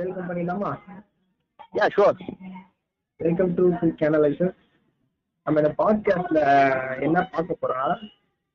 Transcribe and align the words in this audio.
Welcome 0.00 0.30
பண்ணிடலாமா? 0.30 0.78
Yeah 1.74 1.88
sure 1.96 2.16
welcome 3.16 3.54
to 3.54 3.72
Channelizer 3.72 4.54
நம்ம 5.44 5.60
இந்த 5.60 5.74
பாட்காஸ்ட்ல 5.78 6.40
என்ன 7.00 7.24
பார்க்க 7.24 7.56
போறோம்னா 7.62 8.08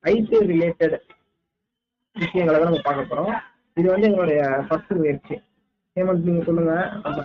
ஐபிஎல் 0.04 0.50
ரிலேட்டட் 0.54 1.00
விஷயங்களை 2.14 2.62
தான் 2.62 2.70
நம்ம 2.70 2.80
பார்க்க 2.84 3.16
போறோம். 3.16 3.40
இது 3.80 3.92
வந்து 3.92 4.08
எங்களுடைய 4.08 4.66
ஃபர்ஸ்ட் 4.68 4.92
முயற்சி. 4.92 5.42
ஹேமந்த் 5.96 6.24
நீங்க 6.24 6.44
சொல்லுங்க. 6.44 6.74
நம்ம 7.04 7.22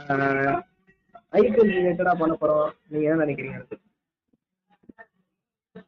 ஐபிஎல் 1.32 1.72
ரிலேட்டடா 1.76 2.14
பண்ண 2.14 2.36
போறோம். 2.40 2.70
நீங்க 2.88 3.10
என்ன 3.10 3.24
நினைக்கிறீங்க 3.24 3.54
அதுக்கு? 3.54 3.78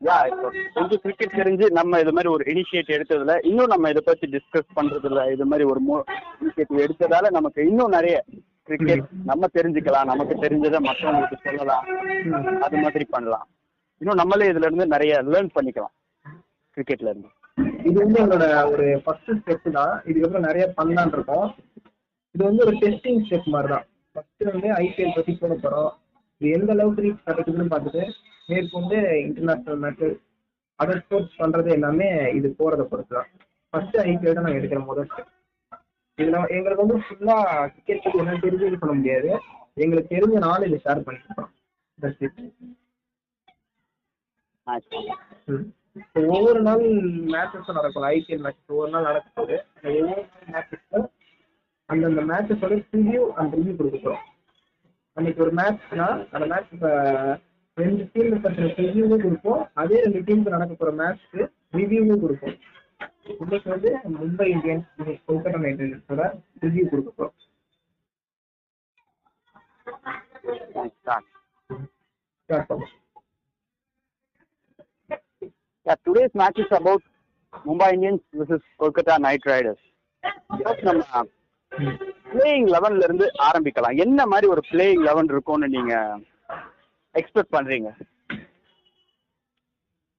யா 0.07 0.17
இப்போ 0.31 0.49
கொஞ்சம் 0.75 1.01
கிரிக்கெட் 1.05 1.39
தெரிஞ்சு 1.39 1.67
நம்ம 1.79 1.99
இது 2.03 2.13
மாதிரி 2.17 2.31
ஒரு 2.35 2.45
இனிஷியேட் 2.53 2.93
எடுத்ததுல 2.97 3.35
இன்னும் 3.51 3.73
நம்ம 3.73 3.89
இதை 3.93 4.03
பத்தி 4.09 4.27
டிஸ்கஸ் 4.35 4.69
பண்றதுல 4.79 5.23
இது 5.35 5.45
மாதிரி 5.51 5.65
ஒரு 5.73 5.81
இனிஷியேட்டிவ் 6.43 6.83
எடுத்ததால 6.87 7.31
நமக்கு 7.39 7.61
இன்னும் 7.71 7.95
நிறைய 7.97 8.17
கிரிக்கெட் 8.69 9.05
நம்ம 9.31 9.49
தெரிஞ்சுக்கலாம். 9.57 10.09
நமக்கு 10.13 10.35
தெரிஞ்சதை 10.45 10.81
மற்றவங்களுக்கு 10.89 11.39
சொல்லலாம். 11.47 11.85
அது 12.67 12.77
மாதிரி 12.85 13.05
பண்ணலாம். 13.15 13.47
இன்னும் 14.01 14.21
நம்மளே 14.21 14.51
இதுல 14.53 14.69
இருந்து 14.69 14.87
நிறைய 14.95 15.15
லேர்ன் 15.33 15.53
பண்ணிக்கலாம் 15.57 15.95
கிரிக்கெட்ல 16.77 17.11
இருந்து. 17.13 17.31
இது 17.89 17.97
வந்து 18.03 18.21
எங்களோட 18.23 18.47
ஒரு 18.73 18.87
ஃபர்ஸ்ட் 19.05 19.33
ஸ்டெப் 19.39 19.67
தான். 19.79 19.95
இதுக்கப்புறம் 20.11 20.49
நிறைய 20.49 20.67
பண்ணலான் 20.79 21.15
இருக்கோம். 21.17 21.49
இது 22.35 22.43
வந்து 22.49 22.65
ஒரு 22.67 22.77
டெஸ்டிங் 22.85 23.21
ஸ்டெப் 23.27 23.49
மாதிரி 23.55 23.71
தான் 23.75 23.87
ஃபர்ஸ்ட் 24.17 24.45
வந்து 24.53 24.69
ஐபிஎல் 24.83 25.17
பத்தி 25.17 25.33
போட 25.43 25.57
போறோம். 25.65 25.91
இது 26.41 26.55
எந்த 26.59 26.71
அளவுக்கு 26.77 27.05
ரீச் 27.07 27.27
கிடைக்குதுன்னு 27.29 27.73
பார்த்துட்டு 27.75 28.05
மேற்கொண்டு 28.49 28.97
இன்டர்நேஷனல் 29.25 29.81
மேட்சஸ் 29.85 30.19
அதர் 30.81 31.03
ஸ்போர்ட்ஸ் 31.03 31.41
பண்றது 31.41 31.71
எல்லாமே 31.77 32.09
இது 32.39 32.49
போறதை 32.61 32.85
பொறுத்து 32.91 33.15
தான் 33.17 33.31
ஃபர்ஸ்ட் 33.73 33.97
ஐபிஎல் 34.05 34.37
தான் 34.37 34.47
நாங்கள் 34.47 34.61
எடுக்கிற 34.61 34.81
முதல் 34.87 35.09
ஸ்டெப் 35.11 35.31
இதுல 36.19 36.39
எங்களுக்கு 36.57 36.85
வந்து 36.85 36.99
ஃபுல்லா 37.05 37.37
கிரிக்கெட் 37.75 38.03
பத்தி 38.05 38.19
என்ன 38.23 38.39
தெரிஞ்சு 38.43 38.67
இது 38.71 38.79
பண்ண 38.81 38.95
முடியாது. 38.97 39.29
எங்களுக்கு 39.77 40.15
தெரிஞ்ச 40.15 40.37
நாலேஜ் 40.47 40.83
ஷேர் 40.85 41.07
பண்ணிக்கிறோம் 41.07 41.51
இப்போ 45.97 46.21
ஒவ்வொரு 46.35 46.61
நாள் 46.67 46.83
மேட்சஸ் 47.33 47.77
நடக்கும். 47.79 48.07
ஐபிஎல் 48.11 48.45
மேட்ச் 48.45 48.71
ஒவ்வொரு 48.73 48.93
நாள் 48.95 49.09
நடக்கும்போது 49.09 49.57
அந்த 49.75 49.89
ஒவ்வொரு 49.95 50.23
நாள் 50.53 51.09
அந்தந்த 51.89 52.23
மேட்சஸோட 52.31 52.75
ரிவ்யூ 52.95 53.23
அந்த 53.41 53.53
ரிவ்யூ 53.59 53.75
கொடுக்க 53.81 54.13
அன்னைக்கு 55.17 55.43
ஒரு 55.45 55.53
மேட்ச்னா 55.59 56.07
அந்த 56.35 56.45
மேட்ச் 56.53 56.71
இப்போ 56.77 56.93
ரெண்டு 57.77 58.03
டீம் 58.13 58.43
பற்றின 58.45 58.71
ரிவ்யூவும் 58.81 59.23
கொடுப்போம். 59.25 59.63
அதே 59.83 59.99
ரெண்டு 60.05 60.21
டீமுக்கு 60.27 60.55
நடக்க 60.55 60.73
போகிற 60.75 60.93
மேட்ச்க்கு 61.01 61.43
ரிவ்யூவும் 61.79 62.23
கொடுப்போம். 62.25 62.57
இன்னைக்கு 63.43 63.69
வந்து 63.75 63.91
மும்பை 64.17 64.47
இந்தியன்ஸ் 64.55 64.89
கொல்கத்தா 65.29 65.61
நைட் 65.65 65.83
ரைடர்ஸோட 65.85 66.23
ரிவ்யூ 66.65 66.85
கொடுக்க 66.93 67.11
பண்ணுவோம் 67.19 67.39
Yeah, 75.87 75.97
today's 76.07 76.35
match 76.41 76.59
is 76.63 76.73
about 76.79 77.03
Mumbai 77.53 77.89
Indians 77.95 78.21
versus 78.39 78.63
Kolkata 78.81 79.15
Knight 79.25 79.45
Riders. 79.51 79.81
First 80.65 80.83
நம்ம 80.89 81.23
பிளேயிங் 82.33 82.69
லெவன்ல 82.75 83.07
இருந்து 83.09 83.27
ஆரம்பிக்கலாம். 83.49 83.97
என்ன 84.05 84.27
மாதிரி 84.33 84.47
ஒரு 84.55 84.63
பிளேயிங் 84.71 85.03
லெவன் 85.09 85.31
இருக்கும்னு 85.33 85.69
நீங்க 85.77 85.95
எக்ஸ்பெக்ட் 87.21 87.55
பண்றீங்க. 87.57 87.91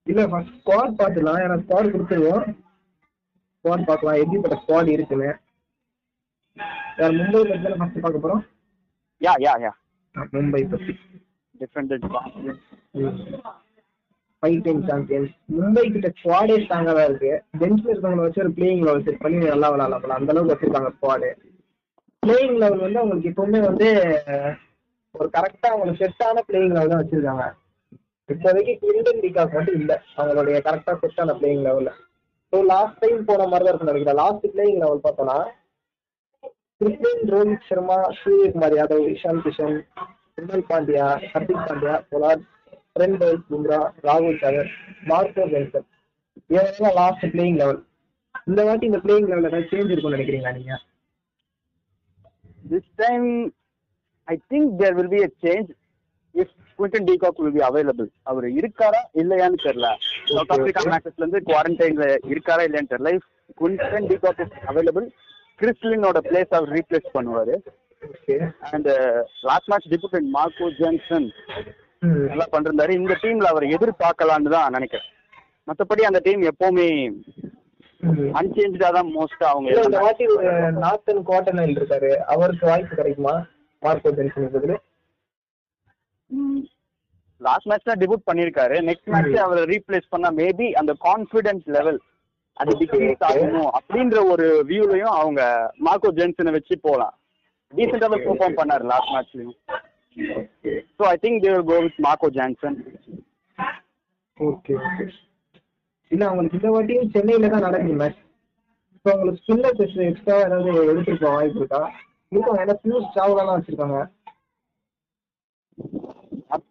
இல்ல 0.08 0.22
ஃபர்ஸ்ட் 0.32 0.56
ஸ்குவாட் 0.60 1.00
பார்த்துலாம் 1.02 1.42
ஏன்னா 1.44 1.58
ஸ்குவாட் 1.64 1.94
கொடுத்துருவோம். 1.94 2.46
ஸ்குவாட் 3.56 3.88
பார்க்கலாம். 3.90 4.20
எப்படிப்பட்ட 4.24 4.58
ஸ்குவாட் 4.62 4.90
இருக்குன்னு. 4.96 5.30
வேற 6.98 7.10
மும்பை 7.20 7.40
பத்தி 7.50 7.62
தானே 7.66 7.78
ஃபர்ஸ்ட் 7.82 8.04
பார்க்க 8.06 8.24
போறோம். 8.26 8.44
யா 9.22 9.34
யா 9.46 9.54
யா. 9.66 9.72
மும்பை 10.36 10.62
பத்தி. 10.74 10.94
Defending 11.62 11.94
five 14.44 14.58
time 14.64 14.82
champions 14.88 15.34
Mumbai 15.58 15.84
கிட்ட 15.94 16.08
ஸ்குவாடே 16.20 16.56
ஸ்ட்ராங்கா 16.64 16.94
தான் 16.98 17.08
இருக்கு. 17.10 17.32
பெஞ்ச்ல 17.60 17.92
இருக்கவங்கள 17.92 18.26
வச்சு 18.26 18.44
ஒரு 18.44 18.52
பிளேயிங் 18.58 18.84
லெவல் 18.88 19.06
செட் 19.06 19.22
பண்ணி 19.24 19.38
நல்லா 19.52 19.70
விளாடலாம் 19.74 20.18
அந்த 20.20 20.34
அளவுக்கு 20.34 20.54
வச்சிருக்காங்க 20.54 20.92
ஸ்குவாடு 20.96 21.30
பிளேயிங் 22.24 22.58
லெவல் 22.64 22.84
வந்து 22.86 23.00
அவங்களுக்கு 23.02 23.32
எப்பவுமே 23.32 23.62
வந்து 23.70 23.88
ஒரு 25.16 25.28
கரெக்டா 25.36 25.68
அவங்களுக்கு 25.72 26.02
செட்டான 26.02 26.44
பிளேயிங் 26.48 26.74
லெவல் 26.76 26.92
தான் 26.92 27.02
வச்சிருக்காங்க. 27.02 27.44
இப்போதைக்கு 28.30 28.74
கிளிண்டன் 28.82 29.22
டிகாக் 29.24 29.56
மட்டும் 29.58 29.78
இல்ல. 29.80 29.94
அவங்களுடைய 30.18 30.58
கரெக்டா 30.68 30.94
செட்டான 31.02 31.36
பிளேயிங் 31.40 31.66
லெவல்ல 31.68 31.92
ஸோ 32.54 32.58
லாஸ்ட் 32.72 33.00
டைம் 33.02 33.22
போன 33.30 33.46
மாதிரி 33.52 33.66
தான் 33.66 33.72
இருக்கும் 33.72 33.92
நினைக்கிறேன். 33.92 34.20
லாஸ்ட் 34.22 34.46
பிளேயிங் 34.54 34.80
லெவல் 34.84 35.04
பார்த்தோம்னா 35.06 35.38
Christian 36.82 37.24
Rohit 37.34 37.68
Sharma 37.68 37.98
Suryakumar 38.20 38.76
Yadav 38.78 39.06
Ishan 39.14 39.42
Kishan 39.44 39.78
Sunil 40.36 40.68
Pandya 40.70 41.06
Hardik 41.32 41.66
Pandya 41.68 41.96
Pollard 42.10 42.44
Trent 42.96 43.18
Boult 43.22 43.42
Bumrah 43.50 43.80
ராகுல் 44.08 44.40
சாகர் 44.42 44.70
மார்க்கோ 45.10 45.46
பென்சன் 45.54 45.88
இவங்க 46.50 46.92
லாஸ்ட் 47.00 47.26
பிளேயிங் 47.34 47.60
லெவல் 47.62 47.82
இந்த 48.48 48.62
வாட்டி 48.68 48.86
இந்த 48.90 49.00
பிளேயிங் 49.04 49.30
லெவல் 49.32 49.50
ஏதாவது 49.50 49.70
சேஞ்ச் 49.72 49.92
இருக்கும்னு 49.92 50.18
நினைக்கிறீங்களா 50.18 50.54
நீங்க? 50.58 50.76
This 52.64 52.92
time 52.98 53.28
I 54.28 54.36
think 54.52 54.72
there 54.82 54.96
will 55.00 55.14
be 55.16 55.22
a 55.28 55.30
change 55.46 55.70
if 56.36 56.54
Quinton 56.78 57.08
de Kock 57.10 57.40
will 57.44 57.56
be 57.58 57.64
available 57.70 58.10
அவர் 58.32 58.48
இருக்காரா 58.60 59.02
இல்லையான்னு 59.22 59.60
தெரியல. 59.66 59.90
சவுத் 60.30 60.54
ஆப்பிரிக்கா 60.56 60.84
மேட்சஸ்ல 60.94 61.24
இருந்து 61.24 61.42
குவாரண்டைன்ல 61.50 62.06
இருக்காரா 62.34 62.64
இல்லையான்னு 62.68 62.92
தெரியல. 62.94 63.12
If 63.20 63.30
Quinton 63.62 64.10
de Kock 64.12 64.42
is 64.46 64.58
available 64.72 65.08
கிறிஸ்லினோட 65.62 66.20
place 66.30 66.56
அவர் 66.58 66.74
ரீப்ளேஸ் 66.78 67.10
பண்ணுவாரு. 67.18 67.56
And 68.74 68.90
last 69.50 69.70
match 69.72 69.90
debuted 69.94 70.30
Marco 70.38 70.68
Jansen 70.80 71.28
நல்லா 72.30 72.46
பண்ணிருந்தாரு. 72.54 72.94
இந்த 73.00 73.14
டீம்ல 73.24 73.50
அவர் 73.54 73.66
எதிர்பார்க்கலான்னு 73.76 74.54
தான் 74.56 74.76
நினைக்கிறேன். 74.78 75.10
மத்தபடி 75.70 76.04
அந்த 76.08 76.20
டீம் 76.26 76.42
எப்பவுமே 76.52 76.88
அன்சேஞ்சா 78.40 78.90
தான் 78.96 79.10
மோஸ்டா 79.18 79.48
அவங்க 79.52 79.84
இந்த 79.90 80.00
வாட்டி 80.06 80.26
ஒரு 80.36 80.50
நார்த்தன் 80.84 81.22
குவார்டர்னல் 81.30 81.76
இருக்காரு. 81.78 82.10
அவருக்கு 82.34 82.66
வாய்ப்பு 82.72 82.98
கிடைக்குமா? 83.00 83.36
மார்க்கோ 83.84 84.12
லாஸ்ட் 87.42 87.68
மேட்ச் 87.70 87.88
தான் 87.88 88.02
டிபுட் 88.02 88.28
பண்ணிருக்காரு 88.28 88.76
நெக்ஸ்ட் 88.88 89.10
மேட்ச் 89.14 89.38
அவரை 89.46 89.64
ரீப்ளேஸ் 89.72 90.12
பண்ணா 90.14 90.30
மேபி 90.38 90.68
அந்த 90.82 90.92
கான்ஃபிடன்ஸ் 91.06 91.66
லெவல் 91.76 92.00
அது 92.58 92.72
டிக்ரீஸ் 92.82 93.24
ஆகணும் 93.30 93.70
அப்படின்ற 93.78 94.18
ஒரு 94.32 94.48
வியூலயும் 94.70 95.16
அவங்க 95.18 95.42
மார்க்கோ 95.86 96.10
ஜென்சனை 96.18 96.52
வச்சு 96.56 96.76
போலாம். 96.84 97.14
டீசெண்டாக 97.74 98.18
பெர்ஃபார்ம் 98.18 98.58
பண்ணாரு 98.60 98.84
last 98.90 99.14
மேட்ச்லயும் 99.14 99.56
so 100.98 101.08
I 101.10 101.16
think 101.24 101.44
they'll 101.46 101.66
go 101.70 101.78
with 101.86 102.00
Marco 102.06 102.30
Jansen 102.36 102.78
okay 104.38 104.76
okay 104.82 105.06
இல்ல 106.12 106.24
அவங்களுக்கு 106.28 106.60
இந்த 106.60 106.72
வாட்டியும் 106.76 107.12
சென்னையில 107.16 107.50
தான் 107.54 107.66
நடக்குது 107.68 107.98
மேட்ச் 108.02 108.22
இப்போ 108.96 109.12
அவங்களுக்கு 109.14 109.42
ஸ்பின்னர் 109.42 109.80
எக்ஸ்ட்ரா 110.08 110.38
ஏதாவது 110.46 110.70
எடுத்துட்டு 110.84 111.22
போக 111.22 111.34
வாய்ப்பு 111.36 111.62
இருக்கா? 111.62 111.82
ஏன்னா 112.64 112.76
பியூஸ் 112.84 113.14
சாவ்லாம் 113.16 113.56
வச்சிருக்காங்க. 113.58 114.00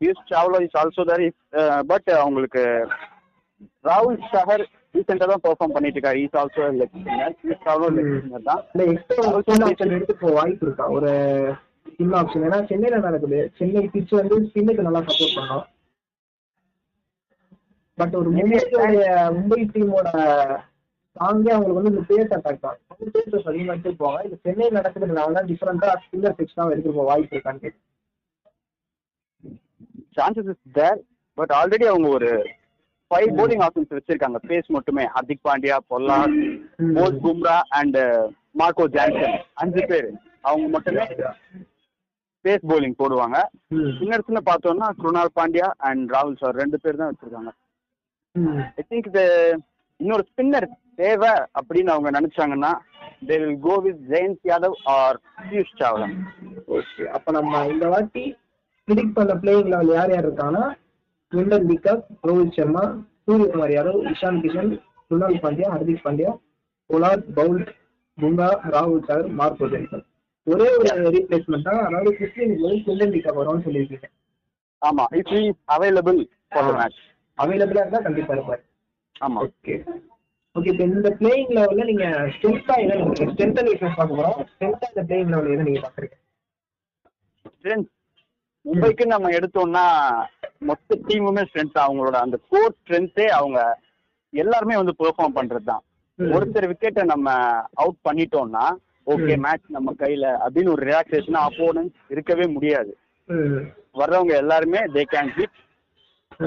Piyush 0.00 0.28
Chawla 0.30 0.58
is 0.66 0.78
also 0.82 1.02
there 1.10 1.24
but 1.90 2.10
அவங்களுக்கு 2.20 2.62
ராகுல் 3.88 4.18
ஷஹர் 4.32 4.64
ரீசெண்டாக 4.94 5.28
தான் 5.32 5.44
பெர்ஃபார்ம் 5.44 5.74
பண்ணிட்டு 5.74 5.98
இருக்காரு. 5.98 6.22
Is 6.24 6.38
also 6.40 6.62
leg 6.78 6.94
spinner 7.00 7.36
Piyush 7.42 7.62
Chawla 7.66 7.90
leg 7.96 8.10
spinner 8.14 8.48
தான். 8.50 8.62
இல்ல 8.72 8.86
எக்ஸ்ட்ரா 8.92 9.26
ஒரு 9.28 9.36
ஆப்ஷன் 9.68 10.18
போக 10.22 10.32
வாய்ப்பு 10.38 10.66
இருக்கா? 10.66 10.86
ஒரு 10.96 11.12
ஸ்பின் 11.92 12.16
ஆப்ஷன் 12.20 12.44
ஏன்னா 12.48 12.58
சென்னையில 12.70 12.98
நடக்குது. 13.06 13.40
சென்னை 13.60 13.84
பிச் 13.94 14.18
வந்து 14.20 14.36
ஸ்பின்னுக்கு 14.50 14.86
நல்லா 14.88 15.02
சப்போர்ட் 15.08 15.38
பண்ணோம். 15.38 15.64
பட் 17.98 18.14
ஒரு 18.20 18.30
மும்பை 18.36 19.62
டீமோட 19.72 20.08
ஸ்ட்ராங்கே 21.12 21.50
அவங்களுக்கு 21.54 21.78
வந்து 21.78 21.92
இந்த 21.92 22.02
பேஸ் 22.10 22.34
அட்டாக் 22.36 22.62
தான். 22.66 22.76
பேசஸ் 23.16 23.48
அதிகமாக 23.50 23.74
எடுத்துட்டு 23.74 24.02
போவாங்க 24.02 24.26
இது 24.26 24.36
சென்னை 24.44 24.68
நடக்குதுனால 24.76 25.34
தான் 25.38 25.48
டிஃப்ரெண்டா 25.50 25.88
ஸ்பின்னர் 26.04 26.40
எக்ஸ்ட்ரா 26.44 26.66
எடுத்துட்டு 26.72 26.98
போக 26.98 27.08
வாய்ப்பு 27.10 27.36
இருக்கான்னு. 27.36 27.72
Chances 30.18 30.50
is 30.52 30.62
there 30.78 31.00
but 31.38 31.52
already 31.58 31.86
அவங்க 31.92 32.08
ஒரு 32.18 32.30
ஃபைவ் 33.10 33.30
போலிங் 33.38 33.62
ஆப்ஷன்ஸ் 33.66 33.96
வச்சிருக்காங்க. 33.96 34.38
பேஸ் 34.50 34.68
மட்டுமே. 34.76 35.04
ஹர்திக் 35.14 35.44
பாண்டியா 35.48 35.76
பொல்லார் 35.92 36.32
ம். 36.84 36.94
போஸ் 36.98 37.18
பும்ரா 37.24 37.56
அண்ட் 37.80 37.98
மார்க்கோ 38.60 38.86
ஜான்சன் 38.96 39.36
அஞ்சு 39.62 39.82
பேர். 39.90 40.08
அவங்க 40.48 40.68
மட்டுமே 40.76 41.04
பேஸ் 42.44 42.64
bowling 42.70 42.94
போடுவாங்க. 43.00 43.36
ஸ்பின்னர்ஸ்னு 43.96 44.40
பார்த்தோம்னா 44.48 44.88
குருணால் 45.02 45.36
பாண்டியா 45.38 45.68
அண்ட் 45.88 46.04
ராகுல் 46.14 46.40
சார் 46.40 46.58
ரெண்டு 46.62 46.78
பேர் 46.84 46.98
தான் 47.00 47.10
வச்சிருக்காங்க. 47.10 47.52
ஐ 48.80 48.84
திங்க் 48.88 49.10
இன்னொரு 50.02 50.24
ஸ்பின்னர் 50.30 50.68
தேவை 51.00 51.32
அப்படின்னு 51.58 51.92
அவங்க 51.94 52.10
நினைச்சாங்கன்னா 52.18 52.72
they 53.28 53.36
will 53.42 53.58
go 53.66 53.74
with 53.84 54.00
Jayant 54.12 54.48
Yadav 54.50 54.76
or 54.94 55.18
Piyush 55.48 55.74
Chawla 55.80 56.08
okay 56.76 57.04
அப்ப 57.16 57.32
நம்ம 57.38 57.64
இந்த 57.72 57.86
வாட்டி 57.94 58.24
ப்ரிடிக்ட் 58.88 59.16
பண்ண 59.18 59.34
பிளேயிங் 59.42 59.70
லெவல் 59.74 59.92
யார் 59.96 60.14
யார் 60.14 60.26
இருக்காங்கன்னா 60.28 60.64
விண்டன் 61.32 61.68
விக்கப் 61.70 62.02
ரோஹித் 62.28 62.56
சர்மா 62.58 62.84
சூரியகுமார் 63.26 63.74
யாதவ் 63.76 64.00
இஷான் 64.12 64.40
கிஷன் 64.44 64.72
குணால் 65.10 65.38
பாண்டியா 65.44 65.68
ஹர்திக் 65.74 66.04
பாண்டியா 66.06 66.32
பொலார்ட் 66.90 67.26
பவுல்ட் 67.38 67.70
புங்கா 68.18 68.48
ராகுல் 68.74 69.06
சாகர் 69.06 69.30
மார்க்கோ 69.38 69.66
ஜென்சன். 69.72 70.02
ஒரே 70.46 70.66
ஒரு 70.78 71.12
ரீப்ளேஸ்மெண்ட் 71.14 71.66
தான் 71.68 71.80
அதாவது 71.86 72.10
கிறிஸ்டியனுக்கு 72.18 72.64
வந்து 72.66 72.82
சில்ட்ரன் 72.86 73.14
வீக்கா 73.14 73.32
வரும்னு 73.38 73.64
சொல்லியிருக்கீங்க. 73.66 74.08
ஆமா 74.82 75.04
இட்ஸ் 75.18 75.36
இஸ் 75.40 75.60
அவைலபிள் 75.74 76.20
அவைலபிளா 77.38 77.82
இருந்தா 77.84 78.00
கண்டிப்பா 78.06 78.34
இருப்பாரு. 78.36 78.62
ஆமா. 79.16 79.40
ஓகே 79.46 79.74
ஓகே 80.56 80.70
இப்போ 80.72 80.84
இந்த 80.88 81.10
பிளேயிங் 81.18 81.52
லெவல்ல 81.56 81.84
நீங்க 81.90 82.06
ஸ்ட்ரென்த்தா 82.34 82.74
எதை 82.82 82.94
நீங்க 83.00 83.14
ஸ்ட்ரென்த் 83.24 83.58
அண்ட் 83.58 83.70
வீக்னஸ் 83.70 83.98
பார்க்க 83.98 84.18
போறோம். 84.18 84.38
ஸ்ட்ரென்த்தா 84.50 84.88
இந்த 84.92 85.02
பிளேயிங் 85.08 85.30
லெவல் 85.32 85.52
எதை 85.54 85.64
நீங்க 85.64 85.82
பாக்குறீங்க 85.84 86.16
ஸ்ட்ரென்த் 87.54 87.90
மும்பைக்கு 88.64 89.04
நம்ம 89.06 89.30
எடுத்தோம்னா 89.36 89.84
மொத்த 90.62 90.98
டீமுமே 91.06 91.42
ஸ்ட்ரென்த் 91.46 91.78
அவங்களோட 91.84 92.16
அந்த 92.20 92.36
கோர் 92.50 92.76
ஸ்ட்ரென்த்தே 92.76 93.26
அவங்க 93.38 93.60
எல்லாருமே 94.32 94.76
வந்து 94.76 94.94
பெர்ஃபார்ம் 95.00 95.36
பண்றது 95.38 95.64
தான். 95.64 95.82
ஒருத்தர் 96.18 96.68
விக்கெட்டை 96.70 97.02
நம்ம 97.06 97.28
அவுட் 97.76 97.98
பண்ணிட்டோம்னா 98.04 98.64
ஓகே. 99.06 99.34
மேட்ச் 99.44 99.66
நம்ம 99.68 99.92
கையில 99.98 100.24
அப்படின்னு 100.42 100.72
ஒரு 100.72 100.82
ரிலாக்ஸேஷன் 100.86 101.38
அப்போனன்ஸ் 101.42 101.96
இருக்கவே 102.10 102.46
முடியாது. 102.48 102.92
வர்றவங்க 103.94 104.32
எல்லாருமே 104.38 104.80
தே 104.94 105.02
கேன் 105.10 105.32
ம். 105.36 105.50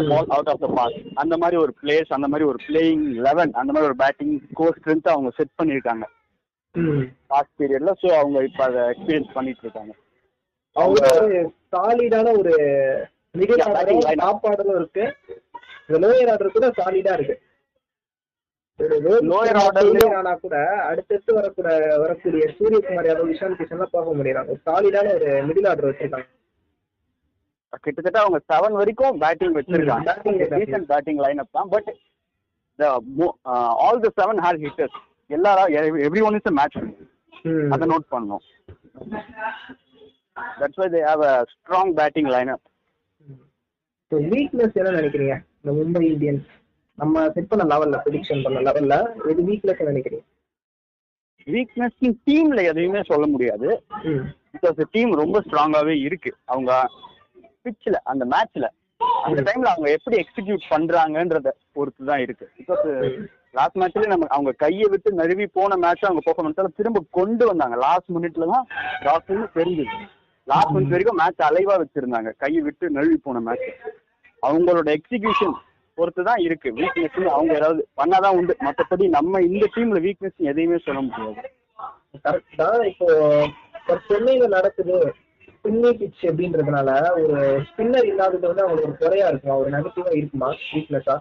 Ball 0.10 0.32
out 0.36 0.52
of 0.52 0.64
the 0.64 0.70
park 0.76 1.00
அந்த 1.16 1.36
மாதிரி 1.38 1.58
ஒரு 1.58 1.74
பிளேயர்ஸ் 1.82 2.16
அந்த 2.18 2.28
மாதிரி 2.28 2.48
ஒரு 2.52 2.60
பிளேயிங் 2.68 3.06
லெவன் 3.28 3.54
அந்த 3.62 3.70
மாதிரி 3.72 3.90
ஒரு 3.90 3.98
பேட்டிங் 4.04 4.36
கோர் 4.54 4.78
ஸ்ட்ரென்த் 4.78 5.14
அவங்க 5.14 5.32
செட் 5.38 5.58
பண்ணியிருக்காங்க. 5.60 6.06
ம். 6.76 7.04
லாஸ்ட் 7.32 7.54
பீரியட்ல 7.60 7.92
ஸோ 8.02 8.08
அவங்க 8.20 8.38
இப்போ 8.44 8.64
அதை 8.64 8.82
எக்ஸ்பீரியன்ஸ் 8.94 9.36
பண்ணிட்டு 9.36 9.64
இருக்காங்க 9.66 9.94
அவங்க 10.76 11.02
ஒரு 11.18 11.40
சாலிடான 11.74 12.32
ஒரு 12.40 12.54
ஆர்டரும் 14.50 14.80
இருக்கு. 14.80 15.06
லோயர் 16.04 16.32
ஆர்டர் 16.32 16.56
கூட 16.56 16.68
சாலிடா 16.78 17.14
இருக்கு. 17.18 17.36
லோயர் 19.30 19.58
லயும் 19.78 20.16
ஆனா 20.18 20.32
கூட 20.38 20.56
அடுத்தடுத்து 20.88 21.38
வரக்கூட 21.38 21.68
வரக்கூடிய 22.04 22.46
சூரியகுமார் 22.56 23.08
யாதவ் 23.10 23.30
விஷால் 23.30 23.60
கிஷன்லாம் 23.60 23.94
பார்க்க 23.94 24.18
முடியறாங்க 24.20 24.54
ஒரு 24.56 24.64
சாலிடான 24.68 25.14
ஒரு 25.18 25.30
மிடில் 25.48 25.70
ஆர்டர் 25.72 25.90
வச்சிருக்காங்க. 25.90 26.28
கிட்டத்தட்ட 27.84 28.20
அவங்க 28.24 28.40
செவன் 28.52 28.78
வரைக்கும் 28.80 29.18
பேட்டிங் 29.24 29.56
வச்சிருக்காங்க. 29.58 30.10
பேட்டிங் 30.94 31.22
லைன் 31.26 31.42
அப் 31.44 31.56
தான். 31.58 31.72
But 31.76 31.90
all 33.86 34.04
the 34.06 34.12
seven 34.20 34.42
hard 34.46 34.60
hitters 34.66 34.98
எல்லாரும் 35.38 35.72
எவ்ரி 36.08 36.24
ஒன் 36.28 36.38
இஸ் 36.40 36.52
மேட்ச். 36.60 36.78
அதை 37.76 37.86
நோட் 37.94 38.12
பண்ணணும். 38.14 38.44
That's 40.60 40.80
why 40.82 40.88
they 40.96 41.02
have 41.10 41.24
a 41.32 41.34
strong 41.54 41.94
batting 42.02 42.30
line 42.36 42.52
up 42.56 42.66
இப்போ 44.04 44.18
வீக்னஸ் 44.34 44.78
என்ன 44.80 44.92
நினைக்கிறீங்க? 45.00 45.36
இந்த 45.62 45.72
மும்பை 45.80 46.04
இந்தியன்ஸ் 46.14 46.48
நம்ம 46.98 47.24
செட் 47.36 47.50
பண்ண 47.52 47.64
லெவல்ல 47.72 47.98
ப்ரிடிக்ஷன் 48.04 48.44
பண்ண 48.46 48.60
லெவல்ல 48.68 48.96
எது 49.32 49.42
வீக்னஸ் 49.50 49.90
நினைக்கிறீங்க? 49.92 50.26
வீக்னஸ் 51.48 51.98
டீம்ல 52.28 52.60
எதையுமே 52.72 53.02
சொல்ல 53.10 53.26
முடியாது. 53.32 53.68
பிகாஸ் 54.54 54.80
டீம் 54.94 55.12
ரொம்ப 55.22 55.38
ஸ்ட்ராங்காவே 55.48 55.96
இருக்கு. 56.08 56.32
அவங்க 56.54 56.72
பிச்சில் 57.66 58.00
அந்த 58.12 58.24
மேட்ச்ல 58.34 58.68
அந்த 59.28 59.40
டைம்ல 59.48 59.72
அவங்க 59.74 59.90
எப்படி 59.96 60.16
எக்ஸிக்யூட் 60.24 60.64
பண்றாங்கன்றத 60.74 61.50
பொறுத்து 61.76 62.04
தான் 62.10 62.22
இருக்கு 62.26 62.46
பிகாஸ் 62.60 62.86
லாஸ்ட் 63.58 63.78
மேட்ச்ல 63.82 64.08
நம்ம 64.12 64.28
அவங்க 64.36 64.52
கையை 64.64 64.88
விட்டு 64.94 65.10
நழுவி 65.20 65.46
போன 65.58 65.76
மேட்ச் 65.84 66.08
அவங்க 66.08 66.22
பெர்ஃபார்மன்ஸ் 66.26 66.78
திரும்ப 66.80 67.02
கொண்டு 67.18 67.44
வந்தாங்க. 67.50 67.76
லாஸ்ட் 67.86 68.10
மினிட்ல 68.16 68.48
தான் 68.54 68.66
லாஸ்ட் 69.08 69.32
தெரிஞ்சது. 69.60 69.94
லாஸ்ட் 70.48 70.74
மினிட் 70.76 70.94
வரைக்கும் 70.96 71.20
மேட்ச் 71.22 71.46
அலைவா 71.50 71.76
வச்சிருந்தாங்க. 71.84 72.32
கையை 72.44 72.62
விட்டு 72.66 72.86
நழுவி 72.98 73.18
போன 73.28 73.42
மேட்ச் 73.48 73.70
அவங்களோட 74.44 74.88
எக்ஸிகியூஷன் 74.98 75.56
பொறுத்து 75.98 76.22
தான் 76.30 76.42
இருக்கு 76.48 76.70
வீக்னஸ் 76.80 77.36
அவங்க 77.36 77.52
ஏதாவது 77.60 77.82
பண்ணாதான் 78.00 78.38
உண்டு. 78.40 78.54
மற்றபடி 78.68 79.06
நம்ம 79.18 79.42
இந்த 79.50 79.66
டீம்ல 79.76 80.00
வீக்னஸ் 80.08 80.48
எதையுமே 80.52 80.80
சொல்ல 80.88 81.02
முடியாது. 81.08 81.42
கரெக்ட் 82.26 83.06
இப்போ 83.80 83.96
சென்னையில 84.10 84.46
நடக்குது. 84.58 84.98
ஸ்பின்னி 85.66 85.92
பிச் 86.00 86.24
அப்படின்றதுனால 86.30 86.90
ஒரு 87.20 87.38
ஸ்பின்னர் 87.68 88.08
இல்லாதது 88.10 88.48
வந்து 88.50 88.64
அவங்களுக்கு 88.64 88.90
ஒரு 88.90 88.98
குறையா 89.00 89.28
இருக்குமா. 89.32 89.56
ஒரு 89.62 89.70
நெகட்டிவா 89.76 90.12
இருக்குமா? 90.18 90.50
வீக்னஸா 90.60 91.16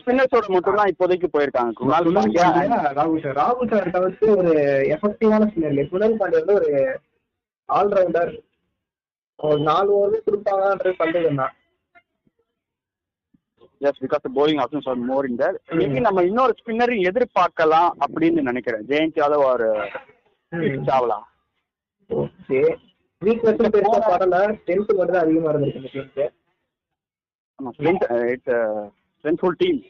ஸ்பின்னர்ஸோட 0.00 0.46
மட்டும் 0.54 0.78
தான் 0.78 0.90
இப்போதைக்கு 0.92 1.28
போயிருக்காங்க. 1.34 1.86
ராகுல் 1.92 2.18
சார். 2.36 3.38
ராகுல் 3.40 3.70
சார் 3.72 3.94
தவிர்த்து 3.96 4.26
ஒரு 4.36 4.52
எஃபெக்டிவான 4.96 5.48
ஸ்பின்னர் 5.52 5.90
குணால் 5.92 6.18
பாண்டியா 6.20 6.42
வந்து 6.42 6.58
ஒரு 6.60 6.70
ஆல்ரவுண்டர் 7.68 8.32
ஒரு 9.38 9.60
நாலு 9.70 9.90
ஓவர் 10.00 10.26
கொடுப்பாங்கன்றது 10.26 11.00
சந்தேகம் 11.02 11.40
தான். 11.42 11.54
Yes 13.88 14.02
because 14.04 14.34
bowling 14.38 14.62
options 14.64 14.88
are 14.92 15.02
more 15.10 15.28
in 15.30 15.40
there 15.42 15.58
maybe 15.80 16.00
நம்ம 16.08 16.24
இன்னொரு 16.30 16.54
ஸ்பின்னர் 16.60 16.94
எதிர்பார்க்கலாம் 17.10 17.90
அப்படின்னு 18.06 18.48
நினைக்கிறேன். 18.50 18.86
ஜெயந்த் 18.92 19.20
யாதவ் 19.22 19.46
ஒரு 19.52 19.68
சாவலா 20.88 21.18
ஓகே. 22.10 22.60
வீக்னஸ் 23.22 23.72
பெருசா 23.74 23.98
படல 24.06 24.36
ஸ்ட்ரென்த் 24.54 24.92
மட்டும் 24.98 25.14
தான் 25.16 25.24
அதிகமா 25.24 25.50
இருந்திருக்கு 25.50 25.80
இந்த 25.80 25.90
டீமுக்கு 25.94 26.24
ஆமா 27.58 27.70
ஸ்ட்ரென்த் 27.76 28.04
இட்ஸ் 28.32 28.54
ஸ்ட்ரென்த்ஃபுல் 29.18 29.58
டீம் 29.62 29.80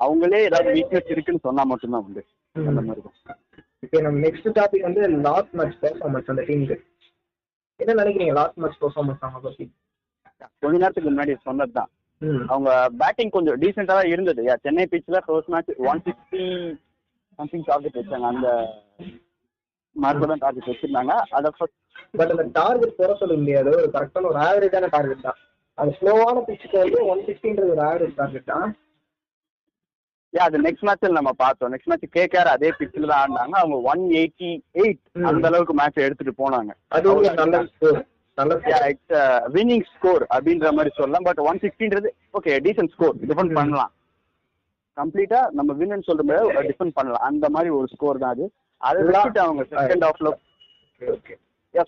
அவங்களே 0.00 0.40
ஏதாவது 0.48 0.70
வீக்னஸ் 0.76 1.10
இருக்குன்னு 1.14 1.44
சொன்னா 1.46 1.62
மட்டும்தான் 1.70 2.04
உண்டு. 2.06 2.22
அந்த 2.56 2.80
மாதிரி 2.86 3.00
தான். 3.04 3.38
இப்போ 3.84 3.98
நம்ம 4.04 4.20
நெக்ஸ்ட் 4.24 4.48
டாபிக் 4.58 4.86
வந்து 4.88 5.02
லாஸ்ட் 5.26 5.52
மேட்ச் 5.58 5.76
பெர்ஃபார்மன்ஸ் 5.82 6.30
அந்த 6.32 6.42
டீமுக்கு 6.48 6.76
என்ன 7.80 7.96
நினைக்கிறீங்க 8.02 8.34
லாஸ்ட் 8.40 8.60
மேட்ச் 8.62 8.80
பெர்ஃபார்மன்ஸ் 8.82 9.24
அவங்க 9.26 9.40
பத்தி? 9.46 9.66
கொஞ்ச 10.62 10.74
நேரத்துக்கு 10.82 11.10
முன்னாடி 11.10 11.34
சொன்னது 11.48 11.74
தான் 11.78 11.90
அவங்க 12.52 12.70
பேட்டிங் 13.00 13.34
கொஞ்சம் 13.36 13.58
டீசெண்டாக 13.62 13.98
தான் 14.00 14.12
இருந்தது. 14.14 14.42
சென்னை 14.64 14.84
பிச்சில் 14.92 15.24
first 15.26 15.52
match 15.54 15.72
one 15.90 16.02
sixty 16.06 16.42
something 17.38 17.66
target 17.70 17.98
வச்சாங்க. 18.00 18.26
அந்த 18.32 18.48
மார்க்கு 19.96 20.28
தான் 20.30 20.42
டார்கெட் 20.44 20.70
வச்சிருந்தாங்க. 20.70 21.14
அதை 21.38 21.50
பட் 22.18 22.32
அந்த 22.34 22.44
டார்கெட் 22.60 22.96
குறை 23.00 23.14
சொல்ல 23.20 23.34
முடியாது. 23.42 23.70
ஒரு 23.80 23.90
கரெக்டான 23.96 24.28
ஒரு 24.32 24.40
ஆவரேஜான 24.46 24.88
டார்கெட் 24.94 25.26
தான். 25.26 25.38
அது 25.78 25.90
ஸ்லோவான 25.98 26.42
பிச்சுக்கு 26.48 26.78
வந்து 26.84 26.98
ஒன் 27.12 27.22
சிக்ஸ்டின்றது 27.28 27.74
ஒரு 27.74 27.82
ஆவரேஜ் 27.90 28.18
டார்கெட் 28.22 28.50
தான். 28.54 28.66
ஏ 30.36 30.40
அது 30.46 30.56
நெக்ஸ்ட் 30.66 30.86
மேட்ச்ல 30.88 31.16
நம்ம 31.18 31.32
பார்த்தோம். 31.42 31.70
நெக்ஸ்ட் 31.72 31.90
மேட்ச் 31.90 32.14
கேகேஆர் 32.16 32.50
அதே 32.54 32.70
பிச்சில் 32.78 33.10
தான் 33.10 33.20
ஆடினாங்க. 33.22 33.54
அவங்க 33.62 33.76
ஒன் 33.92 34.02
எயிட்டி 34.20 34.50
எயிட். 34.82 35.02
அந்த 35.30 35.46
அளவுக்கு 35.50 35.76
மேட்ச் 35.80 36.04
எடுத்துட்டு 36.06 36.34
போனாங்க. 36.42 36.72
அது 36.96 37.14
நல்ல 37.44 37.62
ஸ்கோர் 37.74 38.00
வின்னிங் 39.56 39.84
ஸ்கோர் 39.94 40.24
அப்படின்ற 40.34 40.68
மாதிரி 40.76 40.90
சொல்லலாம். 40.96 41.26
பட் 41.28 41.40
ஒன் 41.50 41.60
சிக்ஸ்டின்றது 41.64 42.08
ஓகே 42.38 42.54
டீசென்ட் 42.66 42.92
ஸ்கோர் 42.94 43.14
டிஃபெண்ட். 43.30 43.54
பண்ணலாம். 43.60 43.92
கம்ப்ளீட்டா 44.96 45.40
நம்ம 45.58 45.70
வின்னு 45.80 46.06
சொல்ற 46.08 46.24
மாதிரி 46.30 46.68
டிஃபெண்ட் 46.70 46.96
பண்ணலாம். 46.98 47.24
அந்த 47.30 47.48
மாதிரி 47.56 47.70
ஒரு 47.78 47.88
ஸ்கோர் 47.94 48.22
தான் 48.24 48.34
அது. 48.36 48.46
அதை 48.84 49.00
அவங்க 49.44 49.64
செகண்ட் 49.72 50.06
ஹாஃப்ல 50.08 50.30
ஓகே 51.02 51.34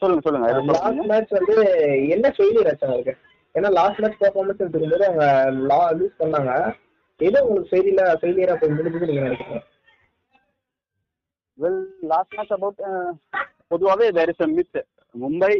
சொல்லுங்க 0.02 0.22
சொல்லுங்க 0.26 0.48
எது 0.52 0.62
லாஸ்ட்? 0.68 1.02
மேட்ச் 1.10 1.32
வந்து 1.32 1.54
என்ன 2.14 2.32
ஃபெயிலியர் 2.36 2.68
ஆச்சு 2.70 2.86
அவருக்கு 2.88 3.14
ஏன்னா 3.54 3.68
லாஸ்ட் 3.72 4.00
மேட்ச் 4.02 4.20
பெர்ஃபார்மன்ஸ் 4.22 4.60
இருக்கும்போது 4.62 5.06
அவங்க 5.08 5.26
லா 5.70 5.82
லூஸ் 5.98 6.20
பண்ணாங்க. 6.22 6.52
எது 7.20 7.38
உங்களுக்கு 7.44 7.70
ஃபெயிலியர் 7.70 8.18
ஃபெயிலியரா 8.22 8.56
போய் 8.62 8.72
முடிஞ்சது 8.72 9.08
நீங்க 9.10 9.22
நினைக்கிறீங்க? 9.22 9.60
வெல் 11.58 11.80
லாஸ்ட் 12.04 12.36
மேட்ச் 12.38 12.52
அபவுட் 12.52 12.82
பொதுவாகவே 13.68 14.08
there 14.10 14.32
is 14.32 14.44
a 14.44 14.50
myth 14.56 14.80
Mumbai 15.14 15.52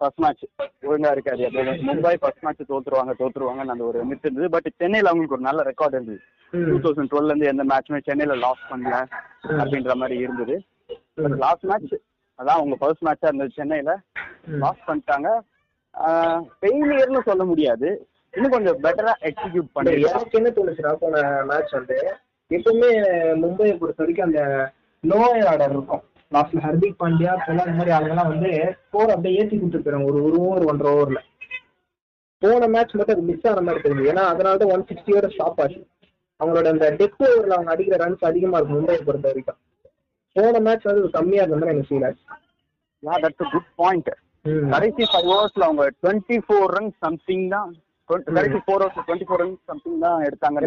first 0.00 0.20
match 0.24 0.44
ஒழுங்கா 0.88 1.10
இருக்காது. 1.12 1.40
எப்பவுமே 1.46 1.72
மும்பை 1.88 2.14
ஃபர்ஸ்ட் 2.20 2.44
மேட்ச் 2.44 2.68
தோத்துருவாங்க 2.70 3.14
தோத்துருவாங்கன்னு 3.20 3.74
அந்த 3.76 3.84
ஒரு 3.84 4.00
மித் 4.10 4.26
இருந்தது. 4.26 4.50
பட் 4.50 4.68
சென்னையில் 4.82 5.10
அவங்களுக்கு 5.10 5.36
ஒரு 5.38 5.48
நல்ல 5.48 5.62
ரெக்கார்ட் 5.62 5.96
இருந்தது. 5.98 6.20
டூ 6.52 6.76
தௌசண்ட் 6.84 7.10
டுவெல்ல 7.12 7.32
இருந்து 7.32 7.50
எந்த 7.52 7.64
மேட்ச்மே 7.64 8.00
சென்னையில 8.08 8.36
லாஸ் 8.44 8.68
பண்ணல. 8.70 8.94
அப்படின்ற 9.60 9.94
மாதிரி 9.94 10.16
இருந்தது. 10.24 10.54
லாஸ்ட் 11.44 11.64
மேட்ச் 11.64 11.94
அதான் 12.38 12.58
அவங்க 12.58 12.76
ஃபர்ஸ்ட் 12.76 13.04
மேட்சா 13.06 13.28
இருந்தது 13.30 13.56
சென்னையில. 13.56 13.92
லாஸ் 14.62 14.86
பண்ணிட்டாங்க. 14.86 15.28
ஃபெயிலியர்னு 16.60 17.22
சொல்ல 17.28 17.44
முடியாது. 17.44 17.88
இன்னும் 18.34 18.50
கொஞ்சம் 18.50 18.82
பெட்டரா 18.82 19.12
எக்ஸிக்யூட் 19.28 19.68
பண்ணி 19.72 19.92
எனக்கு 20.00 20.38
என்ன 20.38 20.50
தோணுச்சுன்னா 20.56 20.92
போன 20.92 21.22
மேட்ச் 21.44 21.72
வந்து 21.72 21.96
எப்பவுமே 22.50 22.90
மும்பையை 23.42 23.74
பொறுத்த 23.78 24.02
வரைக்கும் 24.02 24.28
அந்த 24.28 24.42
லோயர் 25.04 25.48
ஆர்டர் 25.52 25.70
இருக்கும். 25.70 26.02
லாஸ்ட்ல 26.32 26.60
ஹர்திக் 26.66 27.00
பாண்டியா 27.02 27.32
போல 27.46 27.62
அந்த 27.62 27.76
மாதிரி 27.78 27.94
ஆளுங்கெல்லாம் 27.96 28.32
வந்து 28.32 28.50
ஸ்கோர் 28.82 29.14
அப்படியே 29.14 29.38
ஏற்றி 29.40 29.56
கொடுத்துட்டு 29.56 29.86
போயிடும் 29.86 30.06
ஒரு 30.10 30.18
ஒரு 30.24 30.38
ஓவர் 30.40 30.68
ஒன்றரை 30.72 30.92
ஓவர்ல 30.96 31.20
போன 32.42 32.68
மேட்ச் 32.74 32.94
மட்டும் 32.94 33.16
அது 33.16 33.28
மிஸ் 33.30 33.46
ஆன 33.48 33.60
மாதிரி 33.60 33.82
தெரியுது 33.86 34.10
ஏன்னா 34.12 34.24
அதனால 34.32 34.56
தான் 34.56 34.70
ஒன் 34.74 34.86
சிக்ஸ்டியோட 34.90 35.28
ஸ்டாப் 35.32 35.60
ஆச்சு. 35.60 35.80
அவங்களோட 36.40 36.68
அந்த 36.74 36.86
டெத் 37.00 37.24
ஓவரில் 37.26 37.56
அவங்க 37.56 37.70
அடிக்கிற 37.70 37.96
ரன்ஸ் 38.04 38.24
அதிகமா 38.30 38.58
இருக்கும் 38.58 38.78
மும்பையை 38.78 39.02
பொறுத்த 39.08 39.28
வரைக்கும். 39.28 39.58
போன 40.36 40.60
மேட்ச் 40.66 40.88
வந்து 40.88 41.14
கம்மியா 41.16 41.44
இருந்த 41.44 41.58
மாதிரி 41.58 41.74
எனக்கு 41.74 41.90
ஃபீல் 41.90 42.06
ஆச்சு 42.08 42.24
தட்ஸ் 43.22 43.52
குட் 43.54 43.70
பாயிண்ட் 43.78 44.10
கடைசி 44.74 45.04
ஃபைவ் 45.12 45.30
ஓவர்ஸ்ல 45.32 45.66
அவங்க 45.68 45.84
டுவெண்ட்டி 46.02 46.36
ஃபோர் 46.44 46.74
ரன் 46.76 46.92
சம்திங் 47.04 47.46
தான் 47.54 47.70
20 48.08 48.36
கடைசி 48.36 48.58
four 48.64 48.82
overs 48.84 48.98
twenty 49.00 49.26
four 49.28 49.42
run 49.42 49.56
something 49.70 49.98
தான் 50.04 50.22
எடுத்தாங்க 50.28 50.60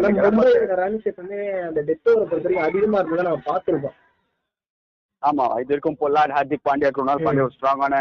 ரன்ஸ் 0.82 1.06
எப்பவுமே 1.10 1.38
அந்த 1.66 1.80
டெத் 1.88 2.08
ஓவரை 2.10 2.24
பொறுத்த 2.24 2.46
வரைக்கும் 2.46 2.66
அதிகமா 2.68 3.00
இருந்ததை 3.00 3.24
நம்ம 3.26 3.42
பார்த்துருக்கோம். 3.48 3.96
ஆமா 5.22 5.46
இது 5.60 5.72
வரைக்கும் 5.72 5.98
பொல்லாட் 6.00 6.34
ஹார்திக் 6.36 6.66
பாண்டியா 6.68 6.90
குணால் 6.96 7.24
பாண்டியா 7.26 7.46
ஒரு 7.46 7.56
ஸ்ட்ராங்கான 7.56 7.96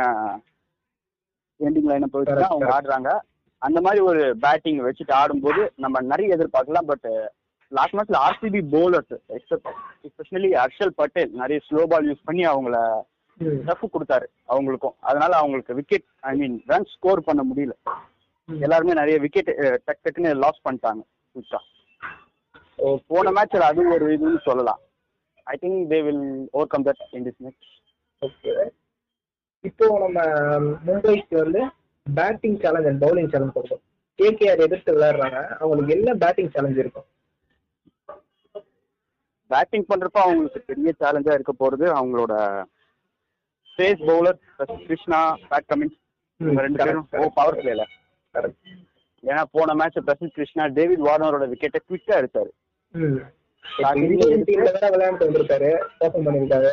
எண்டிங் 1.60 1.89
லைனை 1.89 2.08
போயிட்டு 2.13 2.46
அவங்க. 2.48 2.70
ஆடுறாங்க. 2.75 3.10
அந்த 3.62 3.79
மாதிரி 3.82 4.01
ஒரு 4.10 4.24
பேட்டிங் 4.43 4.82
வச்சுட்டு 4.86 5.13
ஆடும்போது 5.20 5.62
நம்ம 5.77 6.01
நிறைய 6.08 6.36
எதிர்பார்க்கலாம் 6.38 6.89
பட் 6.89 7.08
லாஸ்ட் 7.77 7.95
மேட்ச்ல 7.97 8.17
RCB 8.27 8.61
bowlers 8.75 9.13
especially 10.07 10.49
Harshal 10.61 10.93
Patel 10.99 11.31
நிறைய 11.41 11.59
ஸ்லோ 11.67 11.83
பால் 11.91 12.07
யூஸ் 12.09 12.27
பண்ணி 12.29 12.43
அவங்கள. 12.53 12.77
டஃப் 13.67 13.93
கொடுத்தாரு 13.93 14.25
அவங்களுக்கும். 14.53 14.95
அதனால 15.09 15.31
அவங்களுக்கு 15.41 15.77
wicket 15.79 16.05
I 16.31 16.33
mean 16.41 16.57
run 16.71 16.89
score 16.95 17.21
பண்ண 17.29 17.41
முடியல. 17.49 17.75
எல்லாருமே 18.49 18.93
நிறைய 18.99 19.17
விக்கெட் 19.23 19.51
டக் 19.87 20.03
டக்குன்னு 20.05 20.31
லாஸ் 20.43 20.65
பண்ணிட்டாங்க 20.67 21.01
குயிக்கா 21.35 21.59
போன 23.11 23.31
மேட்ச்ல 23.37 23.65
அது 23.71 23.81
ஒரு 23.95 24.05
இதுன்னு 24.15 24.41
சொல்லலாம். 24.47 24.79
I 25.47 25.55
think 25.63 25.79
they 25.93 25.99
will 26.07 26.23
overcome 26.73 26.85
that 26.87 27.03
in 27.17 27.25
this 27.27 27.41
match 27.45 27.69
okay 28.21 28.53
இப்போ 29.63 29.85
நம்ம 30.03 30.19
மும்பைக்கு 30.87 31.35
வந்து 31.43 31.61
batting 32.07 32.59
challenge 32.63 32.87
and 32.89 33.01
bowling 33.05 33.31
challenge 33.33 33.55
கொடுக்கும் 33.57 33.83
கேகேஆர் 34.19 34.63
எதிர்த்து 34.65 34.95
விளையாடுறாங்க. 34.95 35.39
அவங்களுக்கு 35.61 35.95
என்ன 35.97 36.13
பேட்டிங் 36.23 36.51
சேலஞ்ச் 36.55 36.81
இருக்கும்? 36.83 37.07
பேட்டிங் 39.53 39.89
பண்றப்ப 39.91 40.19
அவங்களுக்கு 40.25 40.62
பெரிய 40.69 40.91
சேலஞ்சா 41.01 41.36
இருக்க 41.38 41.53
போறது 41.62 41.86
அவங்களோட 41.98 42.33
pace 43.72 44.01
bowler 44.10 44.39
Krishna 44.88 45.19
Pat 45.51 45.69
Cummins 45.72 45.98
இவங்க 46.39 46.62
ரெண்டு 46.65 46.83
பேரும் 46.86 47.07
ஓ 47.19 47.29
பவர் 47.39 47.60
பிளேல 47.60 47.83
ஏன்னா 49.24 49.43
போன 49.55 49.74
மேட்ச் 49.79 50.00
பிரசித் 50.07 50.36
கிருஷ்ணா 50.38 50.63
டேவிட் 50.77 51.05
வார்னரோட 51.07 51.45
விக்கெட்டை 51.51 51.79
குவிக்கா 51.81 52.13
எடுத்தாரு. 52.22 52.51
விளையாண்டு 53.65 55.25
வந்திருக்காரு. 55.25 55.69
பெர்ஃபார்ம் 56.00 56.25
பண்ணிருக்காரு 56.27 56.72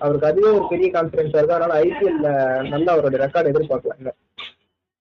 அவருக்கு 0.00 0.28
அதுவே 0.30 0.50
ஒரு 0.56 0.66
பெரிய 0.72 0.88
கான்பிடன்ஸ் 0.96 1.34
இருக்கு. 1.36 1.54
அதனால 1.56 1.78
ஐபிஎல்ல 1.86 2.28
நல்ல 2.74 2.86
அவரோட 2.94 3.16
ரெக்கார்ட் 3.24 3.50
எதிர்பார்க்கலாங்க 3.52 4.10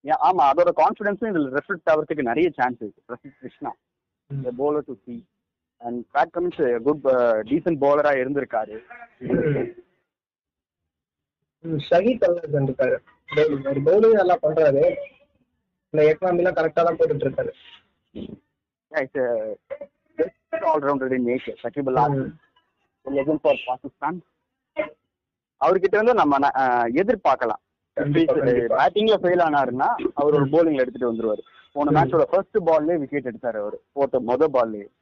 ஏன், 0.05 0.21
ஆமா 0.27 0.43
அதோட 0.51 0.71
கான்ஃபிடன்ஸும் 0.81 1.31
இதுல 1.31 1.51
ரெஃப்ளெக்ட் 1.57 1.91
ஆகிறதுக்கு 1.91 2.29
நிறைய 2.31 2.49
சான்ஸ் 2.59 2.79
இருக்கு. 2.83 3.01
பிரசித் 3.09 3.39
கிருஷ்ணா 3.41 3.71
இந்த 4.29 4.49
bowler 4.59 4.81
to 4.87 4.95
see 5.03 5.15
and 5.81 5.99
Pat 6.15 6.33
Cummins 6.35 6.61
good 6.87 7.05
decent 7.51 7.81
பவுலரா 7.85 8.11
இருந்திருக்காரு 8.21 8.75
ஷஹீத் 11.87 12.25
அல்ஹசன் 12.27 12.67
இருக்காரு. 12.67 12.97
அவர் 13.29 13.79
பவுலிங் 13.87 14.19
நல்லா 14.21 14.35
பண்றாரு 14.43 14.83
இந்த 15.93 16.01
எக்கனாமி 16.11 16.41
எல்லாம் 16.41 16.57
கரெக்டா 16.59 16.81
தான் 16.87 16.97
போட்டுட்டு 16.99 17.25
இருக்காரு 17.27 17.51
it's 18.91 20.67
all rounder 20.73 21.15
in 21.17 21.27
nature 21.29 21.59
Shakib. 21.63 21.89
Legend 23.05 23.43
for 23.43 23.63
Pakistan 23.69 24.19
அவர்கிட்ட 25.61 25.95
வந்து 26.01 26.13
நம்ம 26.19 26.49
எதிர்பார்க்கலாம். 27.01 27.61
பேட்டிங்ல 28.77 29.15
ஃபெயில் 29.21 29.43
ஆனாருன்னா 29.47 29.87
அவர் 30.19 30.37
ஒரு 30.39 30.45
bowlingல 30.53 30.83
எடுத்துட்டு 30.83 31.09
வந்துருவாரு 31.09 31.43
போன. 31.75 31.91
மேட்சோட 31.97 32.25
ஃபர்ஸ்ட் 32.31 32.57
பால்லே 32.67 32.95
விக்கெட் 33.01 33.29
எடுத்தாரு 33.31 33.57
அவர் 33.63 33.77
போட்ட 33.97 34.19
மொத 34.29 34.47
பால்லே 34.55 34.83
கண்டிப்பா. 34.83 34.98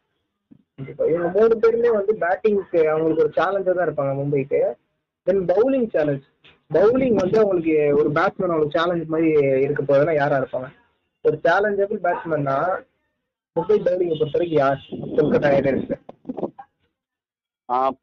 இவங்க 0.80 1.28
மூணு 1.36 1.54
பேருமே 1.62 1.92
வந்து 1.98 2.14
பேட்டிங்க்கு 2.24 2.82
அவங்களுக்கு 2.92 3.24
ஒரு 3.26 3.32
சேலஞ்சா 3.38 3.72
தான் 3.78 3.88
இருப்பாங்க 3.88 4.12
மும்பைக்கு. 4.20 4.60
தென் 5.28 5.42
பவுலிங் 5.52 5.88
சேலஞ்ச் 5.96 6.26
பவுலிங் 6.76 7.18
வந்து 7.22 7.38
அவங்களுக்கு 7.42 7.76
ஒரு 8.00 8.10
பேட்ஸ்மேன் 8.18 8.52
அவங்களுக்கு 8.52 8.78
சேலஞ்ச் 8.78 9.12
மாதிரி 9.14 9.30
இருக்க 9.66 9.82
போதுன்னா 9.90 10.14
யாரா 10.22 10.38
இருப்பாங்க? 10.42 10.70
ஒரு 11.26 11.38
சேலஞ்சபிள் 11.46 12.00
பேட்ஸ்மேன்னா 12.06 12.58
மும்பை 13.56 13.78
பவுலிங்கை 13.88 14.18
பொறுத்த 14.20 14.38
வரைக்கும் 14.38 14.62
யார்? 14.64 14.82
கொல்கத்தா 15.18 15.52
ரைடர்ஸ் 15.56 15.90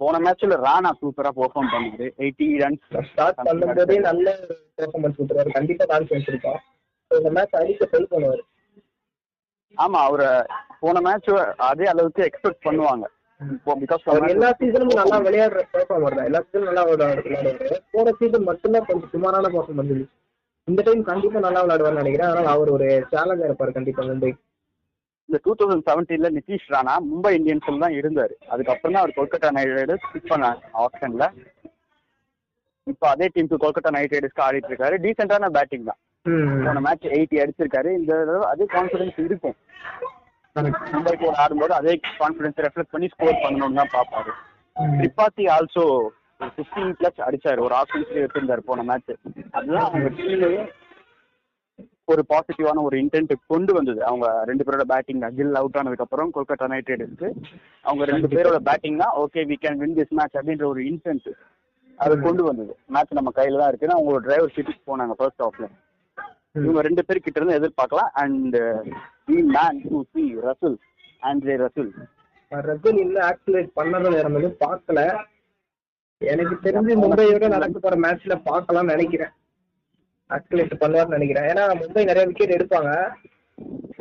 போன 0.00 0.18
மேட்ச்ல 0.24 0.56
ராணா 0.66 0.90
சூப்பரா 1.00 1.30
பெர்ஃபார்ம் 1.36 1.70
பண்ணாரு 1.74 2.06
எயிட்டி 2.24 2.46
ரன்ஸ் 2.62 2.88
ஸ்டார்ட் 3.10 3.38
பண்ணும்போதே 3.48 3.96
நல்ல 4.08 4.26
பெர்ஃபார்மன்ஸ் 4.78 5.16
கொடுத்துருவாரு. 5.18 5.50
கண்டிப்பா 5.58 5.84
கான்ஃபிடன்ஸ் 5.92 6.28
இருக்கும் 6.32 6.60
இந்த 7.10 7.30
மேட்ச் 7.36 7.56
அடிக்க 7.60 7.88
ஹெல்ப் 7.94 8.12
பண்ணுவாரு 8.14 8.42
ஆமா 9.82 9.98
அவரை 10.08 10.28
போன 10.82 11.00
மேட்ச் 11.06 11.30
அதே 11.68 11.86
அளவுக்கு 11.92 12.22
எக்ஸ்பெக்ட் 12.28 12.66
பண்ணுவாங்க. 12.68 13.04
எல்லா 14.34 14.48
சீசனும் 14.58 14.98
நல்லா 15.00 15.16
விளையாடுற 15.26 15.60
பெர்ஃபார்மர் 15.72 16.16
தான். 16.18 16.28
எல்லா 16.30 16.40
சீசனும் 16.44 16.68
நல்லா 16.70 16.84
போன 17.94 18.12
சீசன் 18.20 18.48
மட்டும்தான் 18.50 18.86
கொஞ்சம் 18.88 19.12
சுமாரான 19.14 19.50
இருந்துச்சு 19.54 20.06
இந்த 20.68 20.82
டைம் 20.86 21.02
கண்டிப்பா 21.10 21.38
நல்லா 21.46 21.62
விளையாடுவார்னு 21.64 22.02
நினைக்கிறேன். 22.02 22.50
அவர் 22.54 22.74
ஒரு 22.76 22.86
சேலஞ்சா 23.12 23.48
இருப்பாரு 23.48 23.72
கண்டிப்பா 23.78 24.04
மும்பை 24.10 24.30
இந்த 25.28 25.38
டூ 25.44 25.52
தௌசண்ட் 25.60 25.86
செவன்டீன்ல 25.88 26.28
நிதிஷ் 26.38 26.70
ராணா 26.74 26.94
மும்பை 27.10 27.32
இந்தியன்ஸ்ல 27.38 27.82
தான் 27.84 27.96
இருந்தாரு. 27.98 28.34
அதுக்கப்புறம் 28.52 28.94
தான் 28.94 29.02
அவர் 29.02 29.18
கொல்கத்தா 29.18 29.50
நைட் 29.56 29.76
ரைடர்ஸ் 29.78 30.08
பண்ணாங்க 30.32 30.72
ஆப்ஷன்ல 30.84 31.26
இப்போ 32.86 33.06
அதே 33.12 33.26
டீமுக்கு 33.34 33.62
கொல்கத்தா 33.64 33.94
நைட் 33.96 34.14
ரைடர்ஸ்க்கு 34.14 34.44
ஆடிட்டு 34.46 34.70
இருக்காரு. 34.72 34.96
டீசென்டான 35.04 35.50
பேட்டிங் 35.56 35.88
தான். 35.90 36.00
போன 36.66 36.80
மேட்ச் 36.86 37.06
எயிட்டி 37.16 37.36
அடிச்சிருக்காரு. 37.42 37.90
இந்த 38.00 38.12
தடவை 38.20 38.46
அதே 38.52 38.66
கான்ஃபிடன்ஸ் 38.76 39.18
இருக்கும். 39.28 39.56
மும்பை 40.94 41.14
கூட 41.22 41.34
ஆடும்போது 41.42 41.72
அதே 41.80 41.94
கான்ஃபிடன்ஸ் 42.20 42.60
ரெஃப்ளெக்ட் 42.66 42.94
பண்ணி 42.94 43.08
ஸ்கோர் 43.14 43.42
பண்ணணும்னு 43.44 43.78
தான் 43.80 43.94
பார்ப்பாரு. 43.96 44.32
திரிபாத்தி 45.00 45.44
ஆல்சோ 45.56 45.84
ஃபிஃப்டீன் 46.54 46.94
பிளஸ் 47.00 47.20
அடிச்சாரு. 47.26 47.60
ஒரு 47.66 47.74
ஆஃப் 47.80 47.92
சென்ச்சுரி 47.94 48.22
எடுத்திருந்தாரு 48.22 48.62
போன 48.70 48.84
மேட்ச் 48.90 49.12
அதுதான் 49.58 49.86
அவங்க 49.88 50.08
டீமையே 50.18 50.64
ஒரு 52.12 52.22
பாசிட்டிவான 52.30 52.82
ஒரு 52.88 52.96
இன்டென்ட் 53.02 53.32
கொண்டு 53.52 53.72
வந்தது. 53.76 54.00
அவங்க 54.08 54.26
ரெண்டு 54.48 54.64
பேரோட 54.66 54.84
பேட்டிங் 54.90 55.22
அகில் 55.28 55.58
அவுட் 55.60 55.78
ஆனதுக்கு 55.80 56.04
அப்புறம் 56.06 56.32
கொல்கத்தா 56.34 56.66
நைட் 56.72 56.90
ரைடர்ஸ்க்கு 56.92 57.28
அவங்க 57.84 58.04
ரெண்டு 58.10 58.28
பேரோட 58.34 58.58
பேட்டிங் 58.68 59.00
தான் 59.02 59.14
okay 59.22 59.42
we 59.50 59.56
can 59.64 59.80
win 59.82 59.96
this 59.98 60.14
match 60.18 60.36
அப்படின்ற 60.40 60.66
ஒரு 60.72 60.82
இன்டென்ட் 60.90 61.28
அது 61.98 62.14
கொண்டு 62.26 62.42
வந்தது. 62.48 62.72
மேட்ச் 62.94 63.18
நம்ம 63.18 63.32
கையில 63.38 63.60
தான் 63.62 63.70
இருக்குன்னு 63.72 63.96
அவங்களோட 63.96 64.22
டிரைவர் 64.26 64.54
சீட்டுக்கு 64.56 64.90
போனாங்க 64.90 65.16
ஃபர்ஸ்ட் 65.20 65.44
ஆஃப்ல 65.46 65.66
இவங்க 66.54 66.80
ரெண்டு 66.86 67.02
பேர் 67.06 67.24
கிட்ட 67.24 67.40
இருந்து 67.40 67.58
எதிர்பார்க்கலாம். 67.58 68.10
And 68.22 68.56
the 69.28 69.38
man 69.56 69.78
to 69.90 70.00
see 70.12 70.24
Russell 70.46 70.76
Andre 71.28 71.54
Russell 71.62 71.92
Russell 72.68 72.98
இன்னும் 73.04 73.24
ஆக்டிவேட் 73.30 73.70
பண்ணதும் 73.78 74.16
வேற 74.16 74.28
எதுவும் 74.28 74.60
பார்க்கல. 74.64 75.00
எனக்கு 76.20 76.56
தெரிஞ்சு 76.66 76.94
மும்பையோட 77.04 77.46
நடக்க 77.54 77.78
போற 77.78 77.96
மேட்ச்ல 78.04 78.34
பார்க்கலாம்னு 78.50 78.92
நினைக்கிறேன். 78.94 79.32
ஆக்டிவேட் 80.30 80.74
பண்ணுவார்னு 80.82 81.16
நினைக்கிறேன். 81.16 81.48
ஏன்னா 81.52 81.64
மும்பை 81.80 82.04
நிறைய 82.10 82.26
விக்கெட் 82.28 82.56
எடுப்பாங்க. 82.58 82.92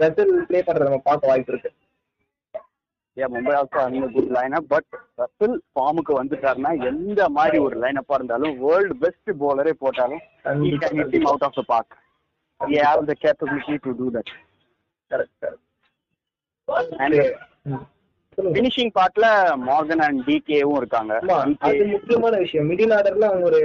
ரசல் 0.04 0.36
ப்ளே 0.50 0.62
பண்றத 0.68 0.88
நம்ம 0.90 1.02
பார்க்க 1.10 1.32
வாய்ப்பு 1.32 1.52
இருக்கு. 1.54 1.72
ஏ 3.18 3.26
மும்பை 3.34 3.52
ஆல்சோ 3.58 3.80
அந்த 3.88 4.06
குட் 4.14 4.32
லைனப் 4.38 4.70
பட் 4.74 4.92
ரசுல் 5.22 5.58
ஃபார்முக்கு 5.74 6.14
வந்துட்டாருன்னா 6.20 6.72
எந்த 6.92 7.22
மாதிரி 7.38 7.58
ஒரு 7.66 7.76
லைனப்பா 7.84 8.16
இருந்தாலும் 8.20 8.56
வேர்ல்டு 8.64 8.96
பெஸ்ட் 9.04 9.32
போலரே 9.42 9.74
போட்டாலும் 9.84 10.24
he 10.64 10.72
can 10.84 10.96
hit 11.02 11.14
him 11.18 11.26
he 12.62 12.76
have 12.88 13.02
the 13.10 13.16
capability 13.24 13.78
to 13.86 13.92
do 14.02 14.08
that 14.16 14.30
correct 15.12 15.48
and 17.06 17.16
finishing 18.58 18.90
பார்ட்ல 18.98 19.26
மார்கன் 19.70 20.04
அண்ட் 20.06 20.22
டிகேவும் 20.28 20.78
இருக்காங்க. 20.82 21.14
அது 21.68 21.84
முக்கியமான 21.96 22.34
விஷயம். 22.44 22.68
மிடில் 22.70 22.94
ஆர்டர்ல 22.98 23.28
அவங்க 23.32 23.46
ஒரு 23.52 23.62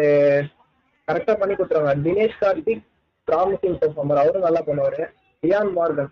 கரெக்டா 1.08 1.34
பண்ணி 1.40 1.54
கொடுத்துருவாங்க. 1.54 1.94
தினேஷ் 2.06 2.40
கார்த்திக் 2.42 2.82
ப்ராமிசிங் 3.28 3.78
பெர்ஃபார்மர் 3.82 4.22
அவரும் 4.22 4.46
நல்லா 4.46 4.62
பண்ணுவாரு. 4.66 5.00
டியான் 5.42 5.72
மார்கன் 5.78 6.10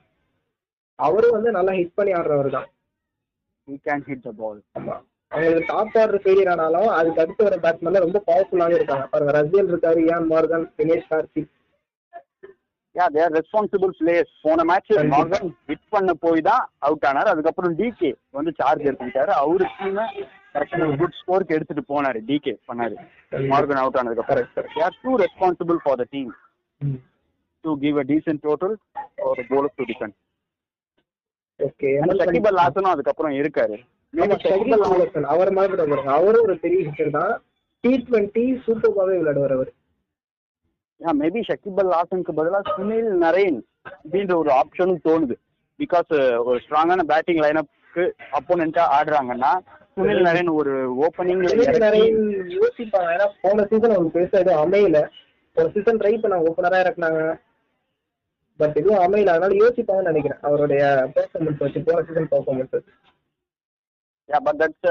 அவரும் 1.06 1.36
வந்து 1.36 1.50
நல்லா 1.58 1.72
ஹிட் 1.80 1.96
பண்ணி 1.98 2.14
ஆடுறவர் 2.20 2.50
தான். 2.56 2.68
He 3.68 3.76
can 3.86 4.00
hit 4.08 4.20
the 4.26 4.32
ball. 4.40 4.56
ஆமா. 4.78 4.96
அவங்களுக்கு 5.32 5.68
டாப் 5.72 5.96
ஆர்டர் 6.00 6.22
ஃபெயிலியர் 6.24 6.50
ஆனாலும் 6.52 6.90
அதுக்கு 6.96 7.22
அடுத்து 7.22 7.46
வர 7.46 7.56
பேட்ஸ்மேன்ல 7.64 8.02
ரொம்ப 8.04 8.18
பவர்ஃபுல்லாவே 8.28 8.78
இருக்காங்க. 8.78 9.06
பாருங்க 9.12 9.32
ரசியல் 9.38 9.70
இருக்காரு 9.72 10.00
Eoin 10.06 10.28
Morgan 10.32 10.66
Dinesh 10.78 11.08
Karthik 11.12 11.50
yeah 12.98 13.06
they're 13.16 13.34
responsible 13.38 13.92
players 14.00 14.34
போன 14.46 14.64
மேட்ச். 14.70 14.92
மார்கன் 15.14 15.50
ஹிட் 15.70 15.86
பண்ண 15.94 16.14
போய் 16.24 16.46
தான் 16.50 16.64
அவுட் 16.88 17.06
ஆனார். 17.10 17.32
அதுக்கப்புறம் 17.34 17.76
டிகே 17.80 18.12
வந்து 18.38 18.52
சார்ஜ் 18.60 18.86
எடுத்துக்கிட்டாரு 18.88 19.34
அவரு 19.42 19.66
டீம் 19.78 20.00
கரெக்டான 20.54 20.92
குட் 21.00 21.18
ஸ்கோருக்கு 21.20 21.56
எடுத்துட்டு 21.56 21.84
போனாரு. 21.92 22.20
டிகே 22.30 22.54
பண்ணாரு. 22.70 22.96
மார்கன் 23.52 23.82
அவுட் 23.82 23.98
ஆனதுக்கு 24.02 24.24
அப்புறம். 24.24 24.96
Too 25.04 25.16
responsible 25.26 25.80
for 25.86 25.96
the 26.02 26.08
team. 26.16 26.30
to 27.64 27.72
give 27.82 27.96
a 28.02 28.04
decent 28.04 28.40
total 28.46 28.72
or 29.26 29.34
a 29.42 29.46
bowler 29.50 29.70
to 29.78 29.84
defend. 29.90 30.14
Okay 31.60 31.90
And 32.00 32.12
Shakib 32.22 32.48
Al 32.50 32.60
ஹாசனும் 32.62 32.92
அதுக்கப்புறம் 32.94 33.34
இருக்காரு. 33.40 33.76
அவர் 35.34 35.50
மாதிரி 35.56 35.96
அவரும் 36.16 36.44
ஒரு 36.46 36.56
பெரிய 36.64 36.80
ஹிட்டர் 36.88 37.10
தான். 37.18 37.32
டி 37.84 37.92
டுவெண்ட்டி 38.08 38.44
சூப்பர்பாவே 38.66 39.14
விளையாடுவார் 39.20 39.54
அவர். 39.56 39.70
மேபி 41.00 41.40
ஷகிப் 41.48 41.80
அல் 41.82 41.94
ஹாசனுக்கு 41.96 42.32
பதிலாக 42.38 42.72
சுனில் 42.76 43.10
நரேன் 43.24 43.58
அப்படின்ற 43.90 44.34
ஒரு 44.42 44.50
ஆப்ஷனும் 44.60 45.02
தோணுது. 45.08 45.34
பிகாஸ் 45.80 46.12
ஒரு 46.48 46.58
ஸ்ட்ராங்கான 46.64 47.02
பேட்டிங் 47.10 47.40
லைனப்க்கு 47.44 48.04
அப்போனண்டா 48.38 48.84
ஆடுறாங்கன்னா 48.98 49.52
சுனில் 49.96 50.22
நரேன் 50.28 50.50
ஒரு 50.60 50.72
ஓப்பனிங்ல 51.04 51.52
நிறைய 51.86 52.06
யோசிப்பாங்க. 52.60 53.10
ஏன்னா 53.16 53.28
போன 53.44 53.66
சீசன் 53.70 53.94
அவங்களுக்கு 53.94 54.18
பெருசா 54.18 54.42
எதுவும் 54.42 54.62
அமையல. 54.64 55.00
ஒரு 55.56 55.68
சீசன் 55.74 56.00
ட்ரை 56.00 56.14
பண்ணாங்க 56.22 56.48
ஓப்பனரா 56.50 56.80
இறக்குனாங்க. 56.84 57.22
பட் 58.60 58.76
எதுவும் 58.80 59.02
அமையல. 59.04 59.32
அதனால 59.34 59.56
யோசிப்பாங்கன்னு 59.62 60.10
நினைக்கிறேன். 60.12 60.42
அவருடைய 60.48 60.82
பெர்ஃபார்மன்ஸ் 61.16 61.62
வச்சு 61.64 61.82
போன 61.88 62.04
season 62.08 62.30
performance 62.34 62.74
but 64.46 64.60
that's 64.60 64.86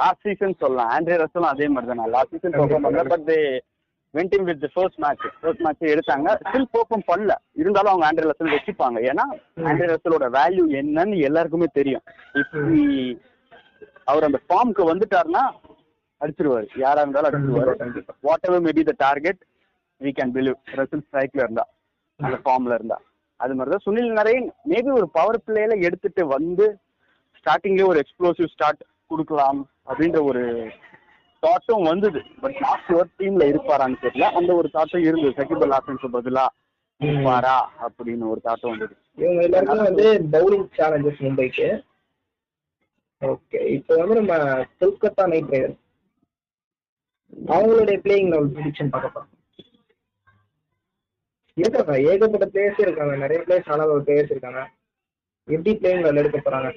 last 0.00 0.24
season 0.26 0.60
சொல்லலாம். 0.62 0.90
ஆண்ட்ரே 0.94 1.18
ரசலும் 1.24 1.52
அதே 1.54 1.68
மாதிரி 1.74 1.90
தான் 1.92 2.14
லாஸ்ட் 2.16 2.34
சீசன் 2.34 2.56
பெர்ஃபார்ம் 2.60 2.86
பண்ணல 2.86 3.04
but 3.14 3.30
venting 4.14 4.46
with 4.48 4.64
first 4.74 5.00
match 5.04 5.24
first 5.40 5.62
match 5.64 5.90
எடுத்தாங்க. 5.94 6.28
ஸ்டில் 6.44 6.70
போக்கும் 6.74 7.04
பண்ணல. 7.10 7.32
இருந்தாலும் 7.62 7.92
அவங்க 7.92 8.06
ஆண்ட்ரே 8.08 8.28
ரசல் 8.30 8.54
வச்சுப்பாங்க 8.56 8.98
ஏன்னா 9.10 9.24
ஆண்ட்ரே 9.68 9.88
ரசலோட 9.92 10.28
வேல்யூ 10.38 10.64
என்னன்னு 10.80 11.18
எல்லாருக்குமே 11.28 11.68
தெரியும். 11.78 12.04
இப்படி 12.40 12.80
அவர் 14.12 14.26
அந்த 14.28 14.40
ஃபார்முக்கு 14.46 14.84
வந்துட்டாருன்னா 14.92 15.44
அடிச்சிருவாரு. 16.20 16.66
யாரா 16.84 17.02
இருந்தாலும் 17.04 17.30
அடிச்சிருவாரு. 17.30 17.74
Whatever 18.48 18.64
maybe 18.66 18.82
the 18.90 18.94
target 19.06 19.40
we 20.00 20.12
can 20.18 20.34
believe 20.36 20.58
Russell 20.80 21.04
ஸ்ட்ரைக்ல 21.06 21.44
இருந்தா 21.46 21.64
அந்த 22.20 22.36
ஃபார்ம்ல 22.44 22.74
இருந்தா. 22.78 22.98
அது 23.40 23.54
மாதிரி 23.56 23.72
தான் 23.74 23.84
சுனில் 23.86 24.12
நரேன் 24.18 24.46
மேபி 24.70 24.90
ஒரு 24.98 25.06
பவர் 25.18 25.44
பிளேல 25.46 25.76
எடுத்துட்டு 25.88 26.22
வந்து 26.36 26.66
ஸ்டார்டிங்லேயே 27.38 27.90
ஒரு 27.92 28.00
எக்ஸ்ப்ளோசிவ் 28.02 28.52
ஸ்டார்ட் 28.54 28.82
கொடுக்கலாம் 29.10 29.60
அப்படின்ற 29.90 30.18
ஒரு 30.30 30.42
தாட்டும் 31.44 31.86
வந்தது. 31.90 32.20
பட் 32.42 32.58
லாஸ்ட் 32.64 32.90
யுவர் 32.92 33.12
டீம்ல 33.18 33.44
இருப்பாரான்னு 33.52 34.00
தெரியல. 34.04 34.26
அந்த 34.38 34.50
ஒரு 34.60 34.68
தாட்டும் 34.74 35.06
இருந்தது. 35.08 35.36
சகிபல் 35.38 35.74
ஹாசன்க்கு 35.74 36.08
பதிலா 36.16 36.46
இருப்பாரா 37.00 37.56
அப்படின்னு 37.86 38.24
ஒரு 38.32 38.40
தாட்டும் 38.46 38.72
வந்தது. 38.72 38.94
இவங்க 39.22 39.42
எல்லாருமே 39.48 39.84
வந்து 39.88 40.06
பவுலிங் 40.34 40.66
சேலஞ்சஸ் 40.78 41.22
மும்பைக்கு. 41.26 41.68
ஓகே 43.22 43.60
இப்போ 43.76 43.94
வந்து 44.00 44.18
நம்ம 44.18 44.34
கொல்கத்தா 44.80 45.24
நைட் 45.32 45.52
ரைடர்ஸ் 45.54 45.80
அவங்களுடைய 47.54 47.96
பிளேயிங் 48.04 48.30
லெவல் 48.32 48.52
ப்ரிடிக்ஷன் 48.54 48.92
பார்க்க 48.92 49.14
போறோம். 49.14 49.32
இருக்காங்க 51.56 51.94
ஏகப்பட்ட 52.10 52.46
பிளேயர்ஸ் 52.52 52.84
இருக்காங்க. 52.84 53.14
நிறைய 53.22 53.38
பிளேயர்ஸ் 53.46 53.70
நல்ல 53.72 53.98
பிளேயர்ஸ் 54.06 54.32
இருக்காங்க. 54.34 54.60
எப்படி 55.48 55.72
பிளேயிங் 55.80 56.04
லெவல் 56.04 56.20
எடுக்க 56.22 56.38
போறாங்க? 56.38 56.70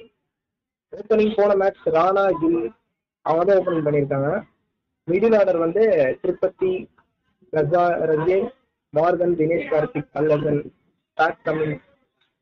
ஓப்பனிங் 0.92 1.36
போன 1.38 1.54
மேட்ச் 1.62 1.86
ராணா 1.96 2.24
கில் 2.40 2.58
அவங்க 3.26 3.44
தான் 3.44 3.60
ஓப்பனிங் 3.60 3.86
பண்ணியிருக்காங்க. 3.86 4.30
மிடில் 5.08 5.36
ஆர்டர் 5.38 5.64
வந்து 5.64 5.82
திருப்பதி 6.20 6.72
ரஜா 7.52 7.82
ரஜே 8.10 8.38
மார்கன் 8.94 9.36
தினேஷ் 9.38 9.70
கார்த்திக் 9.70 10.14
அல்லதன் 10.18 10.60
டாக் 11.18 11.42
கமிங் 11.44 11.76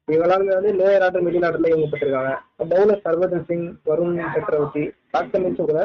இவங்க 0.09 0.27
வந்து 0.53 0.71
லோயர் 0.79 1.05
ஆர்டர் 1.07 1.25
மிடில் 1.27 1.47
ஆர்டர்ல 1.49 1.71
இயங்கப்பட்டிருக்காங்க 1.71 2.33
பவுலர் 2.71 3.05
சர்வதன் 3.05 3.47
சிங் 3.49 3.67
வருண் 3.87 4.17
சக்கரவர்த்தி 4.35 4.85
டாக் 5.13 5.33
கமின்ஸ் 5.33 5.63
கூட 5.63 5.83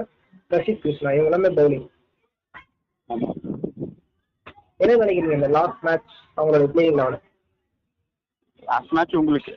ரஷித் 0.51 0.84
கிருஷ்ணா 0.84 1.12
இவங்க 1.12 1.29
எல்லாமே 1.29 1.50
பவுலிங். 1.57 1.86
என்ன 4.79 4.98
நினைக்கிறீங்க 5.01 5.38
இந்த 5.38 5.50
லாஸ்ட் 5.55 5.84
மேட்ச் 5.84 6.10
அவங்களோட 6.38 6.67
பிளேயிங் 6.74 7.00
லெவல் 7.00 7.17
மேட்ச் 8.95 9.13
உங்களுக்கு 9.19 9.51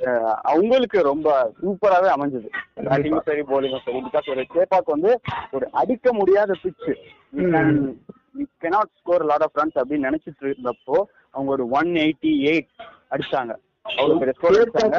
அவங்களுக்கு 0.50 0.98
ரொம்ப 1.08 1.28
சூப்பராகவே 1.60 2.10
அமைஞ்சது. 2.16 2.48
பேட்டிங்கும் 2.86 3.26
சரி 3.28 3.42
போலிங்கும் 3.50 3.84
சரி 3.86 4.00
பிகாஸ் 4.06 4.30
ஒரு 4.34 4.42
சேப்பாக் 4.54 4.92
வந்து 4.94 5.12
ஒரு 5.56 5.66
அடிக்க 5.80 6.12
முடியாத 6.20 6.56
pitch 6.62 6.92
cannot 8.64 8.92
score 9.00 9.24
lot 9.30 9.44
of 9.46 9.58
runs 9.60 9.80
அப்படின்னு 9.80 10.08
நினைச்சிட்டு 10.08 10.46
இருந்தப்போ 10.48 10.98
அவங்க 11.34 11.50
ஒரு 11.56 11.64
ஒன் 11.78 11.90
எயிட்டி 12.04 12.32
எயிட் 12.52 12.70
அடிச்சாங்க. 13.14 13.52
அவ்வளோ 13.86 14.16
பெரிய 14.20 14.34
ஸ்கோர் 14.38 14.60
அடிச்சாங்க. 14.60 14.96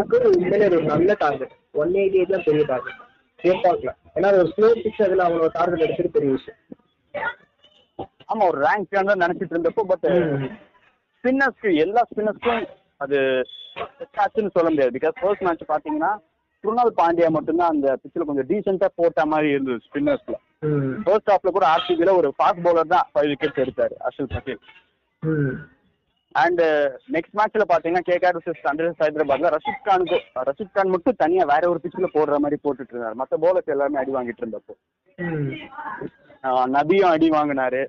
நல்ல 0.91 1.15
டார்கெட் 1.23 1.55
ஒன் 1.81 1.93
எயிட்டி 2.01 2.19
எயிட் 2.21 2.35
தான் 2.35 2.45
பெரிய 2.49 2.65
டார்கெட் 2.71 2.99
சேப்பாக்ல 3.39 3.91
ஏன்னா 4.15 4.29
ஒரு 4.39 4.49
ஸ்லோ 4.53 4.67
பிச் 4.83 5.01
அதுல 5.05 5.23
அவங்களோட 5.27 5.51
டார்கெட் 5.59 5.85
எடுத்துட்டு 5.85 6.15
பெரிய 6.17 6.31
விஷயம். 6.37 6.59
ஆமா 8.31 8.43
ஒரு 8.51 8.59
ரேங்க் 8.65 8.91
தான் 9.09 9.23
நினைச்சிட்டு 9.25 9.55
இருந்தப்போ 9.55 9.83
பட் 9.91 10.05
ஸ்பின்னர்ஸ்க்கு 11.15 11.71
எல்லா 11.85 12.01
ஸ்பின்னர்ஸ்க்கும் 12.11 12.63
அது 13.03 13.17
ஆச்சுன்னு 14.23 14.55
சொல்ல 14.57 14.69
முடியாது. 14.69 14.95
பிகாஸ் 14.97 15.17
ஃபர்ஸ்ட் 15.21 15.45
மேட்ச் 15.47 15.71
பாத்தீங்கன்னா 15.73 16.11
குருணால் 16.63 16.97
பாண்டியா 17.01 17.29
மட்டும்தான் 17.35 17.73
அந்த 17.73 17.87
பிச்சில் 18.01 18.27
கொஞ்சம் 18.29 18.49
டீசெண்டா 18.49 18.87
போட்ட 18.95 19.21
மாதிரி 19.33 19.49
இருந்தது 19.53 19.85
ஸ்பின்னர்ஸ்ல 19.87 20.35
ஃபர்ஸ்ட் 21.05 21.31
ஹாஃப்ல 21.31 21.51
கூட 21.55 21.65
ஆர்சிபில 21.75 22.11
ஒரு 22.17 22.29
ஃபாஸ்ட் 22.37 22.65
பவுலர் 22.65 22.93
தான் 22.95 23.07
ஃபைவ் 23.13 23.29
விக்கெட்ஸ் 23.31 23.61
எடுத்தாரு 23.63 23.95
அர்ஷல் 24.07 24.31
பட்டேல் 24.33 24.61
அண்ட் 26.35 26.61
நெக்ஸ்ட் 27.15 27.33
மேட்ச்ல 27.39 27.63
பாத்தீங்கன்னா 27.71 28.05
கேகேஆர் 28.09 28.35
வர்சஸ் 28.37 28.61
சன்ரைசர்ஸ் 28.65 29.01
ஹைதராபாத்ல 29.03 29.49
ரஷித் 29.55 29.87
கானுக்கு 29.87 30.17
ரஷித் 30.49 30.75
கான் 30.75 30.93
மட்டும் 30.95 31.17
தனியா 31.23 31.45
வேற 31.53 31.63
ஒரு 31.71 31.81
பிச்சில் 31.83 32.13
போடுற 32.17 32.37
மாதிரி 32.43 32.59
போட்டுட்டு 32.65 32.93
இருந்தாரு. 32.93 33.17
மத்த 33.21 33.33
பவுலர்ஸ் 33.43 33.73
எல்லாருமே 33.75 34.01
அடி 34.01 34.13
வாங்கிட்டு 34.17 34.43
இருந்தப்போ. 34.43 34.73
நபியும் 36.75 37.11
அடி 37.15 37.29
வாங்கினாரு. 37.29 37.81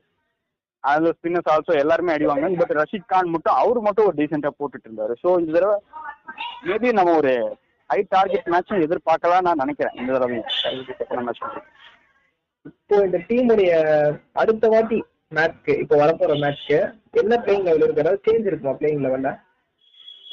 அதுல 0.85 1.11
ஸ்பின்னர்ஸ் 1.16 1.51
ஆல்சோ 1.55 1.73
எல்லாருமே 1.83 2.14
அடி 2.14 2.27
வாங்கினாங்க. 2.31 2.59
பட் 2.62 2.75
ரஷித் 2.81 3.11
கான் 3.12 3.33
மட்டும் 3.35 3.59
அவர் 3.62 3.81
மட்டும் 3.87 4.09
ஒரு 4.09 4.16
டீசெண்டா 4.21 4.51
போட்டுட்டு 4.61 4.88
இருந்தாரு. 4.88 5.14
ஸோ 5.23 5.29
இந்த 5.42 5.53
தடவை 5.57 5.77
மேபி 6.68 6.90
நம்ம 6.99 7.14
ஒரு 7.21 7.33
ஹை 7.90 8.01
டார்கெட் 8.16 8.51
மேட்சும் 8.55 8.85
எதிர்பார்க்கலாம் 8.87 9.47
நான் 9.49 9.62
நினைக்கிறேன். 9.64 9.97
இந்த 10.01 10.11
தடவையும் 10.16 10.49
இப்போ 12.71 12.97
இந்த 13.07 13.18
டீமுடைய 13.29 13.71
அடுத்த 14.42 14.68
வாட்டி 14.75 14.99
மேட்ச்க்கு 15.37 15.75
இப்போ 15.83 15.95
வரப்போற 16.03 16.33
மேட்ச்க்கு 16.42 16.79
என்ன 17.21 17.38
பிளேயிங் 17.45 17.66
லெவல் 17.68 17.85
இருக்கு? 17.85 18.03
அதாவது 18.05 18.25
சேஞ்ச் 18.27 18.49
இருக்குமா 18.51 18.75
பிளேயிங் 18.81 19.03
லெவல்ல 19.07 19.31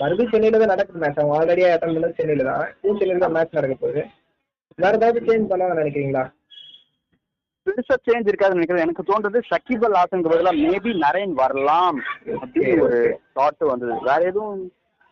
மறுபடியும் 0.02 0.32
சென்னையில 0.34 0.60
தான் 0.62 0.74
நடக்குது 0.74 1.02
மேட்ச் 1.04 1.20
அவங்க 1.22 1.38
ஆல்ரெடி 1.38 1.64
அட்டன் 1.70 1.96
பண்ணது 1.96 2.18
சென்னையில 2.20 2.44
தான். 2.50 2.62
சென்னையில 3.00 3.24
தான் 3.24 3.36
மேட்ச் 3.38 3.58
நடக்க 3.58 3.76
போகுது. 3.76 4.02
வேற 4.84 4.94
ஏதாவது 5.00 5.26
சேஞ்ச் 5.30 5.50
பண்ணலாம் 5.52 5.82
நினைக்கிறீங்களா? 5.82 6.24
பெருசா 7.70 7.96
சேஞ்ச் 8.08 8.30
இருக்காதுன்னு 8.32 8.60
நினைக்கிறேன். 8.60 8.86
எனக்கு 8.86 9.04
தோன்றது 9.10 9.40
சகிபல் 9.52 9.98
ஹாசனுக்கு 10.00 10.34
பதிலாக 10.34 10.62
மேபி 10.66 10.92
நரேன் 11.06 11.34
வரலாம் 11.42 12.00
அப்படின்னு 12.44 12.84
ஒரு 12.86 13.00
தாட் 13.40 13.66
வந்தது. 13.72 13.96
வேற 14.10 14.20
எதுவும் 14.32 14.62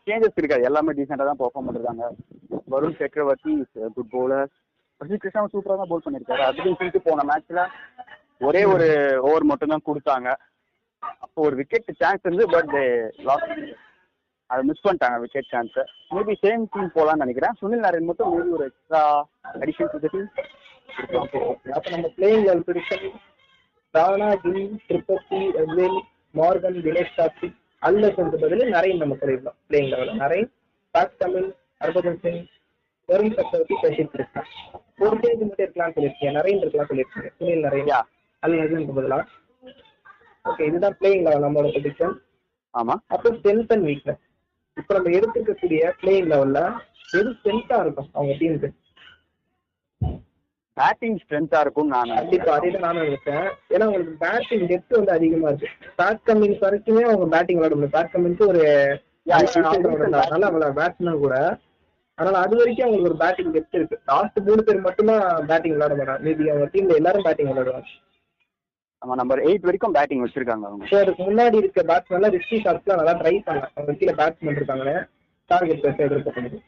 சேஞ்சஸ் 0.08 0.40
இருக்காது. 0.42 0.68
எல்லாமே 0.70 0.96
டீசெண்டா 0.98 1.28
தான் 1.30 1.42
பெர்ஃபார்ம் 1.42 1.68
பண்றாங்க. 1.70 2.06
வருண் 2.74 2.98
சக்கரவர்த்தி 3.02 3.54
குட் 3.96 4.14
பவுலர் 4.16 4.50
பிரசித் 5.02 5.22
கிருஷ்ணா 5.24 5.42
சூப்பரா 5.54 5.76
தான் 5.80 5.90
போல் 5.90 6.06
பண்ணிருக்காரு 6.06 6.44
அதுக்கும் 6.50 6.78
சொல்லிட்டு 6.78 7.02
போன 7.08 7.26
மேட்ச்ல 7.32 7.64
ஒரே 8.48 8.62
ஒரு 8.74 8.88
ஓவர் 9.28 9.50
மட்டும் 9.50 9.74
தான் 9.74 9.88
கொடுத்தாங்க. 9.90 10.30
அப்போ 11.24 11.40
ஒரு 11.48 11.56
விக்கெட் 11.60 11.92
சான்ஸ் 12.02 12.26
இருந்து 12.28 12.46
பட் 12.56 12.74
லாஸ் 13.28 13.50
அதை 14.50 14.62
மிஸ் 14.70 14.84
பண்ணிட்டாங்க 14.86 15.18
wicket 15.24 15.52
chance 15.54 15.78
maybe 16.16 16.36
same 16.44 16.64
team 16.74 16.96
போகலான்னு 16.98 17.24
நினைக்கிறேன். 17.26 17.58
சுனில் 17.62 17.86
நரேன் 17.88 18.10
மட்டும் 18.10 18.32
மேபி 18.36 18.56
ஒரு 18.58 18.66
எக்ஸ்ட்ரா 18.70 19.02
அடிஷன் 19.64 19.92
டு 19.94 20.22
அப்ப 21.76 21.90
நம்ம 21.94 22.08
playing 22.16 22.46
level 22.46 22.66
prediction 22.68 23.06
Rana 23.94 24.30
Gill 24.44 24.60
Tripathi 24.88 25.40
Russell 25.58 25.98
Morgan 26.36 26.78
Dinesh 26.86 27.16
Karthik 27.18 27.58
அல்லசனுக்கு 27.82 28.38
பதில் 28.44 28.64
நரேன் 28.76 29.02
நம்ம 29.04 29.18
சொல்லிடலாம் 29.22 29.58
பிளேயிங் 29.68 29.90
லெவல் 29.94 30.14
நரேன் 30.22 30.48
டாக் 30.96 31.18
தமிழ் 31.22 31.48
ஹர்பஜன் 31.82 32.20
சிங் 32.24 32.42
வருண் 33.10 33.36
சக்கரவர்த்தி 33.38 33.76
சஷித் 33.84 34.14
கிருஷ்ணா 34.14 34.42
ஒரு 35.02 35.16
சேஞ்ச் 35.24 35.44
மட்டும் 35.44 35.66
இருக்கலாம்னு 35.66 35.96
சொல்லியிருக்கீங்க. 35.98 36.32
நரேன் 36.38 36.62
இருக்கலாம் 36.62 36.90
சொல்லியிருக்கீங்க. 36.90 37.30
சுனில் 37.38 37.66
நரேன் 37.66 37.90
யா 37.92 38.00
அல்லசனுக்கு 38.44 38.96
பதிலா? 38.98 39.20
ஓகே 40.46 40.66
இதுதான் 40.70 40.98
பிளேயிங் 41.00 41.24
லெவல் 41.28 41.46
நம்மளோட 41.46 41.70
ப்ரிடிக்ஷன் 41.76 42.16
ஆமா. 42.74 42.96
அப்புறம் 43.14 43.38
ஸ்ட்ரென்த் 43.38 43.74
அண்ட் 43.76 43.88
வீக்னஸ் 43.90 44.24
இப்போ 44.78 44.92
நம்ம 44.98 45.14
எடுத்துக்கக்கூடிய 45.18 45.82
பிளேயிங் 46.02 46.30
லெவல்ல 46.34 46.60
எது 47.14 47.30
ஸ்ட்ரென்த்தா 47.38 47.78
இருக்கும் 47.84 48.10
அவங்க 48.14 48.34
டீமுக்கு 48.42 48.70
பேட்டிங் 50.78 51.20
ஸ்ட்ரென்த்தா 51.22 51.60
இருக்கும் 51.66 51.92
நான் 51.94 52.14
கண்டிப்பா 52.18 52.52
அதே 52.56 52.72
நானும் 52.86 53.06
நினைச்சேன் 53.06 53.46
ஏன்னா 53.74 53.86
உங்களுக்கு 53.90 54.16
பேட்டிங் 54.24 54.66
டெப்த் 54.72 54.98
வந்து 54.98 55.14
அதிகமா 55.18 55.50
இருக்கு. 55.52 55.70
பேட் 56.00 56.22
கம்பின்ஸ் 56.30 56.64
வரைக்குமே 56.66 57.04
அவங்க 57.10 57.28
பேட்டிங் 57.36 57.60
விளையாட 57.60 57.76
முடியும் 57.76 57.96
பேட் 57.98 58.12
கம்பின்ஸ் 58.14 58.44
ஒரு 58.50 58.64
நல்ல 60.32 60.50
விளையாட 60.56 60.74
பேட்ஸ்மேன் 60.80 61.24
கூட. 61.26 61.36
அதனால 62.18 62.38
அது 62.46 62.56
வரைக்கும் 62.60 62.86
அவங்களுக்கு 62.86 63.10
ஒரு 63.12 63.20
பேட்டிங் 63.24 63.52
டெப்த் 63.56 63.78
இருக்கு. 63.80 63.98
லாஸ்ட் 64.12 64.40
மூணு 64.48 64.62
பேர் 64.68 64.86
மட்டும்தான் 64.88 65.26
பேட்டிங் 65.52 65.76
விளையாட 65.76 65.96
மாட்டாங்க. 66.00 66.24
மேபி 66.28 66.52
அவங்க 66.54 66.68
டீம்ல 66.74 67.00
எல்லாரும் 67.02 67.28
பேட்டிங் 67.28 67.52
விளையாடுவாங்க. 67.52 67.90
நம்ம 69.02 69.16
நம்பர் 69.16 69.44
எயிட் 69.48 69.68
வரைக்கும் 69.68 69.96
பேட்டிங் 69.98 70.24
வச்சிருக்காங்க 70.24 70.66
அவங்க. 70.70 70.86
ஸோ 70.92 70.98
அதுக்கு 71.02 71.24
முன்னாடி 71.24 71.58
இருக்க 71.62 71.82
பேட்ஸ்மேன்லாம் 71.92 72.34
ரிஸ்கி 72.38 72.58
ஷாட்ஸ்லாம் 72.64 73.00
நல்லா 73.02 73.14
ட்ரை 73.22 73.36
பண்ணலாம் 73.48 73.76
அவங்க 73.76 73.94
கீழே 74.00 74.16
பேட்ஸ்மேன் 74.22 74.60
இருக்காங்க 74.60 74.94
டார்கெட் 75.50 75.84
பெருசாக 75.84 76.08
எதிர்பார்க்க 76.08 76.46
முடியும். 76.46 76.66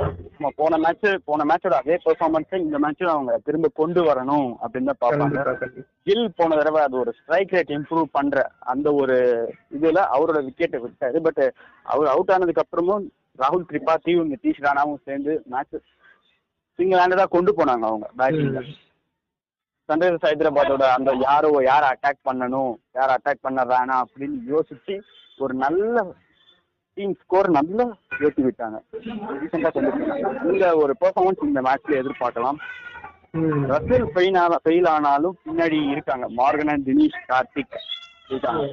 நம்ம 0.00 0.50
போன 0.58 0.74
மேட்ச் 0.84 1.06
போன 1.28 1.44
மேட்சோட 1.48 1.76
அதே 1.80 1.96
பெர்ஃபார்மன்ஸை 2.04 2.58
இந்த 2.64 2.76
மேட்சும் 2.84 3.12
அவங்க 3.14 3.32
திரும்ப 3.46 3.70
கொண்டு 3.80 4.00
வரணும் 4.08 4.50
அப்படின்னு 4.62 4.90
தான் 4.90 5.02
பார்ப்பாங்க. 5.04 5.66
கில் 6.06 6.24
போன 6.38 6.56
தடவை 6.58 6.80
அது 6.86 6.96
ஒரு 7.02 7.12
ஸ்ட்ரைக் 7.18 7.54
ரேட் 7.56 7.72
இம்ப்ரூவ் 7.76 8.06
பண்ற 8.16 8.44
அந்த 8.72 8.88
ஒரு 9.00 9.16
இதுல 9.76 10.02
அவரோட 10.14 10.40
விக்கெட்டை 10.46 10.80
விட்டாரு. 10.84 11.18
பட் 11.26 11.42
அவர் 11.86 12.12
அவுட் 12.14 12.32
ஆனதுக்கு 12.36 12.64
அப்புறமும் 12.64 13.04
ராகுல் 13.38 13.68
திரிபாத்தியும் 13.70 14.30
நிதிஷ் 14.34 14.64
ராணாவும் 14.66 15.04
சேர்ந்து 15.08 15.34
மேட்ச் 15.54 15.76
சிங்கிள் 16.78 17.02
ஹேண்டடா 17.02 17.26
கொண்டு 17.36 17.52
போனாங்க 17.58 17.86
அவங்க 17.90 18.08
பேட்டிங்ல 18.20 18.62
சன்ரைசர்ஸ் 19.88 20.26
ஹைதராபாத்தோட 20.28 20.84
அந்த 20.96 21.12
யாரோ 21.28 21.48
யாரை 21.70 21.86
அட்டாக் 21.92 22.26
பண்ணணும் 22.28 22.72
யாரை 22.98 23.12
அட்டாக் 23.16 23.46
பண்ண 23.46 23.60
வேணாம் 23.72 24.02
அப்படின்னு 24.04 24.38
யோசிச்சு 24.52 24.96
ஒரு 25.38 25.54
நல்ல 25.64 25.96
டீம் 26.96 27.14
ஸ்கோர் 27.22 27.48
நல்லா 27.56 27.84
ஏற்றி 28.26 28.42
விட்டாங்க. 28.46 28.78
ரீசெண்டாக 29.40 29.72
கொண்டு 29.74 29.90
இந்த 30.52 30.66
ஒரு 30.82 30.92
பெர்ஃபார்மன்ஸ் 31.02 31.44
இந்த 31.48 31.60
மேட்ச்ல 31.66 31.98
எதிர்பார்க்கலாம். 32.02 32.58
ரசல் 33.72 34.06
ஃபெயில் 34.12 34.38
ஃபெயில் 34.64 34.88
ஆனாலும் 34.94 35.36
பின்னாடி 35.44 35.78
இருக்காங்க. 35.94 36.26
Morgan 36.40 36.72
and 36.72 36.86
Dinesh 36.88 37.18
Karthik. 37.30 37.76
இருக்காங்க. 38.30 38.64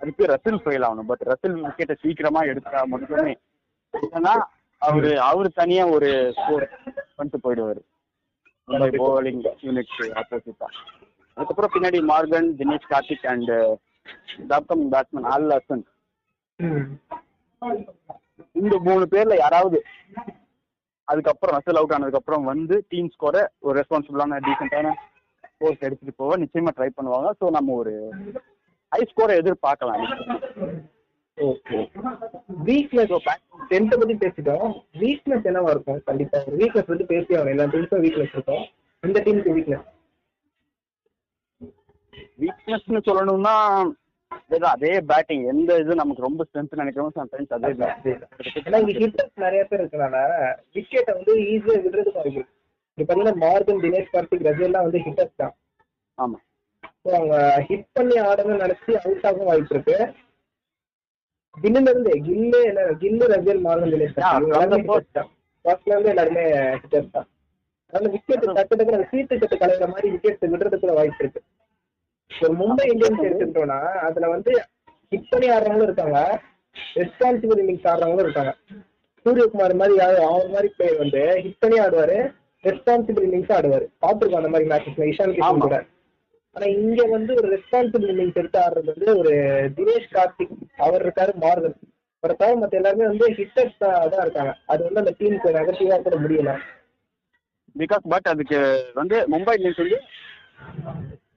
அதுக்கு 0.00 0.24
ரசில் 0.32 0.60
ஃபெயில் 0.64 0.84
ஆகணும். 0.88 1.08
பட் 1.10 1.24
ரசில் 1.30 1.56
விக்கெட்டை 1.66 1.96
சீக்கிரமா 2.02 2.42
எடுத்தா 2.52 2.82
மட்டுமே 2.94 3.34
இல்லைன்னா 3.94 4.34
அவரு 4.82 5.10
அவரு 5.30 5.48
தனியா 5.60 5.84
ஒரு 5.96 6.10
ஸ்கோர் 6.38 6.66
பண்ணிட்டு 7.16 7.38
போயிடுவாரு. 7.44 7.82
மும்பை 8.68 8.88
போலிங் 9.00 9.42
யூனிட் 9.66 9.96
ஆப்போசிட்டா 10.20 10.68
அதுக்கப்புறம் 11.36 11.74
பின்னாடி 11.74 11.98
Morgan 12.12 12.50
Dinesh 12.60 12.90
Karthik 12.92 13.26
and 13.32 13.52
upcoming 14.58 14.92
batsman 14.94 15.28
Al 15.34 15.50
Hasan. 15.56 15.84
இந்த 18.60 18.76
மூணு 18.86 19.04
பேர்ல 19.12 19.34
யாராவது 19.42 19.78
அதுக்கப்புறம் 21.08 21.56
ரசல் 21.56 21.78
அவுட் 21.80 21.94
ஆனதுக்கப்புறம் 21.96 22.44
வந்து 22.52 22.76
டீம் 22.92 23.10
ஸ்கோரை 23.14 23.42
ஒரு 23.66 23.74
ரெஸ்பான்சிபிளான 23.80 24.38
டீசெண்டான 24.46 24.92
ஸ்கோர்ஸ் 25.52 25.84
எடுத்துட்டு 25.86 26.14
போக 26.22 26.36
நிச்சயமா 26.42 26.72
ட்ரை 26.76 26.88
பண்ணுவாங்க. 26.98 27.28
ஸோ 27.40 27.50
நம்ம 27.56 27.74
ஒரு 27.82 27.94
ஹை 28.92 29.02
ஸ்கோரை 29.10 29.34
எதிர்பார்க்கலாம். 29.42 30.04
ஓகே 31.38 31.78
வீக்னஸ் 32.68 33.12
டென்த்தை 33.70 33.96
பத்தி 34.00 34.14
பேசிட்டோம். 34.24 34.68
வீக்னஸ் 35.02 35.48
என்னவா 35.50 35.72
இருக்கும்? 35.74 36.00
கண்டிப்பா. 36.08 36.40
வீக்னஸ் 36.60 36.92
வந்து 36.92 37.06
பேசி 37.12 37.30
ஆகணும் 37.36 37.52
எல்லா 37.54 37.66
டீமுக்கும் 37.72 38.04
வீக்னஸ் 38.06 38.34
இருக்கும். 38.36 38.64
இந்த 39.02 39.20
டீமுக்கு 39.26 39.56
வீக்னஸ் 39.58 39.88
வீக்னஸ்னு 42.42 43.00
சொல்லணும்னா 43.08 43.56
ஏதோ 44.50 44.66
அதே 44.74 44.92
பேட்டிங் 45.10 45.44
எந்த 45.52 45.76
இது 45.82 46.00
நமக்கு 46.00 46.26
ரொம்ப 46.26 46.44
ஸ்ட்ரென்த் 46.46 46.80
நினைக்கிறோம் 46.80 47.14
சம்டைம்ஸ் 47.18 47.54
அதே 47.56 47.70
ஏன்னா 48.66 48.80
இங்க 48.82 48.94
ஹிட்டர்ஸ் 49.02 49.44
நிறைய 49.44 49.62
பேர் 49.70 49.82
இருக்கனால 49.82 50.16
விக்கெட்டை 50.76 51.12
வந்து 51.18 51.34
ஈஸியா 51.52 51.76
விடுறதுக்கு 51.84 52.18
வாய்ப்பு 52.18 52.38
இருக்கு. 52.38 52.52
இப்ப 52.98 53.06
பாத்தீங்கன்னா 53.06 53.36
மார்கன் 53.44 53.82
தினேஷ் 53.84 54.12
கார்த்திக் 54.14 54.46
ரஜெல்லாம் 54.48 54.86
வந்து 54.86 55.00
ஹிட்டர்ஸ் 55.06 55.40
தான். 55.42 55.54
ஆமா. 56.18 56.38
ஸோ 57.02 57.08
அவங்க 57.18 57.36
ஹிட் 57.68 57.88
பண்ணி 57.96 58.16
ஆடணும்னு 58.28 58.62
நினைச்சு 58.64 58.92
அவுட் 59.02 59.26
ஆகும் 59.30 59.48
வாய்ப்பு 59.50 59.74
இருக்கு. 59.76 59.96
கில்லுல 61.54 61.90
இருந்து 61.92 62.12
கில்லு 62.28 62.60
கில்லு 63.02 63.26
ரஜல் 63.34 63.64
மார்கன் 63.66 63.94
தினேஷ். 63.94 64.14
ஃபர்ஸ்ட்ல 65.64 65.92
இருந்து 65.94 66.12
எல்லாருமே 66.14 66.44
ஹிட்டர்ஸ் 66.82 67.12
தான். 67.16 67.28
அதனால 67.92 68.10
விக்கெட் 68.14 68.46
டக்கு 68.56 68.96
அந்த 68.96 69.06
சீட்டு 69.10 69.34
கட்டு 69.42 69.56
கலையிற 69.60 69.86
மாதிரி 69.94 70.08
விக்கெட் 70.14 70.50
விடுறதுக்குள்ள 70.54 70.94
வாய்ப்பு 71.00 71.22
இருக்கு. 71.24 71.40
ஒரு 72.30 72.54
மும்பை 72.60 72.84
இந்தியன்ஸ் 72.92 73.24
எடுத்துக்கிட்டோம்னா 73.26 73.80
அதுல 74.06 74.28
வந்து 74.34 74.52
ஹிட் 75.12 75.30
பண்ணி 75.30 75.48
ஆடுறவங்களும் 75.54 75.88
இருக்காங்க. 75.88 76.18
ரெஸ்பான்சிபிள் 77.00 77.60
இன்னிங்ஸ் 77.62 77.88
ஆடுறவங்களும் 77.90 78.26
இருக்காங்க. 78.26 78.52
சூரியகுமார் 79.26 79.74
மாதிரி 79.80 79.94
அவர் 80.28 80.50
மாதிரி 80.54 80.68
பிளேயர் 80.76 81.02
வந்து 81.02 81.22
ஹிட் 81.44 81.62
பண்ணி 81.64 81.76
ஆடுவாரு 81.84 82.18
ரெஸ்பான்சிபிள் 82.64 83.26
இன்னிங்ஸ் 83.28 83.52
ஆடுவாரு. 83.56 83.86
பார்த்துருக்கோம் 84.04 84.42
அந்த 84.42 84.52
மாதிரி 84.54 84.68
மேட்சஸ்ல 84.72 85.08
இஷான் 85.12 85.34
கிஷன். 85.36 85.64
கூட. 85.66 85.78
ஆனா 86.56 86.66
இங்க 86.78 87.00
வந்து 87.16 87.32
ஒரு 87.40 87.48
ரெஸ்பான்சிபிள் 87.54 88.10
இன்னிங்ஸ் 88.12 88.38
எடுத்து 88.40 88.58
ஆடுறது 88.64 88.92
வந்து 88.94 89.08
ஒரு 89.20 89.32
தினேஷ் 89.78 90.12
கார்த்திக் 90.16 90.54
அவர் 90.86 91.04
இருக்காரு 91.06 91.32
மார்கன். 91.44 91.76
அவரை 92.22 92.34
தவிர 92.36 92.54
மத்த 92.60 92.80
எல்லாருமே 92.80 93.06
வந்து 93.12 93.26
ஹிட்டர்ஸ் 93.38 93.80
தான் 93.80 94.24
இருக்காங்க. 94.26 94.52
அது 94.72 94.80
வந்து 94.86 95.02
அந்த 95.02 95.12
டீமுக்கு 95.18 95.56
நெகட்டிவா 95.58 95.98
கூட 96.06 96.16
முடியல. 96.24 96.52
பிகாஸ் 97.82 98.04
பட் 98.12 98.30
அதுக்கு 98.32 98.60
வந்து 99.00 99.16
மும்பை 99.34 99.54
இந்தியன்ஸ் 99.58 99.82
வந்து 99.84 100.00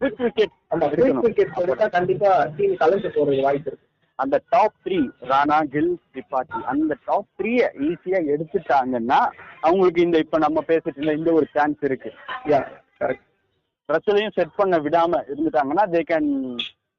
குவிக் 0.02 0.24
விக்கெட் 0.26 0.56
அந்த 0.74 0.86
கிரிக்கெட் 0.94 1.58
கொடுத்தா 1.58 1.86
கண்டிப்பா 1.98 2.32
டீம் 2.58 2.76
கலந்து 2.82 3.10
போறது 3.16 3.42
வாய்ப்பு 3.48 3.70
இருக்கு. 3.72 3.86
அந்த 4.20 4.36
டாப் 4.54 4.78
த்ரீ 4.86 5.00
ராணா 5.32 5.58
கில் 5.74 5.92
திரிபாட்டி 6.14 6.60
அந்த 6.74 6.96
டாப் 7.08 7.30
த்ரீய 7.40 7.70
ஈஸியா 7.88 8.20
எடுத்துட்டாங்கன்னா 8.34 9.20
அவங்களுக்கு 9.68 10.02
இந்த 10.08 10.18
இப்ப 10.26 10.38
நம்ம 10.46 10.64
பேசிட்டு 10.72 11.18
இந்த 11.20 11.32
ஒரு 11.40 11.48
சான்ஸ் 11.56 11.84
இருக்கு. 11.90 12.12
ரசலையும் 13.90 14.36
செட் 14.38 14.58
பண்ண 14.60 14.78
விடாம 14.86 15.22
இருந்துட்டாங்கன்னா 15.32 15.86
தே 15.96 16.02
கேன் 16.12 16.32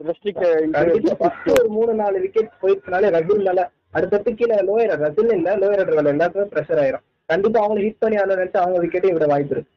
ஒரு 0.00 1.68
மூணு 1.76 1.92
நாலு 2.00 2.16
விக்கெட் 2.24 2.52
போயிடுச்சுனாலே 2.62 3.08
ரசில் 3.16 3.46
மேல 3.46 3.60
அடுத்தடுத்து 3.96 4.32
கீழே 4.40 4.58
லோயர் 4.68 5.02
ரசில் 5.06 5.32
இல்ல 5.38 5.56
லோயர் 5.62 5.90
எல்லாத்துக்கும் 6.12 6.52
ப்ரெஷர் 6.54 6.80
ஆயிரும். 6.82 7.04
கண்டிப்பா 7.30 7.58
அவங்களை 7.64 7.82
ஹிட் 7.86 8.02
பண்ணி 8.02 8.16
ஆடணும் 8.20 8.40
நினைச்சு 8.40 8.58
அவங்க 8.62 8.78
விக்கெட்டையும் 8.84 9.16
விட 9.16 9.26
வாய்ப்பு 9.32 9.54
இருக்கு. 9.56 9.72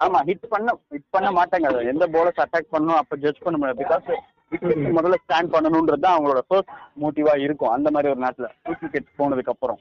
ஆமா 0.00 0.18
ஹிட் 0.28 0.46
பண்ண 0.52 0.70
ஹிட் 0.94 1.12
பண்ண 1.14 1.28
மாட்டாங்க. 1.38 1.66
அது 1.70 1.90
எந்த 1.92 2.04
போலர்ஸ் 2.14 2.40
அட்டாக் 2.44 2.72
பண்ணணும் 2.74 3.00
அப்ப 3.00 3.16
ஜட்ஜ் 3.24 3.44
பண்ண 3.44 3.56
முடியாது. 3.58 3.80
பிகாஸ் 3.82 4.08
விக்கெட் 4.52 4.96
முதல்ல 4.96 5.18
ஸ்டாண்ட் 5.24 5.52
பண்ணணும்ன்றது 5.54 6.04
தான் 6.04 6.16
அவங்களோட 6.16 6.40
ஃபர்ஸ்ட் 6.48 6.72
மோட்டிவா 7.02 7.34
இருக்கும். 7.44 7.74
அந்த 7.76 7.88
மாதிரி 7.94 8.10
ஒரு 8.14 8.22
நேரத்துல 8.24 8.48
டூ 8.66 8.74
விக்கெட் 8.82 9.14
போனதுக்கு 9.20 9.52
அப்புறம். 9.54 9.80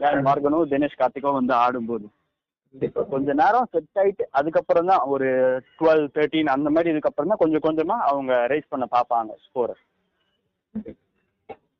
யார் 0.00 0.24
மார்கனும் 0.28 0.70
தினேஷ் 0.72 0.98
கார்த்திக்கும் 1.02 1.38
வந்து 1.40 1.54
ஆடும்போது. 1.64 2.06
கொஞ்ச 3.12 3.32
நேரம் 3.40 3.68
செட் 3.74 4.00
ஆயிட்டு 4.00 4.24
அதுக்கப்புறம் 4.38 4.90
தான் 4.90 5.04
ஒரு 5.12 5.28
டுவெல் 5.78 6.04
தேர்ட்டீன் 6.16 6.52
அந்த 6.54 6.68
மாதிரி 6.74 6.92
இதுக்கப்புறம் 6.92 7.30
தான் 7.32 7.42
கொஞ்சம் 7.42 7.64
கொஞ்சமா 7.66 7.96
அவங்க 8.10 8.32
ரைஸ் 8.52 8.72
பண்ண 8.72 8.86
பார்ப்பாங்க 8.96 9.32
ஸ்கோரை 9.46 9.76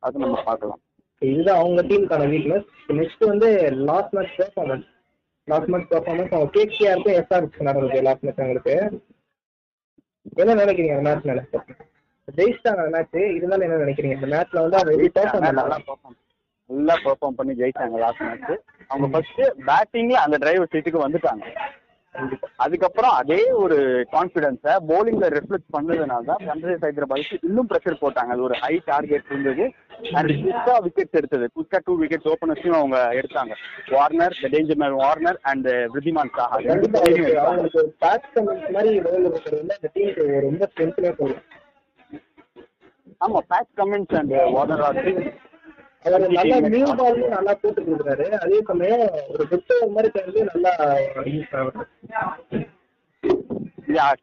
அது 0.07 0.23
நம்ம 0.23 0.39
பார்க்கலாம். 0.49 0.81
இதுதான் 1.23 1.61
அவங்க 1.63 1.81
டீமுக்கான 1.91 2.27
வீக்னஸ் 2.33 2.69
நெக்ஸ்ட் 3.01 3.25
வந்து 3.33 3.49
last 3.89 4.15
match 4.17 4.37
performance 4.41 4.87
last 5.51 5.71
month 5.73 5.91
performance 5.93 6.35
அவங்க 6.37 6.53
கேகேஆருக்கும் 6.57 7.17
எஸ்ஆர்க்கு 7.21 7.69
நடந்தது 7.69 8.03
லாஸ்ட் 8.09 8.27
மந்த் 8.27 8.43
அவங்களுக்கு. 8.43 8.75
என்ன 10.43 10.57
நினைக்கிறீங்க 10.63 10.95
அந்த 10.97 11.09
மேட்ச் 11.09 11.31
நினைச்சு 11.31 11.59
ஜெயிச்சிட்டாங்க 12.29 12.81
அந்த 12.83 12.93
மேட்ச் 12.97 13.17
இருந்தாலும் 13.39 13.67
என்ன 13.67 13.79
நினைக்கிறீங்க? 13.85 14.17
இந்த 14.19 14.29
மேட்ச்ல 14.35 14.63
வந்து 14.65 14.79
அவங்க 14.79 15.41
நல்லா 15.51 15.79
நல்லா 16.71 16.95
பெர்ஃபார்ம் 17.05 17.39
பண்ணி 17.39 17.53
ஜெயிச்சாங்க 17.61 18.01
லாஸ்ட் 18.03 18.25
மேட்ச் 18.27 18.51
அவங்க 18.91 19.07
ஃபர்ஸ்ட் 19.13 19.41
பேட்டிங்ல 19.69 20.19
அந்த 20.25 20.37
டிரைவர் 20.43 20.73
சீட்டுக்கு 20.75 21.05
வந்துட்டாங்க. 21.05 21.45
அதுக்கப்புறம் 22.65 23.15
அதே 23.21 23.41
ஒரு 23.63 23.77
கான்பிடன்ஸ 24.15 24.77
போலிங்ல 24.91 25.27
ரிஃப்ளெக்ட் 25.37 25.75
பண்ணதுனால 25.77 26.25
தான் 26.31 26.43
சன்ரைஸ் 26.49 26.85
ஹைதராபாத் 26.87 27.35
இன்னும் 27.49 27.69
ப்ரெஷர் 27.71 28.03
போட்டாங்க. 28.03 28.33
அது 28.35 28.47
ஒரு 28.49 28.57
ஹை 28.63 28.73
டார்கெட் 28.91 29.31
இருந்தது. 29.33 29.67
அண்ட் 30.19 30.33
குயிக்கா 30.43 30.75
விக்கெட்ஸ் 30.87 31.19
எடுத்தது. 31.21 31.47
குயிக்கா 31.57 31.79
டூ 31.85 31.95
விக்கெட்ஸ் 32.03 32.31
ஓப்பனர்ஸையும் 32.33 32.79
அவங்க 32.79 32.99
எடுத்தாங்க. 33.21 33.53
Warner 33.91 34.37
danger 34.55 34.81
man 34.83 34.97
Warner 35.03 35.39
and 35.51 35.69
Wriddhiman 35.93 36.33
Saha 36.39 36.59
மாதிரி 38.77 38.97
ஆமா 43.25 43.41
Pat 43.53 43.71
Cummins 43.81 44.19
and 44.21 44.35
Warner 44.57 44.85
are 44.89 45.01
அவர் 46.05 46.23
நல்லா 46.35 46.59
நியூ 46.75 46.87
பால் 46.99 47.19
நல்லா 47.29 47.55
போட்டு 47.63 47.81
கொடுக்குறாரு 47.87 48.27
அதே 48.43 48.59
சமயம் 48.69 49.03
ஒரு 49.33 49.45
புத்தவர் 49.51 49.95
மாதிரி 49.97 50.11
சேர்ந்து 50.15 50.45
நல்லா 50.51 50.73
யூஸ் 51.33 51.55
ஆகுது. 51.59 51.85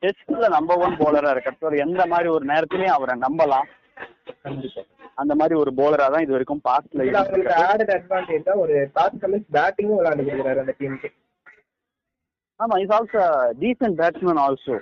டெஸ்ட்ல 0.01 0.47
நம்பர் 0.55 0.81
ஒன் 0.85 0.97
போலரா 1.01 1.33
இருக்காரு 1.35 1.83
எந்த 1.85 2.01
மாதிரி 2.05 2.29
ஒரு 2.35 2.45
நேரத்திலயும் 2.45 2.95
அவரை 2.97 3.15
நம்பலாம். 3.25 3.67
அந்த 5.21 5.33
மாதிரி 5.39 5.55
ஒரு 5.61 5.71
போலரா 5.79 6.07
தான் 6.13 6.25
இது 6.25 6.35
வரைக்கும் 6.35 6.65
பாஸ்ட்ல 6.67 7.05
ஆடட் 7.67 7.93
அட்வான்டேஜா 7.95 8.55
ஒரு 8.63 8.75
டாஸ் 8.97 9.21
கமின்ஸ் 9.23 9.47
பேட்டிங்கும் 9.55 9.99
விளையாண்டு 9.99 10.27
கொடுக்குறாரு 10.27 10.63
அந்த 10.63 10.75
டீமுக்கு 10.81 11.09
ஆமா 12.59 12.75
is 12.83 12.93
also 12.97 13.23
decent 13.63 13.97
batsman 14.01 14.43
also 14.45 14.75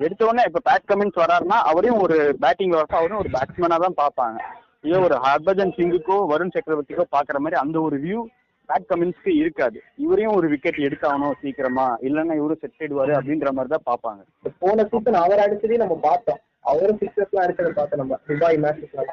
எடுத்த 0.00 0.22
உடனே 0.28 0.44
இப்ப 0.48 0.60
பேட் 0.68 0.86
கமின்ஸ் 0.90 1.18
வராருன்னா 1.22 1.58
அவரையும் 1.70 2.00
ஒரு 2.04 2.16
பேட்டிங் 2.44 2.76
வரப்ப 2.76 2.96
அவரையும் 3.00 3.22
ஒரு 3.24 3.30
பேட்ஸ்மேனா 3.34 3.76
தான் 3.84 3.98
பார்ப்பாங்க. 4.00 4.38
இதே 4.86 5.00
ஒரு 5.06 5.16
ஹர்பஜன் 5.24 5.74
சிங்குக்கோ 5.76 6.16
வருண் 6.30 6.54
சக்கரவர்த்திக்கோ 6.54 7.04
பாக்குற 7.16 7.38
மாதிரி 7.42 7.56
அந்த 7.60 7.76
ஒரு 7.88 7.96
வியூ 8.04 8.20
பேட் 8.68 8.88
கமின்ஸ்க்கு 8.90 9.32
இருக்காது. 9.42 9.78
இவரையும் 10.04 10.36
ஒரு 10.38 10.46
விக்கெட் 10.52 10.80
எடுத்தாகணும் 10.86 11.36
சீக்கிரமா 11.42 11.86
இல்லைன்னா 12.06 12.36
இவரும் 12.40 12.60
செட் 12.62 12.80
ஆயிடுவாரு 12.80 13.12
அப்படின்ற 13.18 13.52
மாதிரி 13.56 13.72
தான் 13.74 13.86
பார்ப்பாங்க. 13.90 14.20
இப்ப 14.38 14.52
போன 14.64 14.86
சீசன் 14.92 15.22
அவர் 15.24 15.44
அடிச்சதே 15.44 15.78
நம்ம 15.84 15.98
பார்த்தோம். 16.08 16.40
அவரும் 16.64 17.00
சிக்ஸஸ்லாம் 17.02 17.44
அடிச்சதை 17.44 17.72
பார்த்தோம் 17.78 18.02
நம்ம 18.02 18.18
துபாய் 18.28 18.62
மேட்சஸ்லாம் 18.64 19.12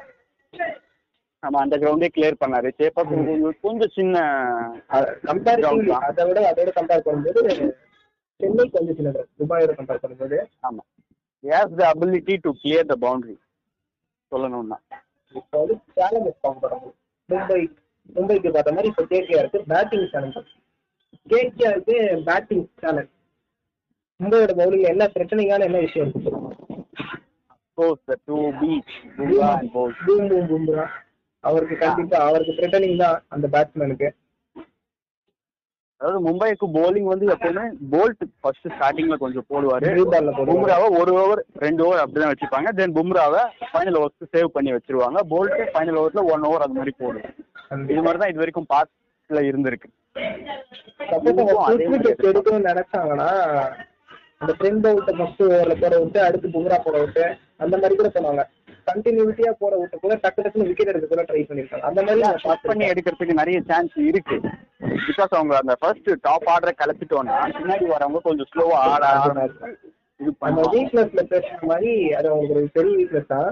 நம்ம 1.42 1.60
அந்த 1.62 1.74
கிரவுண்டே 1.82 2.08
கிளியர் 2.14 2.40
பண்ணாரு. 2.40 2.68
சேப்பா 2.78 3.02
கொஞ்சம் 3.62 3.92
சின்ன 3.94 4.16
கம்பேரிட்டிவ்லி 5.28 5.60
Ground 5.82 5.92
தான். 5.92 6.04
அதை 6.08 6.24
விட 6.28 6.40
அதோட 6.50 6.70
கம்பேர் 6.78 7.04
பண்ணும்போது 7.06 7.40
சென்னை 8.40 8.64
கொஞ்சம் 8.74 8.96
சின்னது. 8.98 9.22
துபாயோட 9.38 9.72
கம்பேர் 9.78 10.02
பண்ணும்போது. 10.02 10.38
ஆமா. 10.68 10.82
Has 11.44 11.76
the 11.78 11.84
ability 11.92 12.34
to 12.44 12.50
clear 12.62 12.90
the 12.90 12.96
boundary 13.04 13.36
சொல்லணும்னா. 14.32 14.78
இப்போ 15.34 15.56
வந்து 15.62 15.76
சேலஞ்சஸ் 15.96 16.40
போறாங்க 16.44 16.76
மும்பை 17.28 17.60
மும்பைக்கு 18.08 18.50
பார்த்த 18.54 18.74
மாதிரி 18.76 18.90
இப்போ 18.92 19.04
கேகேஆருக்கு 19.12 19.58
பேட்டிங் 19.72 20.06
சேலஞ்ச் 20.12 20.38
கேகேஆருக்கு 21.26 21.96
பேட்டிங் 22.28 22.64
சேலஞ்ச் 22.82 23.12
மும்பையோட 24.20 24.52
பவுலிங்ல 24.60 24.92
என்ன 24.94 25.04
பிரச்சனைக்கான 25.16 25.66
என்ன 25.68 25.80
விஷயம் 25.86 26.08
இருக்கு? 26.08 26.30
Beach 28.60 28.96
Bumrah 29.18 29.50
and 29.56 29.72
Boult 29.76 30.00
boom 30.06 30.26
boom 30.30 30.48
Bumrah 30.52 30.86
அவருக்கு 31.44 31.76
கண்டிப்பா 31.84 32.18
அவருக்கு 32.28 32.56
த்ரெட்டனிங் 32.58 33.02
தான் 33.04 33.18
அந்த 33.34 33.46
பேட்ஸ்மேனுக்கு 33.54 34.08
அதாவது 36.00 36.20
மும்பைக்கு 36.26 36.66
bowling 36.74 37.06
வந்து 37.10 37.24
எப்பவுமே 37.32 37.62
போல்ட் 37.92 38.22
ஃபர்ஸ்ட் 38.42 38.68
ஸ்டார்டிங்ல 38.74 39.16
கொஞ்சம் 39.22 39.46
போடுவாரு. 39.50 39.88
பும்ராவை 40.50 40.86
ஒரு 41.00 41.12
ஓவர் 41.22 41.42
ரெண்டு 41.64 41.82
ஓவர் 41.86 42.00
அப்படிதான் 42.02 42.32
வச்சுப்பாங்க. 42.32 42.68
தென் 42.78 42.94
பும்ராவை 42.98 43.42
ஃபைனல் 43.72 43.98
ஓவர்ஸ்க்கு 44.00 44.30
சேவ் 44.34 44.48
பண்ணி 44.54 44.70
வச்சிருவாங்க. 44.74 45.18
போல்ட் 45.32 45.60
ஃபைனல் 45.74 45.98
ஓவர்ல 46.02 46.22
ஒன் 46.34 46.46
ஓவர் 46.50 46.64
அது 46.66 46.78
மாதிரி 46.78 46.94
போடும். 47.02 47.26
இது 47.92 48.00
மாதிரி 48.06 48.20
தான் 48.22 48.32
இது 48.32 48.42
வரைக்கும் 48.42 48.68
பாஸ்ட்ல 48.72 49.42
இருந்திருக்கு. 49.50 49.90
எடுக்கணும்னு 52.30 52.70
நினைச்சாங்கன்னா 52.70 53.28
அந்த 54.42 54.52
ட்ரெண்ட் 54.60 54.88
அவுட்டை 54.90 55.14
ஃபர்ஸ்ட் 55.18 55.42
ஓவர்ல 55.48 55.76
போட 55.82 55.94
விட்டு 56.04 56.20
அடுத்து 56.28 56.54
பும்ரா 56.56 56.78
போட 56.86 56.96
விட்டு 57.04 57.24
அந்த 57.64 57.74
மாதிரி 57.80 57.94
கூட 58.00 58.08
பண்ணுவாங்க. 58.14 58.44
கண்டினியூட்டியா 58.90 59.50
விட்டு 59.80 59.96
கூட 60.04 60.14
டக்கு 60.22 60.42
டக்குன்னு 60.44 60.68
விக்கெட் 60.68 60.90
எடுக்க 60.92 61.08
கூட 61.12 61.22
ட்ரை 61.28 61.42
பண்ணிருக்காங்க. 61.48 61.84
அந்த 61.88 62.00
மாதிரி 62.06 62.42
ஷார்ட் 62.44 62.66
பண்ணி. 62.68 62.84
எடுக்கிறதுக்கு 62.92 63.40
நிறைய 63.40 63.58
சான்ஸ் 63.70 63.96
இருக்கு. 64.10 64.36
பிகாஸ் 65.06 65.34
அவங்க 65.38 65.54
அந்த 65.62 65.74
ஃபர்ஸ்ட் 65.80 66.10
டாப் 66.26 66.48
ஆர்டரை 66.52 66.74
கலப்பிட்டோம்னா 66.82 67.38
பின்னாடி 67.58 67.86
வரவங்க 67.94 68.20
கொஞ்சம் 68.28 68.48
ஸ்லோவா 68.52 68.78
ஆட 68.92 69.06
ஆட 69.24 69.46
இது 70.20 70.30
அந்த 70.48 70.62
வீக்னஸ்ல 70.72 71.22
பேசுற 71.32 71.58
மாதிரி 71.70 71.92
அது 72.18 72.28
அவங்களுக்கு 72.30 72.56
ஒரு 72.60 72.70
பெரிய 72.78 72.94
வீக்னஸ் 73.00 73.32
தான். 73.34 73.50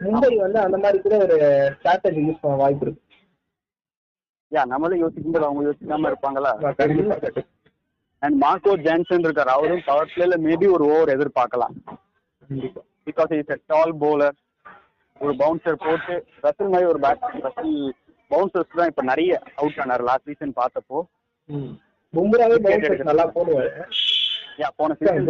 மும்பை 0.00 0.30
வந்து 0.44 0.58
அந்த 0.66 0.76
மாதிரி 0.84 0.98
கூட 1.04 1.16
ஒரு 1.26 1.36
ஸ்ட்ராட்டஜி 1.76 2.22
யூஸ் 2.26 2.40
பண்ண 2.42 2.56
வாய்ப்பு 2.62 2.84
இருக்கு. 2.86 3.02
யா 4.52 4.64
நம்மளும் 4.72 5.02
யோசிக்கும்போது 5.04 5.46
அவங்க 5.48 5.62
யோசிக்காம 5.68 6.10
இருப்பாங்களா. 6.12 6.52
அண்ட் 8.22 8.36
மார்க்கோ 8.42 8.74
ஜான்சன் 8.86 9.26
இருக்காரு. 9.26 9.50
அவரும் 9.56 9.86
பவர் 9.86 10.12
பிளேல 10.14 10.36
மேபி 10.48 10.66
ஒரு 10.76 10.84
ஓவர் 10.94 11.14
எதிர்பார்க்கலாம். 11.16 11.74
கண்டிப்பா. 12.42 12.82
Because 13.06 13.32
is 13.38 13.52
a 13.54 13.58
tall 13.72 13.94
bowler. 14.02 14.32
ஒரு 15.20 15.32
பவுன்சர் 15.40 15.76
போட்டு 15.84 16.14
ரசல் 16.44 16.70
மாதிரி 16.72 16.86
ஒரு 16.92 17.00
பேட் 17.04 17.24
ரசல் 17.46 17.74
பவுன்சர்ஸ் 18.30 18.78
தான் 18.78 18.90
இப்போ 18.92 19.02
நிறைய 19.10 19.32
அவுட் 19.60 19.78
ஆனார் 19.84 20.04
லாஸ்ட் 20.08 20.28
சீசன் 20.30 20.54
பார்த்தப்போ. 20.60 20.98
பும்ராவே 22.14 22.56
பவுன்சர்ஸ் 22.66 23.08
நல்லா 23.10 23.26
போடுவாரு. 23.36 23.70
யா 24.62 24.68
போன 24.80 24.90
Yeah, 24.94 25.14
சீசன் 25.14 25.28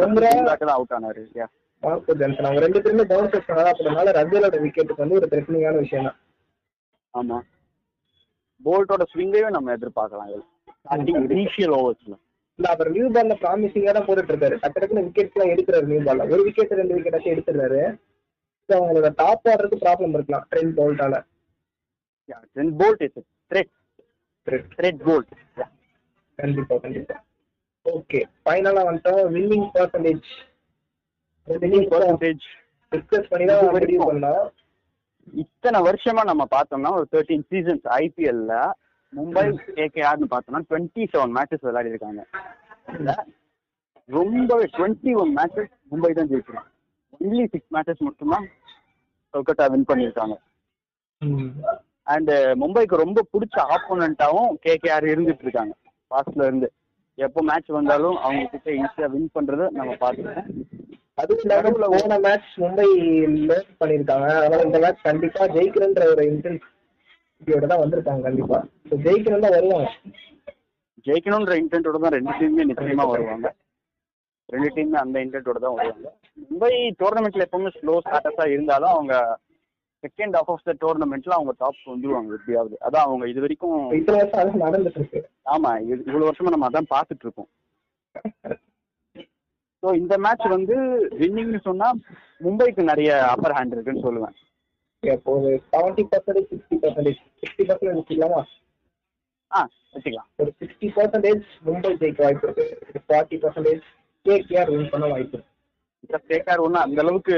தான் 0.62 0.76
அவுட் 0.78 0.94
ஆனாரு. 0.98 1.22
யா 1.40 1.46
மார்க்கோ 1.82 2.14
ஜான்சன் 2.20 2.46
அவங்க 2.48 2.60
ரெண்டு 2.66 2.82
பேருமே 2.84 3.04
பவுன்சர்ஸ் 3.12 3.50
நல்லா 3.58 3.72
போடுறதுனால 3.76 4.12
ரஜலோட 4.18 4.56
விக்கெட்டுக்கு 4.64 5.04
வந்து 5.04 5.18
ஒரு 5.20 5.28
பிரச்சனையான 5.32 5.80
விஷயம் 5.84 6.06
தான். 6.08 6.18
ஆமா. 7.14 7.38
போல்ட்டோட 8.60 9.04
ஸ்விங்கையும் 9.12 9.56
நம்ம 9.56 9.72
எதிர்பார்க்கலாம். 9.78 10.30
இதுல 10.30 10.44
ஸ்டார்டிங் 10.78 11.24
இனிஷியல் 11.36 11.74
ஓவர்ஸ்ல 11.78 12.14
இல்ல 12.58 12.66
அவர் 12.74 12.88
நியூ 12.96 13.06
பால்ல 13.14 13.36
ப்ராமிசிங்கா 13.42 13.94
தான் 13.96 14.06
போட்டுட்டு 14.08 14.32
இருக்காரு 14.34 14.56
டக்கு 14.64 14.98
விக்கெட்ஸ் 15.00 15.36
எல்லாம் 15.36 15.52
எடுக்கிறாரு 15.54 15.86
நியூ 15.92 16.00
பால்ல 16.08 16.26
ஒரு 16.34 16.42
விக்கெட் 16.48 16.78
ரெண்டு 16.80 16.96
விக்கெட் 16.96 17.16
ஆச்சும் 17.18 17.34
எடுத்துறாரு 17.34 17.82
ஸோ 18.68 18.72
அவங்களோட 18.78 19.08
டாப் 19.22 19.48
ஆடுறதுக்கு 19.52 19.84
ப்ராப்ளம் 19.84 20.14
இருக்கலாம் 20.16 20.44
Trent 20.50 20.76
போல்ட்டால 20.78 21.16
then 22.56 22.74
Boult 22.80 23.02
is 23.06 23.16
threat 23.50 23.72
threat 24.76 25.02
Boult 25.08 25.32
yeah 25.58 25.66
கண்டிப்பா 26.38 26.76
கண்டிப்பா. 26.84 27.16
ஓகே 27.86 28.20
ஃபைனலா 28.44 28.82
வந்துட்டோம். 28.86 29.24
Winning 29.34 29.66
percentage 29.74 30.28
winning 31.48 31.88
percentage 31.92 32.44
discuss 32.92 33.28
பண்ணி 33.32 33.44
தான் 33.50 33.68
முடிவு 33.76 34.00
பண்ணோம். 34.08 34.44
இத்தனை 35.42 35.78
வருஷமா 35.88 36.22
நம்ம 36.30 36.44
பார்த்தோம்னா 36.54 36.90
ஒரு 36.98 37.06
தேர்ட்டீன் 37.12 37.46
சீசன்ஸ் 37.52 37.86
ஐபிஎல்ல 38.00 38.54
மும்பை 39.16 39.44
கேகேஆர்னு 39.78 40.26
பார்த்தோம்னா 40.32 40.60
டுவெண்ட்டி 40.70 41.02
செவன் 41.12 41.34
மேட்சஸ் 41.36 41.66
விளையாடி 41.68 41.92
இருக்காங்க. 41.92 42.22
ரொம்பவே 44.08 44.66
டுவெண்ட்டி 44.76 45.12
ஒன் 45.22 45.32
மேட்சஸ் 45.38 45.72
மும்பை 45.92 46.12
தான் 46.18 46.30
ஜெயிச்சிருக்காங்க 46.32 46.70
ஒன்லி 47.16 47.44
சிக்ஸ் 47.52 47.72
மேட்சஸ் 47.76 48.04
மட்டும்தான் 48.06 48.46
கொல்கத்தா 49.34 49.66
வின் 49.74 49.88
பண்ணியிருக்காங்க. 49.90 50.36
அண்ட் 52.14 52.32
மும்பைக்கு 52.62 53.02
ரொம்ப 53.04 53.20
பிடிச்ச 53.32 53.56
ஆப்போனண்ட்டாவும் 53.74 54.50
கேகேஆர் 54.66 55.06
இருந்துட்டு 55.12 55.44
இருக்காங்க. 55.46 55.74
பாஸ்ட்ல 56.10 56.48
இருந்து. 56.48 56.68
எப்போ 57.18 57.40
மேட்ச் 57.48 57.70
வந்தாலும் 57.78 58.16
அவங்க 58.24 58.44
கிட்ட 58.52 58.70
ஈஸியா 58.82 59.08
வின் 59.14 59.34
பண்றதை 59.36 59.66
நம்ம 59.78 59.92
பார்த்துருக்கோம். 60.02 60.48
அதுவும் 61.22 61.42
இல்லாம 61.44 61.88
போன 61.96 62.16
மேட்ச் 62.26 62.52
மும்பை 62.62 62.86
பண்ணிருக்காங்க 63.80 64.28
அதனால 64.38 64.64
இந்த 64.68 64.78
மேட்ச் 64.84 65.04
கண்டிப்பா 65.08 65.44
ஜெயிக்கிறன்ற 65.56 66.04
ஒரு 66.14 66.24
இன்டென்சிட்டியோட 67.40 67.66
தான் 67.72 67.82
வந்திருக்காங்க 67.82 68.22
கண்டிப்பா. 68.28 68.58
ஸோ 68.88 68.94
ஜெயிக்கணும் 69.06 69.44
தான் 69.44 69.54
வருவாங்க. 69.56 69.88
ஜெயிக்கணுன்ற 71.06 71.54
இன்டென்ட்டோட 71.62 71.98
தான் 72.04 72.14
ரெண்டு 72.16 72.34
டீமுமே 72.40 72.64
நிச்சயமா 72.70 73.04
வருவாங்க. 73.12 73.48
ரெண்டு 74.48 74.68
டீமுமே 74.76 74.98
அந்த 75.04 75.16
இன்டென்ட்டோட 75.24 75.58
தான் 75.64 75.76
வருவாங்க. 75.78 76.10
மும்பை 76.44 76.70
டோர்னமெண்ட்ல 77.00 77.46
எப்பவுமே 77.46 77.72
ஸ்லோ 77.78 77.94
ஸ்டார்டஸா 78.06 78.46
இருந்தாலும் 78.54 78.94
அவங்க 78.96 79.14
செகண்ட் 80.04 80.34
ஆஃப் 80.38 80.50
ஆஃப் 80.52 80.64
த 80.68 80.72
டோர்னமெண்ட்ல 80.84 81.36
அவங்க 81.36 81.52
டாப் 81.62 81.82
வந்துருவாங்க 81.92 82.32
எப்படியாவது. 82.38 82.74
அதான் 82.86 83.06
அவங்க 83.08 83.24
இது 83.32 83.44
வரைக்கும் 83.44 83.76
இத்தனை 83.98 84.18
வருஷம் 84.20 84.42
அது 84.42 84.64
நடந்துட்டு 84.64 85.00
இருக்கு. 85.02 85.20
ஆமா 85.54 85.70
இவ்வளவு 85.90 86.28
வருஷமா 86.28 86.54
நம்ம 86.54 86.68
அதான் 86.70 86.92
பார்த்துட்டு 86.94 87.26
இருக்கோம். 87.26 87.50
ஸோ 89.82 89.90
இந்த 90.00 90.14
மேட்ச் 90.24 90.46
வந்து 90.56 90.76
வின்னிங்னு 91.20 91.60
சொன்னா 91.68 91.88
மும்பைக்கு 92.44 92.82
நிறைய 92.90 93.10
அப்பர் 93.32 93.56
ஹேண்ட் 93.56 93.74
இருக்குன்னு 93.76 94.06
சொல்லுவேன். 94.06 94.34
இப்போ 95.12 95.38
ஒரு 95.38 95.62
seventy 95.72 96.04
percentage 96.10 96.48
sixty 96.50 96.76
percentage 96.82 97.20
sixty 97.40 97.64
percentage 97.68 97.98
வச்சுக்கலாமா 97.98 98.40
ஆ 99.50 99.68
வச்சுக்கலாம் 99.94 100.28
ஒரு 100.36 100.52
சிக்ஸ்டி 100.60 100.88
பர்சன்டேஜ் 100.96 101.42
மும்பை 101.66 101.90
ஜெயிக்க 102.00 102.22
வாய்ப்பு 102.22 102.48
இருக்கு. 102.48 102.66
ஃபார்ட்டி 103.08 103.36
பர்சன்டேஜ் 103.42 103.82
கேகேஆர் 104.26 104.70
வின் 104.70 104.88
பண்ண 104.88 105.06
வாய்ப்பு 105.06 105.38
இருக்கு. 105.38 106.26
கேக்கார் 106.28 106.58
ஒன்றும் 106.58 106.82
அந்த 106.82 107.00
அளவுக்கு 107.00 107.36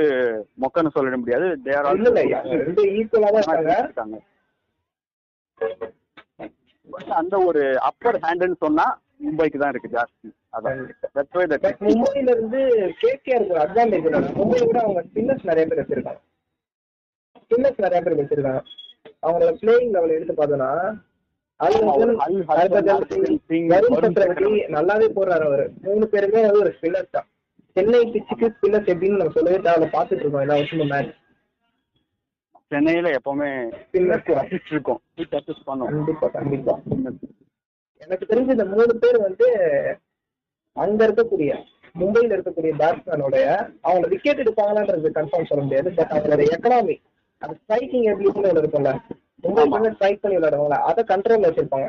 மொக்கன்னு 0.60 0.94
சொல்லிட 0.94 1.16
முடியாது. 1.16 1.46
Are 1.64 1.84
also- 1.84 1.94
இல்ல 1.94 2.40
ரெண்டு 2.42 2.82
ஈக்குவலா 2.84 3.40
தான் 3.40 3.82
இருக்காங்க. 3.84 4.16
அந்த 7.08 7.38
ஒரு 7.38 7.80
அப்பர் 7.80 8.18
ஹேண்டுன்னு 8.18 8.56
சொன்னா 8.56 8.86
மும்பைக்கு 9.24 9.58
தான் 9.58 9.70
இருக்கு 9.70 9.88
ஜாஸ்தி. 9.88 10.28
அதான். 10.52 10.80
மும்பைல 11.80 12.30
இருந்து 12.30 12.60
கேகேஆர் 13.02 13.48
ஒரு 13.50 13.60
அட்வான்டேஜ் 13.60 14.08
மும்பை 14.40 14.66
விட 14.66 14.80
அவங்க 14.80 15.02
ஸ்பின்னர்ஸ் 15.02 15.44
நிறைய 15.44 15.66
பேர் 15.66 15.80
வச்சிருக்காங்க. 15.80 16.20
ஸ்பின்னர்ஸ் 17.46 17.82
நிறைய 17.84 18.00
பேர் 18.04 18.18
வச்சிருக்காங்க. 18.20 18.62
அவங்களோட 19.26 19.52
பிளேயிங் 19.60 19.92
லெவல் 19.96 20.14
எடுத்து 20.16 20.34
பார்த்தோம்னா 20.38 20.70
நல்லாவே 24.76 25.06
போடுறாரு 25.16 25.44
அவரு. 25.50 25.66
மூணு 25.82 26.04
பேருமே 26.08 26.40
வந்து 26.46 26.62
ஒரு 26.64 26.72
ஸ்பின்னர் 26.78 27.14
தான். 27.16 27.28
சென்னை 27.74 28.00
பிச்சுக்கு 28.12 28.46
ஸ்பின்னர்ஸ் 28.56 28.90
எப்படின்னு 28.92 29.20
நம்ம 29.20 29.34
சொல்லவே 29.36 29.58
தேவை 29.68 29.86
பார்த்துட்டு 29.94 30.22
இருக்கோம் 30.22 30.44
எல்லா 30.46 30.58
வருஷமும் 30.58 30.90
மேட்ச் 30.94 31.14
சென்னையில 32.72 33.06
எப்பவுமே 33.18 33.48
ஸ்பின்னர்ஸ் 33.82 34.60
இருக்கும். 34.70 35.00
கண்டிப்பா 35.84 36.28
கண்டிப்பா. 36.36 36.74
எனக்கு 38.04 38.24
தெரிஞ்ச 38.30 38.50
இந்த 38.56 38.64
மூணு 38.64 38.92
பேர் 39.02 39.18
வந்து 39.26 39.46
அங்க 40.72 41.00
இருக்கக்கூடிய 41.08 41.50
மும்பைல 42.00 42.34
இருக்கக்கூடிய 42.36 42.72
பேட்ஸ்மேனோட 42.80 43.36
அவங்க 43.80 44.06
விக்கெட் 44.08 44.42
எடுப்பாங்களான்றது 44.44 45.16
கன்ஃபார்ம் 45.18 45.50
சொல்ல 45.50 45.62
முடியாது. 45.64 45.88
பட் 45.98 46.12
அவங்களோட 46.14 46.42
எக்கனாமி 46.56 46.96
அது 47.42 47.54
ஸ்ட்ரைக்கிங் 47.60 48.06
எபிலிட்டின்னு 48.12 48.50
ஒன்று 48.50 48.62
இருக்கும்ல. 48.62 48.92
வந்து 49.74 49.92
ஸ்ட்ரைக் 49.94 50.22
பண்ணி 50.22 50.36
விளையாடுவாங்களா 50.36 50.78
அதை 50.90 51.02
கண்ட்ரோல்ல 51.10 51.48
வச்சிருப்பாங்க. 51.48 51.88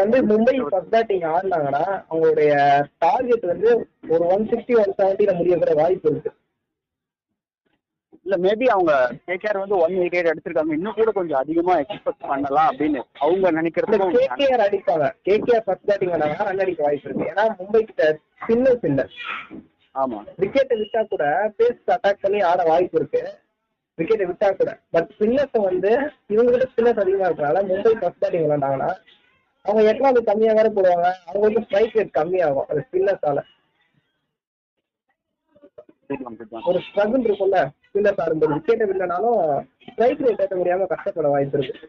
வந்து 0.00 0.18
மும்பை 0.30 0.54
ஃபர்ஸ்ட் 0.68 0.92
பேட்டிங் 0.94 1.26
ஆடினாங்கன்னா 1.32 1.82
அவங்களுடைய 2.10 2.52
டார்கெட் 3.04 3.50
வந்து 3.52 3.70
ஒரு 4.12 4.22
ஒன் 4.34 4.46
சிக்ஸ்டி 4.52 4.76
ஒன் 4.82 4.94
செவன்ட்டில 5.00 5.34
முடிய 5.38 5.56
கூட 5.58 5.74
வாய்ப்பு 5.80 6.10
இருக்கு. 6.12 6.32
இல்ல 8.26 8.36
மேபி 8.44 8.66
அவங்க 8.74 8.92
கேகேஆர் 9.28 9.60
வந்து 9.62 9.76
ஒன் 9.84 9.94
எயிட் 10.02 10.30
அடிச்சிருக்காங்க. 10.30 10.76
இன்னும் 10.78 10.98
கூட 10.98 11.12
கொஞ்சம் 11.18 11.40
அதிகமா 11.42 11.74
எக்ஸ்பெக்ட் 11.84 12.28
பண்ணலாம் 12.32 12.68
அப்படின்னு 12.70 13.00
அவங்க 13.24 13.38
இல்ல 13.38 13.56
நினைக்கிறதுக்கும் 13.58 14.16
கேகேஆர் 14.18 14.64
அடிப்பாங்க. 14.66 15.06
கேகேஆர் 15.28 15.66
ஃபர்ஸ்ட் 15.66 15.88
பேட்டிங் 15.90 16.14
ஆனாங்கன்னா 16.16 16.48
ரன் 16.50 16.64
அடிக்க 16.64 16.82
வாய்ப்பு 16.88 17.08
இருக்கு. 17.08 17.30
ஏன்னா 17.32 17.44
மும்பை 17.60 17.82
கிட்ட 17.90 18.04
ஸ்பின்னர்ஸ் 18.42 18.86
இல்ல 18.90 19.04
ஆமா. 19.94 20.18
விக்கெட்டை 20.42 20.74
விட்டா 20.80 21.00
கூட 21.08 21.24
பேஸ் 21.58 21.90
அட்டாக் 21.94 22.20
பண்ணி 22.20 22.40
ஆட 22.40 22.62
வாய்ப்பு 22.62 22.98
இருக்கு. 23.00 23.22
விக்கெட்டை 23.98 24.26
விட்டா 24.28 24.48
கூட. 24.56 24.70
பட் 24.90 25.08
ஸ்பின்னர்ஸ் 25.16 25.58
வந்து 25.62 25.90
இவங்க 26.26 26.50
கிட்ட 26.52 26.66
ஸ்பின்னர்ஸ் 26.72 27.02
அதிகமா 27.02 27.26
இருக்கனால 27.28 27.62
மும்பை 27.70 27.92
ஃபர்ஸ்ட் 28.00 28.22
பேட்டிங் 28.22 28.44
விளாண்டாங்கன்னா 28.44 28.90
அவங்க 29.64 29.82
எக்கனாமி 29.92 30.22
கம்மியா 30.24 30.52
வேற 30.52 30.68
போடுவாங்க. 30.68 31.08
அவங்களுக்கு 31.26 31.64
ஸ்ட்ரைக் 31.64 31.96
ரேட் 31.96 32.16
கம்மியாகும். 32.18 32.68
அது 32.68 32.86
ஸ்பின்னர்ஸால. 32.86 33.40
ஒரு 36.68 36.78
ஸ்ட்ரகிள் 36.86 37.26
இருக்கும்ல 37.28 37.58
ஸ்பின்னர்ஸ் 37.86 38.20
ஆடும்போது 38.22 38.54
விக்கெட்டை 38.54 38.86
விடனாலும் 38.90 39.38
ஸ்ட்ரைக் 39.90 40.24
ரேட் 40.26 40.42
ஏற்ற 40.44 40.56
முடியாம 40.56 40.86
கஷ்டப்பட 40.86 41.28
வாய்ப்பு 41.28 41.58
இருக்கு. 41.58 41.88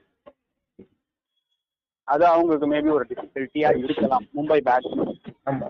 அது 2.07 2.25
அவங்களுக்கு 2.25 2.67
மேபி 2.71 2.91
ஒரு 2.91 3.05
டிஃபிகல்ட்டியா 3.09 3.69
இருக்கலாம். 3.83 4.27
மும்பை 4.35 4.59
பேட்ஸ்மேன் 4.67 5.19
ஆமா. 5.45 5.67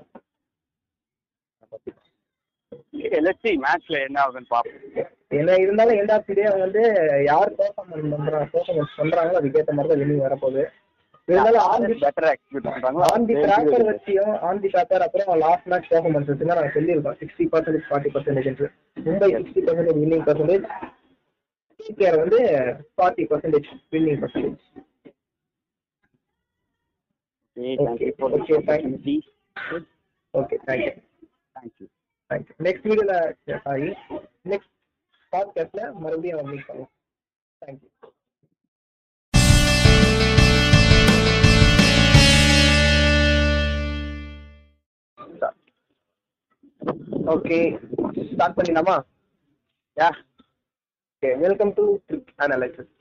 லெட்ஸ் 3.25 3.49
மேட்ச்ல 3.65 3.97
என்ன 4.07 4.17
ஆகுதுன்னு 4.23 4.53
பார்ப்போம். 4.53 5.09
என்ன 5.39 5.55
இருந்தாலும் 5.63 5.97
எண்ட் 6.01 6.13
ஆஃப் 6.15 6.31
டே 6.37 6.45
வந்து 6.63 6.81
யார் 7.29 7.51
பெர்ஃபார்மன்ஸ் 7.59 8.07
பண்றாங்க 8.13 8.45
பெர்ஃபார்மன்ஸ் 8.53 8.97
பண்றாங்களோ 9.01 9.39
அதுக்கேற்ற 9.39 9.73
மாதிரி 9.77 9.91
தான் 9.91 10.01
வினிங் 10.03 10.25
வரப்போகுது. 10.25 10.63
இருந்தாலும் 11.27 11.65
ஆன் 11.71 11.85
தி 11.89 11.95
பெட்டர் 12.03 12.27
எக்ஸ்பெக்ட் 12.31 12.67
பண்றாங்களோ? 12.69 13.05
ஆன் 13.13 13.27
தி 13.29 13.35
ட்ராக்கர் 13.43 13.85
வச்சியும் 13.89 14.33
ஆன் 14.47 14.61
தி 14.63 14.69
ட்ராக்கர் 14.73 15.05
அப்புறம் 15.05 15.39
லாஸ்ட் 15.45 15.69
மேட்ச் 15.73 15.89
பெர்ஃபார்மன்ஸ் 15.93 16.29
வச்சு 16.31 16.47
தான் 16.49 16.59
நாங்கள் 16.59 16.75
சொல்லியிருக்கோம். 16.77 17.17
Sixty 17.21 17.45
percentage 17.53 17.87
forty 17.89 18.11
percentage 18.15 18.63
Mumbai 19.05 19.29
sixty 19.37 19.63
percentage 19.67 19.99
winning 20.01 20.25
percentage 20.29 20.65
KR 21.99 22.19
வந்து 22.23 22.41
forty 22.97 23.25
percentage 23.31 23.69
winning 23.95 24.21
percentage 24.23 24.61
you. 27.57 28.57
opportunity. 28.57 29.15
Okay 30.33 30.55
thank you 30.67 30.93
Thank 31.55 31.73
thank 32.29 32.49
you 32.49 32.55
next 32.65 32.85
வீடியோல 32.89 33.13
sorry 33.65 33.89
next 34.51 34.71
பாட்காஸ்ட்ல 35.33 35.81
மறுபடியும் 36.03 36.49
meet 36.51 36.67
பண்ணுவோம். 36.67 36.91
தேங்க்யூ 37.61 37.89
ஓகே 47.33 47.57
ஸ்டார்ட் 48.31 48.57
பண்ணிடலாமா? 48.57 48.95
Yeah 49.99 50.09
okay 51.13 51.29
welcome 51.43 51.71
to 51.77 51.83
trick 52.07 52.31
analysis 52.45 52.91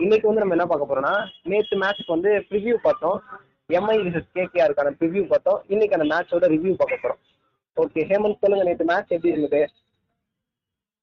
இன்னைக்கு 0.00 0.26
வந்து 0.28 0.42
நம்ம 0.42 0.56
என்ன 0.56 0.66
பார்க்க 0.70 0.88
போறோம்னா 0.90 1.14
நேற்று 1.50 1.76
மேட்ச்க்கு 1.82 2.14
வந்து 2.14 2.30
ப்ரிவியூ 2.48 2.74
பார்த்தோம். 2.86 3.18
எம்ஐ 3.78 3.96
விசஸ் 4.06 4.34
கேகேஆருக்கான 4.38 4.90
ப்ரிவியூ 5.00 5.22
பார்த்தோம். 5.32 5.62
இன்னைக்கு 5.74 5.96
அந்த 5.98 6.08
மேட்சோட 6.12 6.50
ரிவ்யூ 6.54 6.74
பார்க்க 6.80 7.02
போறோம். 7.04 7.22
ஓகே 7.76 8.02
ஹேமந்த் 8.10 8.42
சொல்லுங்க 8.42 8.64
நேற்று 8.64 8.84
மேட்ச் 8.84 9.12
எப்படி 9.16 9.32
இருந்தது? 9.34 9.60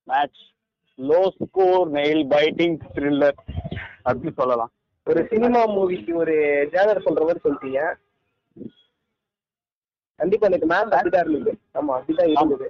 Match 0.03 0.41
low 0.99 1.19
score 1.39 1.91
nail 1.91 2.23
biting 2.33 2.77
thriller 2.95 3.37
அப்படின்னு 4.05 4.35
சொல்லலாம். 4.35 4.71
ஒரு 5.07 5.27
சினிமா 5.29 5.61
மூவிக்கு 5.75 6.13
ஒரு 6.13 6.35
ஜேனர் 6.73 7.05
சொல்ற 7.05 7.21
மாதிரி 7.21 7.43
சொல்லிட்டீங்க 7.43 7.81
கண்டிப்பா 10.15 10.47
எனக்கு 10.47 10.67
மேட்ச் 10.67 10.93
அப்படிதான் 10.93 11.29
இருந்தது. 11.29 11.59
ஆமா 11.73 11.93
அப்படிதான் 11.99 12.31
இருந்தது. 12.33 12.67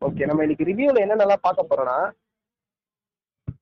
ஓகே 0.00 0.26
நம்ம 0.26 0.42
இன்னைக்கு 0.42 0.64
ரிவ்யூல 0.64 1.02
என்னென்னலாம் 1.04 1.44
பார்க்க 1.46 1.70
போறோம்னா 1.70 1.98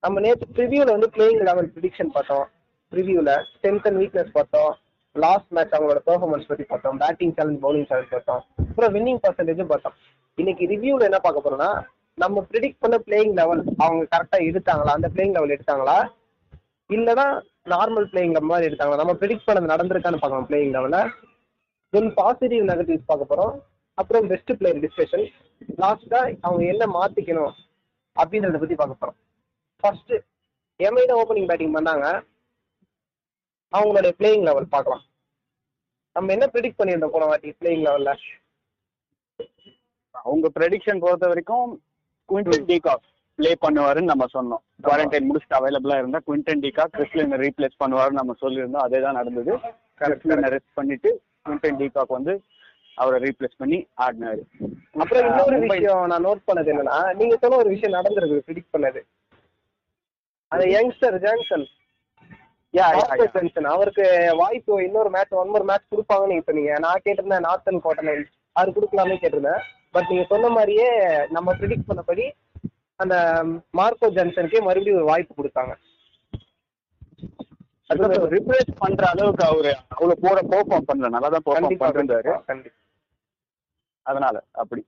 நம்ம 0.01 0.21
நேற்று 0.21 0.47
ப்ரிவியூல 0.57 0.91
வந்து 0.91 1.11
பிளேயிங் 1.15 1.43
லெவல் 1.43 1.73
ப்ரிடிக்ஷன் 1.75 2.15
பார்த்தோம். 2.17 2.49
ப்ரிவியூல 2.93 3.31
ஸ்ட்ரென்த் 3.53 3.87
அண்ட் 3.89 4.01
வீக்னஸ் 4.03 4.37
பார்த்தோம். 4.39 4.75
லாஸ்ட் 5.25 5.51
மேட்ச் 5.57 5.75
அவங்களோட 5.77 6.01
பெர்ஃபார்மன்ஸ் 6.09 6.49
பத்தி 6.49 6.65
பார்த்தோம். 6.71 6.99
பேட்டிங் 7.03 7.35
சேலஞ்ச் 7.37 7.61
பவுலிங் 7.65 7.87
சேலஞ்ச் 7.91 8.13
பார்த்தோம். 8.15 8.43
அப்புறம் 8.71 8.95
வின்னிங் 8.95 9.21
பர்சன்டேஜும் 9.25 9.71
பார்த்தோம். 9.73 9.97
இன்னைக்கு 10.41 10.65
ரிவ்யூல 10.73 11.09
என்ன 11.09 11.19
பார்க்க 11.27 11.45
போறோம்னா 11.45 11.71
நம்ம 12.23 12.45
ப்ரிடிக்ட் 12.51 12.83
பண்ண 12.85 12.97
பிளேயிங் 13.07 13.35
லெவல் 13.41 13.63
அவங்க 13.85 14.03
கரெக்டா 14.13 14.39
எடுத்தாங்களா? 14.49 14.93
அந்த 14.99 15.09
பிளேயிங் 15.15 15.35
லெவல் 15.37 15.55
எடுத்தாங்களா? 15.57 15.97
இல்லைன்னா 16.91 17.27
நார்மல் 17.75 18.09
பிளேயிங் 18.13 18.35
லெவல் 18.37 18.53
மாதிரி 18.53 18.69
எடுத்தாங்களா? 18.71 19.01
நம்ம 19.03 19.15
ப்ரிடிக்ட் 19.23 19.47
பண்ணது 19.49 19.73
நடந்திருக்கான்னு 19.75 20.23
பார்க்கலாம் 20.23 20.49
பிளேயிங் 20.51 20.75
லெவலில் 20.77 21.11
தென் 21.95 22.11
பாசிட்டிவ் 22.21 22.65
நெகட்டிவ்ஸ் 22.71 23.11
பார்க்க 23.11 23.33
போறோம். 23.33 23.55
அப்புறம் 23.95 24.27
பெஸ்ட் 24.31 24.53
பிளேயர் 24.61 24.81
டிஸ்கஷன் 24.85 25.27
லாஸ்டா 25.83 26.21
அவங்க 26.47 26.63
என்ன 26.73 26.85
மாத்திக்கணும் 26.99 27.53
அப்படின்றத 28.17 28.59
பத்தி 28.63 28.77
பார்க்க 28.81 29.01
போறோம். 29.03 29.19
ஃபர்ஸ்ட் 29.83 30.13
எம்ஐ 30.81 31.05
தான் 31.11 31.21
ஓப்பனிங் 31.23 31.49
பேட்டிங் 31.51 31.77
பண்ணாங்க. 31.77 32.07
அவங்களுடைய 33.73 34.13
பிளேயிங் 34.19 34.47
லெவல் 34.49 34.73
பார்க்கலாம். 34.75 35.05
நம்ம 36.17 36.33
என்ன 36.37 36.47
ப்ரிடிக்ட் 36.55 36.79
பண்ணியிருந்தோம் 36.81 37.15
போன 37.15 37.27
வாட்டி 37.31 37.51
பிளேயிங் 37.61 37.85
லெவல்ல 37.87 38.13
அவங்க 40.25 40.49
ப்ரெடிக்ஷன் 40.59 41.03
பொறுத்த 41.05 41.27
வரைக்கும் 41.31 41.69
குவிண்டன் 42.29 42.67
டிகாக் 42.71 43.05
ப்ளே 43.39 43.51
பண்ணுவாருன்னு 43.65 44.11
நம்ம 44.13 44.27
சொன்னோம். 44.35 44.63
குவாரண்டைன் 44.85 45.27
முடிச்சுட்டு 45.29 45.59
அவைலபிளா 45.59 45.97
இருந்தா 46.03 46.21
குவிண்டன் 46.29 46.63
டிகாக் 46.65 46.95
கிறிஸ்லினை 46.97 47.39
ரீப்ளேஸ் 47.45 47.77
பண்ணுவாருன்னு 47.83 48.21
நம்ம 48.21 48.37
சொல்லியிருந்தோம். 48.45 48.85
அதே 48.87 49.01
தான் 49.07 49.19
நடந்தது 49.21 49.53
கிறிஸ்லினை 50.03 50.51
ரெஸ்ட் 50.55 50.77
பண்ணிட்டு 50.79 51.11
குவிண்டன் 51.47 51.81
டிகாக் 51.83 52.17
வந்து 52.19 52.35
அவரை 53.03 53.19
ரீப்ளேஸ் 53.27 53.57
பண்ணி 53.63 53.79
ஆடினாரு. 54.05 54.43
அப்புறம் 55.03 55.27
இன்னொரு 55.29 55.57
விஷயம் 55.65 56.05
நான் 56.13 56.27
நோட் 56.27 56.47
பண்ணது 56.49 56.71
என்னன்னா 56.75 56.99
நீங்க 57.21 57.35
சொன்ன 57.43 57.59
ஒரு 57.63 57.71
விஷயம் 57.75 57.97
நடந்திருக்கு 57.99 58.45
ப்ரிடிக்ட் 58.47 58.75
பண்ணது. 58.77 59.01
அந்த 60.53 60.65
யங்ஸ்டர் 60.77 61.19
ஜான்சன் 61.27 61.67
ஜான்சன் 62.77 63.69
அவருக்கு 63.75 64.07
வாய்ப்பு 64.41 64.75
இன்னொரு 64.87 65.11
மேட்ச் 65.17 65.39
ஒன் 65.41 65.53
மோர் 65.53 65.69
மேட்ச் 65.71 65.91
கொடுப்பாங்கன்னு 65.93 66.33
நீங்க 66.33 66.47
சொன்னீங்க 66.49 66.75
நான் 66.87 67.05
கேட்டிருந்தேன் 67.05 67.47
நார்த்தன் 67.49 67.85
கோட்டனை 67.87 68.15
அது 68.61 68.75
கொடுக்கலாமே 68.77 69.17
கேட்டிருந்தேன். 69.23 69.63
பட் 69.95 70.09
நீங்க 70.11 70.25
சொன்ன 70.33 70.49
மாதிரியே 70.57 70.89
நம்ம 71.37 71.55
ப்ரிடிக்ட் 71.61 71.89
பண்ணபடி 71.91 72.25
அந்த 73.01 73.15
மார்க்கோ 73.79 74.09
ஜான்சனுக்கே 74.17 74.63
மறுபடியும் 74.67 74.99
ஒரு 75.01 75.09
வாய்ப்பு 75.11 75.35
கொடுத்தாங்க. 75.39 75.73
அது 77.91 78.07
ரிப்ளேஸ் 78.37 78.71
பண்ற 78.83 79.03
அளவுக்கு 79.13 79.45
அவரு 79.51 79.73
அவ்வளவு 79.95 80.23
போற 80.25 80.39
பெர்ஃபார்ம் 80.53 80.89
பண்ணல 80.89 81.11
நல்லா 81.15 81.29
தான் 81.35 81.47
பெர்ஃபார்ம் 81.49 81.81
பண்ணிருந்தாரு. 81.83 82.33
அதனால 84.07 84.37
அப்படி. 84.63 84.83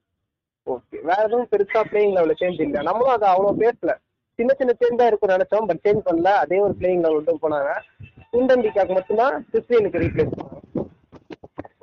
ஓகே 0.67 0.97
வேற 1.09 1.19
எதுவும் 1.27 1.49
பெருசா 1.53 1.81
பிளேயிங் 1.91 2.13
லெவல்ல 2.15 2.35
சேஞ்ச் 2.41 2.59
இல்ல. 2.65 2.77
நம்மளும் 2.87 3.15
அதை 3.15 3.27
அவ்வளவு 3.33 3.61
பேசல. 3.63 3.93
சின்ன 4.39 4.51
சின்ன 4.59 4.71
சேஞ்ச் 4.81 4.99
தான் 4.99 5.09
இருக்கும் 5.11 5.33
நினைச்சோம் 5.33 5.67
பட் 5.69 5.81
சேஞ்ச் 5.85 6.05
பண்ணல. 6.07 6.31
அதே 6.43 6.57
ஒரு 6.65 6.73
பிளேயிங் 6.79 7.03
லெவல் 7.05 7.17
விட்டு 7.19 7.43
போனாங்க. 7.45 7.71
குண்டன் 8.33 8.63
டிகாக் 8.65 8.95
மட்டும்தான் 8.97 9.35
கிறிஸ்டியனுக்கு 9.51 10.01
ரீப்ளேஸ் 10.05 10.33
பண்ணாங்க 10.39 10.57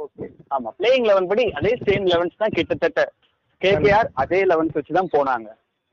ஓகே 0.04 0.26
ஆமா 0.56 0.70
பிளேயிங் 0.80 1.06
லெவன் 1.10 1.28
படி 1.30 1.44
அதே 1.60 1.72
சேம் 1.86 2.06
லெவன்ஸ் 2.12 2.40
தான் 2.42 2.54
கிட்டத்தட்ட. 2.58 3.00
கேகேஆர் 3.62 4.08
அதே 4.22 4.40
லெவன்ஸ் 4.50 4.76
வச்சு 4.78 4.92
தான் 4.98 5.12
போனாங்க. 5.16 5.48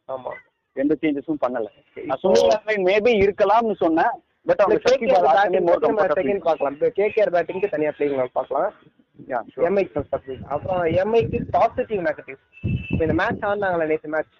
ஆமா. 0.09 0.31
எந்த 0.75 0.93
சேஞ்சஸும் 1.01 1.41
பண்ணல. 1.43 1.67
நான் 2.11 2.85
மேபி 2.89 3.11
இருக்கலாம்னு 3.25 3.75
சொன்னேன் 3.83 4.13
பட் 4.49 4.61
அவங்க 4.63 4.77
கேகேஆர் 6.99 7.33
பேட்டிங்க்கு 7.35 7.73
தனியா 7.75 7.91
பிளேயிங் 7.97 8.17
லெவல் 8.19 8.37
பார்க்கலாம். 8.39 8.71
எம்ஐக்கு 9.67 10.01
அப்புறம் 10.53 10.83
எம்ஐக்கு 11.01 11.39
பாசிட்டிவ் 11.55 12.01
நெகட்டிவ் 12.07 12.39
இந்த 13.03 13.13
மேட்ச் 13.19 13.45
ஆடினாங்களே 13.49 13.87
நேற்று 13.91 14.09
மேட்ச் 14.15 14.33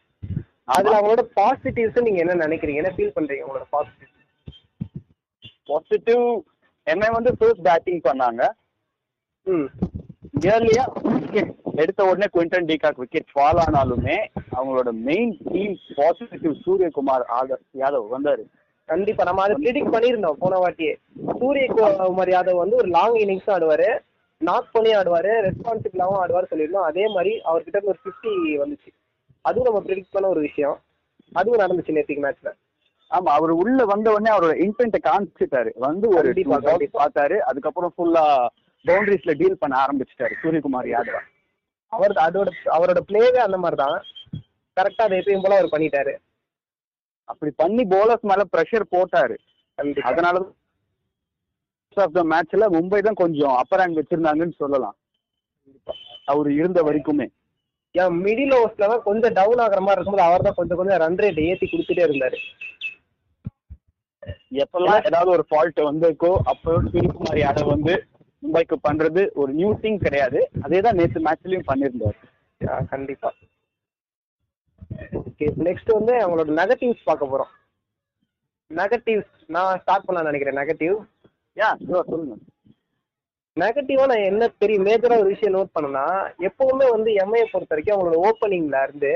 அதுல 0.63 0.99
அவங்களோட 0.99 1.21
பாசிட்டிவ்ஸ் 1.35 2.01
நீங்க 2.01 2.19
என்ன 2.25 2.47
நினைக்கிறீங்க? 2.47 2.75
என்ன 2.75 2.93
ஃபீல் 2.97 3.15
பண்றீங்க 3.15 3.43
உங்களோட 3.47 3.65
பாசிட்டிவ் 3.69 4.07
பாசிட்டிவ் 5.65 6.41
எம்ஐ 6.85 7.11
வந்து 7.11 7.37
ஃபர்ஸ்ட் 7.37 7.61
பேட்டிங் 7.61 7.99
பண்ணாங்க. 8.03 8.49
ம். 9.43 9.65
இயர்லியா 10.39 10.85
எடுத்த 11.75 12.05
உடனே 12.05 12.25
குவிண்டன் 12.33 12.67
டிகாக் 12.69 12.95
விக்கெட் 12.95 13.31
ஃபால் 13.35 13.59
ஆனாலுமே 13.65 14.17
அவங்களோட 14.55 14.91
main 14.91 15.37
team 15.51 15.77
positive 15.95 16.55
Suryakumar 16.65 17.25
Yadav 17.77 18.07
வந்தாரு. 18.11 18.43
கண்டிப்பா. 18.85 19.23
நம்ம 19.23 19.41
அதை 19.41 19.55
ப்ரிடிக்ட் 19.63 19.93
பண்ணியிருந்தோம் 19.93 20.39
போன 20.39 20.57
வாட்டியே. 20.57 20.95
சூரிய 21.39 21.65
குமார் 21.67 22.29
யாதவ் 22.29 22.55
வந்து 22.55 22.75
ஒரு 22.75 22.87
லாங் 22.87 23.13
இன்னிங்ஸ் 23.13 23.53
ஆடுவாரு. 23.55 23.99
நாக் 24.37 24.71
பண்ணி 24.71 24.91
ஆடுவாரு. 24.95 25.31
ரெஸ்பான்சிபிளாவும் 25.47 26.21
ஆடுவார் 26.23 26.51
சொல்லியிருந்தோம். 26.51 26.89
அதே 26.91 27.07
மாதிரி 27.07 27.41
அவர்கிட்ட 27.45 27.79
ஒரு 27.81 27.97
ஃபிஃப்டி 28.03 28.33
வந்துச்சு. 28.63 28.91
அதுவும் 29.45 29.67
நம்ம 29.67 29.79
ப்ரிடிக்ட் 29.87 30.13
பண்ண 30.15 30.27
ஒரு 30.27 30.39
விஷயம். 30.39 30.75
அதுவும் 31.31 31.61
நடந்துச்சு 31.63 31.95
நேற்றுக்கு 31.97 32.25
மேட்ச்ல 32.25 32.51
ஆமா 33.11 33.31
அவர் 33.37 33.51
உள்ள 33.61 33.79
வந்த 33.85 34.07
உடனே 34.11 34.29
அவரோட 34.35 34.53
இன்டென்ட்டை 34.65 34.99
காமிச்சிட்டாரு. 35.07 35.71
வந்து 35.77 36.05
ஒரு. 36.09 36.29
பார்த்தாரு. 36.99 37.37
அதுக்கப்புறம் 37.49 37.93
ஃபுல்லா 37.97 38.23
பவுண்டரிஸ்ல 38.85 39.33
டீல் 39.41 39.57
பண்ண 39.57 39.75
ஆரம்பிச்சிட்டாரு 39.85 40.35
சூரியகுமார் 40.43 40.87
யாதவ். 40.93 41.19
அவர் 41.91 42.13
அதோட 42.25 42.49
அவரோட 42.75 42.99
பிளேவே 43.09 43.39
அந்த 43.47 43.57
மாதிரி 43.57 43.79
தான் 43.83 43.97
கரெக்டா 44.77 45.03
அதை 45.05 45.17
எப்பயும் 45.19 45.43
போல 45.43 45.57
அவர் 45.57 45.73
பண்ணிட்டாரு. 45.73 46.13
அப்படி 47.29 47.51
பண்ணி 47.55 47.83
போலர்ஸ் 47.83 48.25
மேல 48.31 48.43
பிரஷர் 48.53 48.91
போட்டாரு. 48.95 49.35
அதனால 50.03 50.37
ஆஃப் 51.97 52.17
த 52.17 52.23
மேட்ச்ல 52.23 52.67
மும்பை 52.75 52.99
தான் 53.01 53.21
கொஞ்சம் 53.23 53.55
அப்பர் 53.55 53.81
ஹேண்ட் 53.81 53.99
வச்சிருந்தாங்கன்னு 53.99 54.55
சொல்லலாம். 54.57 54.95
அவர் 56.25 56.49
இருந்த 56.51 56.79
வரைக்குமே. 56.81 57.27
ஏன் 58.01 58.15
மிடில் 58.25 58.53
ஓவர்ஸ்ல 58.57 58.87
தான் 58.91 59.03
கொஞ்சம் 59.07 59.35
டவுன் 59.39 59.61
ஆகுற 59.63 59.79
மாதிரி 59.85 59.97
இருக்கும்போது 59.97 60.27
அவர் 60.27 60.45
தான் 60.47 60.57
கொஞ்சம் 60.59 60.79
கொஞ்சம் 60.79 61.01
ரன் 61.03 61.19
ரேட் 61.23 61.41
ஏத்தி 61.47 61.65
கொடுத்துட்டே 61.71 62.05
இருந்தாரு. 62.07 62.37
எப்பெல்லாம் 64.63 65.05
ஏதாவது 65.09 65.29
ஒரு 65.35 65.43
ஃபால்ட் 65.49 65.81
வந்திருக்கோ 65.89 66.31
அப்போ 66.51 66.71
சூரியகுமார் 66.91 67.39
யாதவ் 67.43 67.73
வந்து 67.75 67.93
மும்பைக்கு 68.43 68.77
பண்றது 68.87 69.21
ஒரு 69.41 69.51
நியூ 69.59 69.69
திங் 69.83 69.99
கிடையாது. 70.05 70.39
அதே 70.65 70.79
தான் 70.85 70.97
நேற்று 70.99 71.19
மேட்ச்லயும் 71.27 71.67
பண்ணியிருந்தாரு. 71.69 72.17
கண்டிப்பா. 72.93 73.29
ஓகே 75.27 75.45
நெக்ஸ்ட் 75.67 75.91
வந்து 75.97 76.13
அவங்களோட 76.23 76.51
நெகட்டிவ்ஸ் 76.61 77.07
பார்க்க 77.09 77.31
போறோம். 77.33 77.51
நெகட்டிவ்ஸ் 78.71 79.31
நான் 79.55 79.79
ஸ்டார்ட் 79.83 80.07
பண்ணலாம் 80.07 80.29
நினைக்கிறேன் 80.29 80.59
நெகட்டிவ் 80.61 80.95
யா 81.57 81.69
சொல்லுங்க. 82.11 82.35
நெகட்டிவா 83.57 84.05
நான் 84.11 84.27
என்ன 84.29 84.43
பெரிய 84.61 84.77
மேஜரா 84.85 85.15
ஒரு 85.21 85.29
விஷயம் 85.33 85.55
நோட் 85.55 85.75
பண்ணனா 85.75 86.05
எப்பவுமே 86.47 86.85
வந்து 86.93 87.09
எம்ஐயை 87.23 87.47
பொறுத்த 87.49 87.73
வரைக்கும் 87.73 87.95
அவங்களோட 87.95 88.21
ஓப்பனிங்ல 88.27 88.79
இருந்து 88.87 89.11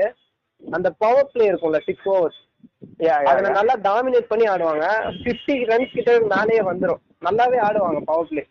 அந்த 0.62 0.88
பவர் 1.02 1.32
பிளே 1.32 1.46
இருக்கும்ல 1.50 1.80
சிக்ஸ் 1.88 2.06
ஓவர்ஸ் 2.12 2.38
அதுல 3.28 3.48
yeah. 3.48 3.56
நல்லா 3.58 3.74
டாமினேட் 3.86 4.30
பண்ணி 4.30 4.44
ஆடுவாங்க. 4.52 4.84
50 5.24 5.56
ரன்ஸ் 5.70 5.96
கிட்ட 5.96 6.12
மேலேயே 6.32 6.62
வந்துரும். 6.68 7.00
நல்லாவே 7.26 7.58
ஆடுவாங்க 7.66 8.00
பவர் 8.10 8.28
பிளே 8.30 8.42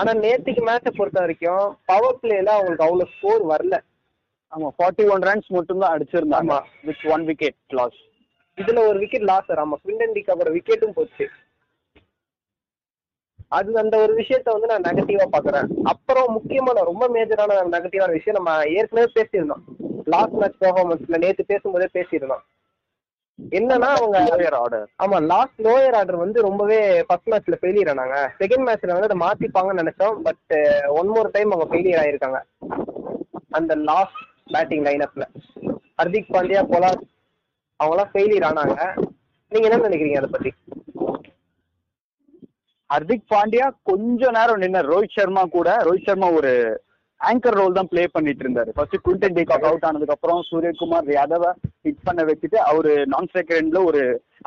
ஆனா 0.00 0.10
நேத்துக்கு 0.24 0.62
மேட்சை 0.68 0.92
பொறுத்த 0.98 1.18
வரைக்கும் 1.24 1.66
பவர் 1.90 2.20
பிளேல 2.22 2.52
அவங்களுக்கு 2.56 2.86
அவ்வளவு 2.86 3.12
ஸ்கோர் 3.14 3.44
வரல. 3.52 3.76
ஆமா 4.52 4.68
ஃபார்ட்டி 4.76 5.04
ஒன் 5.12 5.26
ரன்ஸ் 5.28 5.50
மட்டும் 5.56 5.82
தான் 5.82 5.94
அடிச்சிருந்தாங்க. 5.94 6.54
வித் 6.88 7.04
ஒன் 7.14 7.24
விக்கெட் 7.30 7.58
லாஸ் 7.78 8.00
இதுல 8.58 8.80
ஒரு 8.88 8.98
விக்கெட் 9.04 9.28
லாஸ் 9.30 9.52
ஆமா 9.64 9.78
குவிண்டன் 9.84 10.16
டிகாக்கோட 10.18 10.50
விக்கெட்டும் 10.58 10.96
போச்சு. 10.98 11.26
அது 13.58 13.70
அந்த 13.82 13.94
ஒரு 14.04 14.12
விஷயத்த 14.20 14.48
வந்து 14.54 14.70
நான் 14.70 14.86
நெகட்டிவா 14.88 15.26
பாக்குறேன் 15.32 15.68
அப்புறம் 15.92 16.28
முக்கியமான 16.36 16.82
ரொம்ப 16.90 17.04
மேஜரான 17.16 17.58
நெகட்டிவான 17.74 18.10
விஷயம் 18.18 18.38
நம்ம 18.38 18.52
ஏற்கனவே 18.78 19.08
பேசியிருந்தோம். 19.16 19.62
லாஸ்ட் 20.04 20.36
மேட்ச் 20.40 20.60
பெர்ஃபார்மன்ஸ்ல 20.62 21.18
நேத்து 21.24 21.44
பேசும்போதே 21.52 21.88
பேசியிருந்தோம். 21.98 22.42
என்னன்னா 23.58 23.88
அவங்க 23.98 24.18
ஆர்டர் 24.58 24.88
ஆமா 25.04 25.18
லாஸ்ட் 25.30 25.60
லோயர் 25.66 25.96
ஆர்டர் 26.00 26.22
வந்து 26.24 26.38
ரொம்பவே 26.48 26.78
ஃபர்ஸ்ட் 27.08 27.30
மேட்ச்ல 27.32 27.56
ஃபெயிலியர் 27.60 27.90
ஆனாங்க. 27.92 28.16
செகண்ட் 28.40 28.64
மேட்ச்ல 28.66 28.94
வந்து 28.96 29.08
அதை 29.08 29.18
மாத்திப்பாங்கன்னு 29.24 29.82
நினைச்சோம். 29.82 30.16
பட் 30.26 30.54
ஒன் 31.00 31.10
மோர் 31.14 31.34
டைம் 31.36 31.50
அவங்க 31.50 31.68
ஃபெயிலியர் 31.72 32.02
ஆயிருக்காங்க. 32.04 32.40
அந்த 33.58 33.74
லாஸ்ட் 33.90 34.20
பேட்டிங் 34.52 34.84
லைனப்ல 34.88 35.26
ஹர்திக் 36.00 36.32
பாண்டியா 36.34 36.62
பொலார் 36.74 37.00
அவங்களாம் 37.80 38.12
ஃபெயிலியர் 38.14 38.48
ஆனாங்க. 38.50 38.78
நீங்க 39.52 39.66
என்ன 39.68 39.88
நினைக்கிறீங்க 39.88 40.20
அதை 40.22 40.30
பத்தி? 40.36 40.52
ஹர்திக் 42.92 43.28
பாண்டியா 43.32 43.66
கொஞ்ச 43.90 44.30
நேரம் 44.36 44.62
நின்ன 44.62 44.80
ரோஹித் 44.92 45.14
சர்மா 45.18 45.42
கூட 45.56 45.68
ரோஹித் 45.86 46.08
சர்மா 46.08 46.28
ஒரு 46.38 46.52
ஆங்கர் 47.20 47.56
ரோல் 47.58 47.76
தான் 47.78 47.88
ப்ளே 47.90 48.02
பண்ணிட்டு 48.14 48.42
இருந்தாரு. 48.44 48.70
ஃபர்ஸ்ட் 48.76 48.96
குண்டன் 49.06 49.36
டேக் 49.36 49.52
அவுட் 49.68 49.86
ஆனதுக்கு 49.88 50.14
அப்புறம் 50.16 50.40
சூரியகுமார் 50.48 51.10
யாதவ 51.16 51.44
ஹிட் 51.86 52.02
பண்ண 52.08 52.20
வச்சுட்டு 52.30 52.58
அவரு 52.70 52.92
நான் 53.12 53.28
ஸ்ட்ரைக்கர் 53.28 53.60
எண்ட்ல 53.60 53.82
ஒரு 53.90 54.00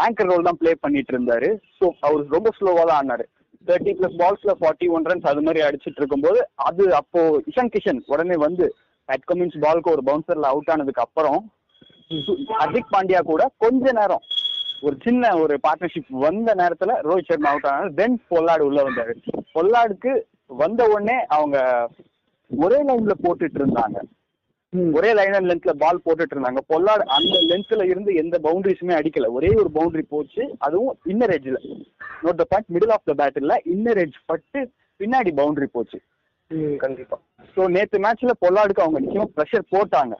ஆங்கர் 0.05 0.29
ரோல் 0.31 0.47
தான் 0.49 0.59
ப்ளே 0.61 0.71
பண்ணிட்டு 0.83 1.13
இருந்தாரு. 1.15 1.49
ஸோ 1.77 1.85
அவர் 2.07 2.33
ரொம்ப 2.35 2.51
ஸ்லோவா 2.57 2.83
தான் 2.89 2.99
ஆனாரு. 3.01 3.25
தேர்ட்டி 3.67 3.93
பிளஸ் 3.99 4.17
பால்ஸ்ல 4.21 4.53
ஃபார்ட்டி 4.59 4.87
ஒன் 4.95 5.07
ரன்ஸ் 5.09 5.29
அது 5.31 5.43
மாதிரி 5.45 5.61
அடிச்சிட்டு 5.67 6.01
இருக்கும்போது 6.01 6.39
அது 6.67 6.83
அப்போ 6.99 7.21
இஷான் 7.51 7.73
கிஷன் 7.75 8.01
உடனே 8.13 8.37
வந்து 8.45 8.65
பேட் 9.09 9.27
கமின்ஸ் 9.31 9.57
பால்க்கு 9.63 9.93
ஒரு 9.95 10.03
பவுன்சர்ல 10.09 10.51
அவுட் 10.53 10.71
ஆனதுக்கு 10.73 11.05
அப்புறம் 11.07 11.39
ஹர்திக் 12.59 12.93
பாண்டியா 12.93 13.21
கூட 13.31 13.43
கொஞ்ச 13.63 13.91
நேரம் 13.99 14.23
ஒரு 14.81 14.95
சின்ன 15.03 15.37
ஒரு 15.37 15.53
பார்ட்னர்ஷிப் 15.65 16.09
வந்த 16.25 16.49
நேரத்துல 16.53 16.93
ரோஹித் 17.01 17.29
சர்மா 17.29 17.49
அவுட் 17.49 17.69
ஆனாரு. 17.71 17.93
தென் 17.93 18.17
பொல்லாடு 18.31 18.63
உள்ள 18.63 18.79
வந்தாரு. 18.83 19.13
பொல்லாடுக்கு 19.53 20.11
வந்த 20.63 20.81
உடனே 20.87 21.25
அவங்க 21.27 21.57
ஒரே 22.51 22.79
லைன்ல 22.89 23.13
போட்டுட்டு 23.25 23.59
இருந்தாங்க. 23.61 23.97
ஒரே 24.93 25.13
லைன் 25.13 25.33
அண்ட் 25.33 25.49
லென்த்ல 25.51 25.73
பால் 25.73 26.03
போட்டுட்டு 26.05 26.35
இருந்தாங்க. 26.35 26.61
பொல்லாடு 26.71 27.03
அந்த 27.17 27.35
லென்த்ல 27.51 27.83
இருந்து 27.91 28.13
எந்த 28.15 28.35
பவுண்டரிஸுமே 28.37 28.93
அடிக்கல. 28.95 29.29
ஒரே 29.31 29.51
ஒரு 29.55 29.69
பவுண்டரி 29.73 30.01
போச்சு. 30.09 30.43
அதுவும் 30.59 30.97
inner 31.05 31.33
எட்ஜ்ல 31.37 31.59
not 32.23 32.41
the 32.41 32.43
point 32.43 32.73
middle 32.75 32.89
off 32.89 33.07
the 33.11 33.13
bat 33.13 33.39
இல்ல. 33.43 33.61
இன்னர் 33.65 34.01
எட்ஜ் 34.03 34.19
பட்டு 34.25 34.61
பின்னாடி 34.99 35.31
பவுண்டரி 35.31 35.65
போச்சு. 35.65 35.99
கண்டிப்பா. 36.77 37.17
ஸோ 37.57 37.69
நேத்து 37.69 37.97
மேட்ச்ல 37.99 38.31
பொல்லாடுக்கு 38.45 38.85
அவங்க 38.85 38.99
நிச்சயமா 38.99 39.27
ப்ரெஷர் 39.37 39.71
போட்டாங்க. 39.75 40.15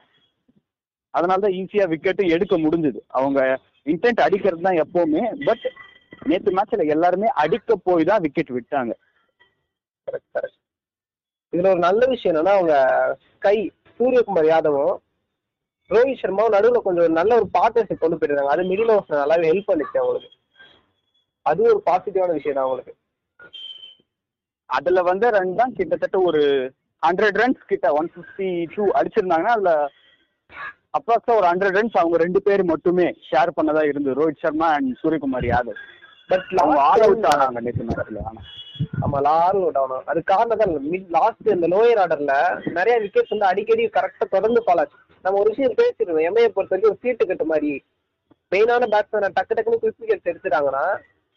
அதனால 1.10 1.40
தான் 1.40 1.52
ஈஸியா 1.52 1.84
விக்கெட்டும் 1.88 2.28
எடுக்க 2.28 2.58
முடிஞ்சது. 2.58 3.00
அவங்க 3.08 3.40
இன்டென்ட் 3.86 4.24
அடிக்கிறது 4.26 4.66
தான் 4.66 4.80
எப்பவுமே 4.84 5.22
பட் 5.48 5.66
நேத்து 6.30 6.50
மேட்ச்ல 6.56 6.84
எல்லாருமே 6.94 7.28
அடிக்க 7.42 7.76
போய் 7.88 8.08
தான் 8.10 8.22
விக்கெட் 8.24 8.54
விட்டாங்க. 8.56 8.92
இதுல 11.52 11.70
ஒரு 11.74 11.80
நல்ல 11.88 12.02
விஷயம் 12.12 12.32
என்னன்னா 12.32 12.54
அவங்க 12.58 12.76
கை 13.46 13.56
சூரியகுமார் 13.98 14.48
யாதவும் 14.52 14.94
ரோஹித் 15.90 16.22
சர்மாவும் 16.22 16.54
நடுவுல 16.54 16.78
கொஞ்சம் 16.86 17.18
நல்ல 17.18 17.32
ஒரு 17.40 17.46
பார்ட்னர்ஷிப் 17.56 18.02
கொண்டு 18.02 18.16
போயிருந்தாங்க. 18.20 18.54
அது 18.54 18.62
மிடில் 18.70 18.92
ஓவர்ஸ் 18.94 19.20
நல்லாவே 19.22 19.50
ஹெல்ப் 19.50 19.68
பண்ணுச்சு 19.70 20.00
அவங்களுக்கு. 20.02 20.30
அது 21.46 21.62
ஒரு 21.72 21.80
பாசிட்டிவான 21.88 22.34
விஷயம் 22.38 22.56
தான் 22.58 22.66
அவங்களுக்கு. 22.66 22.94
அதுல 24.70 25.02
வந்த 25.10 25.30
ரன் 25.36 25.58
தான் 25.60 25.76
கிட்டத்தட்ட 25.78 26.18
ஒரு 26.28 26.42
ஹண்ட்ரட் 27.02 27.38
ரன்ஸ் 27.42 27.62
கிட்ட 27.72 27.86
ஒன் 27.98 28.08
ஃபிஃப்டி 28.14 28.48
டூ 28.74 28.84
அடிச்சிருந்தாங்கன்னா 28.98 29.54
அதுல 29.56 29.72
அப்ராக்ஸா 30.96 31.32
ஒரு 31.38 31.46
ஹண்ட்ரட் 31.48 31.76
ரன்ஸ் 31.76 31.98
அவங்க 32.00 32.16
ரெண்டு 32.22 32.40
பேர் 32.46 32.62
மட்டுமே 32.70 33.06
ஷேர் 33.28 33.56
பண்ணதா 33.56 33.82
இருந்தது. 33.88 34.18
ரோஹித் 34.20 34.44
சர்மா 34.44 34.68
அண்ட் 34.76 34.90
சூரியகுமார் 35.00 35.48
யாதவ். 35.50 35.80
பட் 36.30 36.46
அவங்க 36.60 36.78
ஆல் 36.86 37.04
அவுட் 37.06 37.26
ஆனாங்க 37.32 37.60
நேற்று 37.66 37.88
மேட்ச்ல 37.88 38.22
ஆனா 38.28 38.42
ஆமா 39.04 39.18
லார் 39.26 39.58
அவுட் 39.58 39.78
அது 40.12 40.20
காரணம் 40.30 40.60
தான். 40.62 40.72
மிட் 40.92 41.10
லாஸ்ட் 41.16 41.50
இந்த 41.54 41.68
லோயர் 41.74 42.00
ஆர்டர்ல 42.02 42.34
நிறைய 42.78 42.96
விக்கெட்ஸ் 43.04 43.34
வந்து 43.34 43.50
அடிக்கடி 43.50 43.84
கரெக்டா 43.96 44.26
தொடர்ந்து 44.34 44.62
பாலாச்சு 44.68 44.96
நம்ம 45.24 45.38
ஒரு 45.42 45.50
விஷயம் 45.52 45.78
பேசிடுவோம் 45.78 46.26
எம்ஐயை 46.28 46.50
பொறுத்த 46.50 46.74
வரைக்கும் 46.74 46.92
ஒரு 46.92 47.02
சீட்டு 47.04 47.28
கட்டு 47.28 47.46
மாதிரி 47.52 47.72
மெயினான 48.52 48.88
பேட்ஸ்மேனை 48.92 49.30
டக்கு 49.36 49.54
டக்குன்னு 49.54 49.82
குவிக் 49.82 50.02
விக்கெட்ஸ் 50.02 50.30
எடுத்துட்டாங்கன்னா 50.32 50.84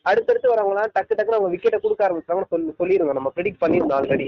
அடுத்தடுத்து 0.01 0.53
வரவங்களாம் 0.53 0.91
டக்கு 0.99 1.15
டக்குன்னு 1.17 1.37
அவங்க 1.37 1.55
விக்கெட்டை 1.55 1.79
கொடுக்க 1.79 2.09
ஆரம்பிச்சாங்கன்னு 2.09 2.49
சொல்லி 2.49 2.73
சொல்லிடுங்க 2.79 3.13
நம்ம 3.13 3.31
ப்ரெடிக்ட் 3.35 3.61
பண்ணிருந்தோம் 3.61 3.97
ஆல்ரெடி 3.99 4.27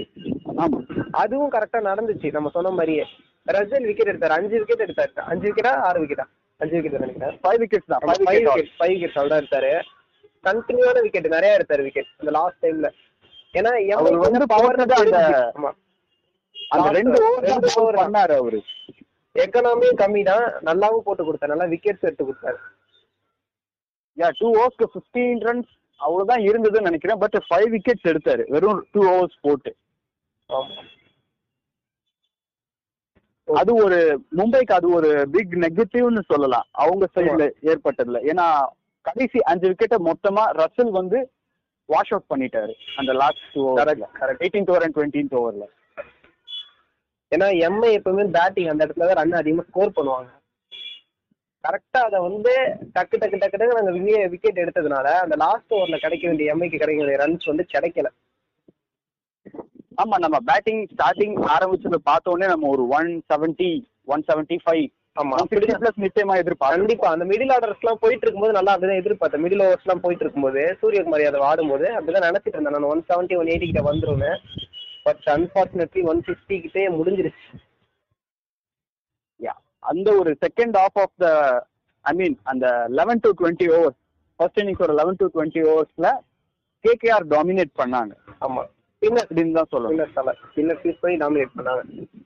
ஆமா. 0.56 0.78
அதுவும் 1.12 1.52
கரெக்டா 1.52 1.78
நடந்துச்சு. 1.80 2.32
நம்ம 2.32 2.48
சொன்ன 2.48 2.70
மாதிரியே. 2.70 3.04
ரஜல் 3.46 3.86
விக்கெட் 3.86 4.08
எடுத்தாரு. 4.08 4.34
அஞ்சு 4.38 4.58
விக்கெட் 4.58 4.82
எடுத்தாரு. 4.82 5.20
அஞ்சு 5.32 5.52
விக்கெட்டா 5.52 5.72
ஆறு 5.88 6.02
விக்கெட்டா 6.02 6.26
அஞ்சு 6.60 6.80
விக்கெட் 6.80 7.00
நினைக்கிறேன் 7.00 7.38
ஃபைவ் 7.42 7.60
விக்கெட்ஸ் 7.62 7.86
தான். 7.86 8.00
Five 8.02 8.18
wicket 8.18 8.44
wicket 8.44 8.70
five 8.78 8.92
wickets 8.94 9.18
அவ்வளோ 9.20 9.38
எடுத்தாரு. 9.40 9.72
கண்டினியூவான 10.44 11.02
விக்கெட் 11.02 11.28
நிறைய 11.28 11.58
எடுத்தாரு 11.58 11.82
விக்கெட் 11.82 12.10
இந்த 12.20 12.30
லாஸ்ட் 12.30 12.64
டைம்ல 12.64 12.88
ஏன்னா 13.54 13.72
அவர் 13.92 14.16
வந்து 14.16 14.46
போட்டது 14.48 14.94
அந்த- 16.68 16.90
ரெண்டு 16.90 17.18
ஓவர். 17.76 17.94
பண்ணாரு 17.94 18.34
அவரு. 18.36 18.58
எக்கனாமியும் 19.34 19.98
கம்மி 20.02 20.24
தான் 20.24 20.44
நல்லாவும் 20.64 21.04
போட்டு 21.04 21.24
கொடுத்தாரு. 21.24 21.46
நல்லா 21.46 21.64
விக்கெட்ஸ் 21.64 22.06
எடுத்து 22.08 22.24
கொடுத்தாரு. 22.24 22.58
யா 24.18 24.28
டூ 24.38 24.48
ஓவர்ஸ்க்கு 24.54 24.86
ஃபிஃப்டீன் 24.94 25.42
ரன்ஸ் 25.48 25.70
அவ்வளவுதான் 26.00 26.42
இருந்ததுன்னு 26.48 26.88
நினைக்கிறேன். 26.88 27.18
பட் 27.18 27.36
ஃபைவ் 27.48 27.68
விக்கெட்ஸ் 27.74 28.08
எடுத்தாரு. 28.12 28.42
வெறும் 28.54 28.80
டூ 28.92 29.02
ஓவர்ஸ் 29.12 29.38
போட்டு. 29.40 29.72
ஆமா 30.50 30.80
அது 33.48 33.70
ஒரு 33.84 33.98
மும்பைக்கு 34.36 34.72
அது 34.76 34.88
ஒரு 34.98 35.08
பிக் 35.30 35.54
நெகட்டிவ்னு 35.64 36.22
சொல்லலாம். 36.32 36.66
அவங்க 36.82 37.04
சைடுல 37.14 37.46
ஏற்பட்டதுல. 37.70 38.20
ஏன்னா 38.30 38.46
கடைசி 39.00 39.38
அஞ்சு 39.50 39.66
விக்கெட்டை 39.70 39.98
மொத்தமா 40.08 40.44
ரசல் 40.60 40.92
வந்து 40.98 41.18
வாஷ் 41.88 42.12
அவுட் 42.12 42.30
பண்ணிட்டாரு. 42.32 42.74
அந்த 42.96 43.12
லாஸ்ட் 43.12 43.46
டூ 43.54 43.62
ஓவர்ல 43.70 44.08
correct 44.20 44.44
eighteenth 44.44 44.70
over 44.72 44.84
and 44.86 44.96
twentieth 44.98 45.36
ஓவர்ல 45.40 45.66
ஏன்னா 47.32 47.48
எம்ஐ 47.66 47.90
எப்பவுமே 47.98 48.24
பேட்டிங் 48.38 48.70
அந்த 48.70 48.86
இடத்துல 48.86 49.06
தான் 49.08 49.18
ரன் 49.20 49.40
அதிகமா 49.40 49.64
ஸ்கோர் 49.68 49.96
பண்ணுவாங்க. 49.98 50.30
கரெக்டா 51.64 52.00
அதை 52.08 52.18
வந்து 52.28 52.52
டக்கு 52.94 53.16
டக்கு 53.22 53.40
டக்கு 53.42 53.58
டக்கு 53.60 53.78
நாங்க 53.78 53.92
விக்கெட் 54.34 54.62
எடுத்ததுனால 54.64 55.08
அந்த 55.24 55.34
லாஸ்ட் 55.44 55.74
ஓவர்ல 55.76 55.98
கிடைக்க 56.04 56.24
வேண்டிய 56.26 56.54
எம்ஐக்கு 56.54 56.80
கிடைக்க 56.82 57.00
வேண்டிய 57.02 57.20
ரன்ஸ் 57.24 57.50
வந்து 57.50 57.66
கிடைக்கல. 57.74 58.08
ஆமா 60.02 60.16
நம்ம 60.24 60.36
பேட்டிங் 60.48 60.82
ஸ்டார்டிங் 60.92 61.36
ஆரம்பிச்சத 61.54 61.98
பார்த்த 62.10 62.32
உடனே 62.34 62.46
நம்ம 62.46 62.68
ஒரு 62.68 62.84
one 62.98 63.10
seventy 63.32 63.70
one 64.14 64.24
seventy 64.30 64.56
five 64.64 64.84
ஆமா 65.16 65.38
பிளஸ் 65.48 66.02
நிச்சயமா 66.04 66.34
கண்டிப்பா 66.60 67.08
அந்த 67.14 67.24
மிடில் 67.30 67.52
ஆர்டர்ஸ் 67.54 67.82
எல்லாம் 67.82 68.02
போயிட்டு 68.04 68.24
இருக்கும்போது 68.24 68.56
நல்லா 68.58 68.74
அப்படிதான் 68.74 69.00
எதிர்பார்த்தேன். 69.02 69.44
மிடில் 69.44 69.64
ஓவர்ஸ் 69.64 69.84
எல்லாம் 69.86 70.04
போயிட்டு 70.04 70.24
இருக்கும்போது 70.24 70.62
சூரியகுமார் 70.80 71.24
யாதவ் 71.24 71.48
ஆடும்போது 71.48 71.86
அப்படிதான் 71.96 72.28
நினைச்சிட்டு 72.28 72.56
இருந்தேன். 72.56 72.76
நான் 72.76 72.92
ஒன் 72.92 73.04
செவன்ட்டி 73.10 73.38
ஒன் 73.40 73.50
எயிட்டி 73.52 73.68
கிட்ட 73.70 73.82
வந்துரும்னு 73.90 74.32
பட் 75.06 75.28
அன்பார்ச்சுனேட்லி 75.34 76.02
ஒன் 76.12 76.22
சிக்ஸ்டி 76.28 76.58
கிட்டே 76.64 76.84
முடிஞ்சிருச்சு. 76.98 77.46
அந்த 79.82 80.08
ஒரு 80.20 80.32
second 80.44 80.76
half 80.84 80.98
of 81.04 81.16
the 81.24 81.28
I 82.04 82.12
mean 82.20 82.36
அந்த 82.52 82.66
eleven 82.98 83.22
to 83.24 83.30
twenty 83.40 83.68
overs 83.78 83.98
first 84.38 84.60
innings 84.60 84.84
ஒரு 84.86 84.94
லெவன் 85.00 85.18
டு 85.22 85.26
டுவெண்ட்டி 85.34 85.62
ஓவர்ஸ்ல 85.72 86.10
கேகேஆர் 86.84 87.26
டாமினேட் 87.34 87.72
பண்ணாங்க. 87.80 88.12
ஆமா. 88.46 88.62
ஸ்பின்னர் 89.02 89.26
அப்படின்னு 89.28 89.56
தான் 89.58 89.70
சொல்லணும். 89.72 90.10
ஸ்பின்னர் 90.50 90.80
ஃபீஸ் 90.80 90.98
பண்ணி 91.02 91.16
டாமினேட் 91.22 91.54
பண்ணாங்க. 91.58 91.80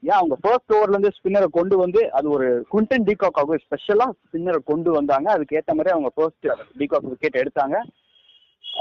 ஏன் 0.08 0.16
அவங்க 0.18 0.36
ஃபர்ஸ்ட் 0.42 0.72
ஓவர்ல 0.76 0.94
இருந்து 0.94 1.12
ஸ்பின்னரை 1.18 1.48
கொண்டு 1.58 1.76
வந்து 1.82 2.00
அது 2.18 2.26
ஒரு 2.36 2.48
குவிண்டன் 2.72 3.06
டீகாக்காக 3.08 3.56
ஸ்பெஷலா 3.64 4.06
ஸ்பின்னரை 4.24 4.60
கொண்டு 4.70 4.90
வந்தாங்க. 4.96 5.28
அதுக்கு 5.36 5.56
ஏத்த 5.58 5.76
மாதிரி 5.78 5.94
அவங்க 5.94 6.10
ஃபர்ஸ்ட் 6.16 6.48
டீகாக் 6.80 7.08
விக்கெட் 7.12 7.40
எடுத்தாங்க. 7.42 7.78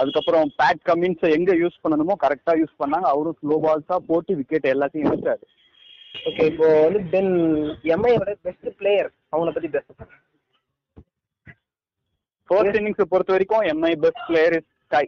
அதுக்கப்புறம் 0.02 0.48
பேட் 0.62 0.82
கமின்ஸ் 0.90 1.24
எங்க 1.38 1.52
யூஸ் 1.64 1.82
பண்ணணுமோ 1.84 2.16
கரெக்டா 2.24 2.56
யூஸ் 2.62 2.76
பண்ணாங்க. 2.84 3.08
அவரும் 3.14 3.38
ஸ்லோ 3.42 3.58
பால்ஸா 3.66 3.98
போட்டு 4.10 4.36
விக்கெட் 4.36 4.68
எல்லாத்தையும் 4.74 5.10
எடுத்தாரு. 5.12 5.44
ஓகே 6.30 6.46
இப்போ 6.52 6.68
வந்து 6.86 7.00
தென் 7.14 7.32
எம்ஐயோட 7.96 8.32
பெஸ்ட் 8.46 8.70
பிளேயர் 8.80 9.10
அவங்கள 9.34 9.52
பத்தி 9.56 9.70
பேசுறேன் 9.76 10.12
ஃபர்ஸ்ட் 12.50 12.78
இன்னிங்ஸ் 12.80 13.12
பொறுத்த 13.14 13.34
வரைக்கும் 13.36 13.64
MI 13.74 13.94
best 14.04 14.26
player 14.30 14.56
is 14.58 14.70
SKY 14.86 15.06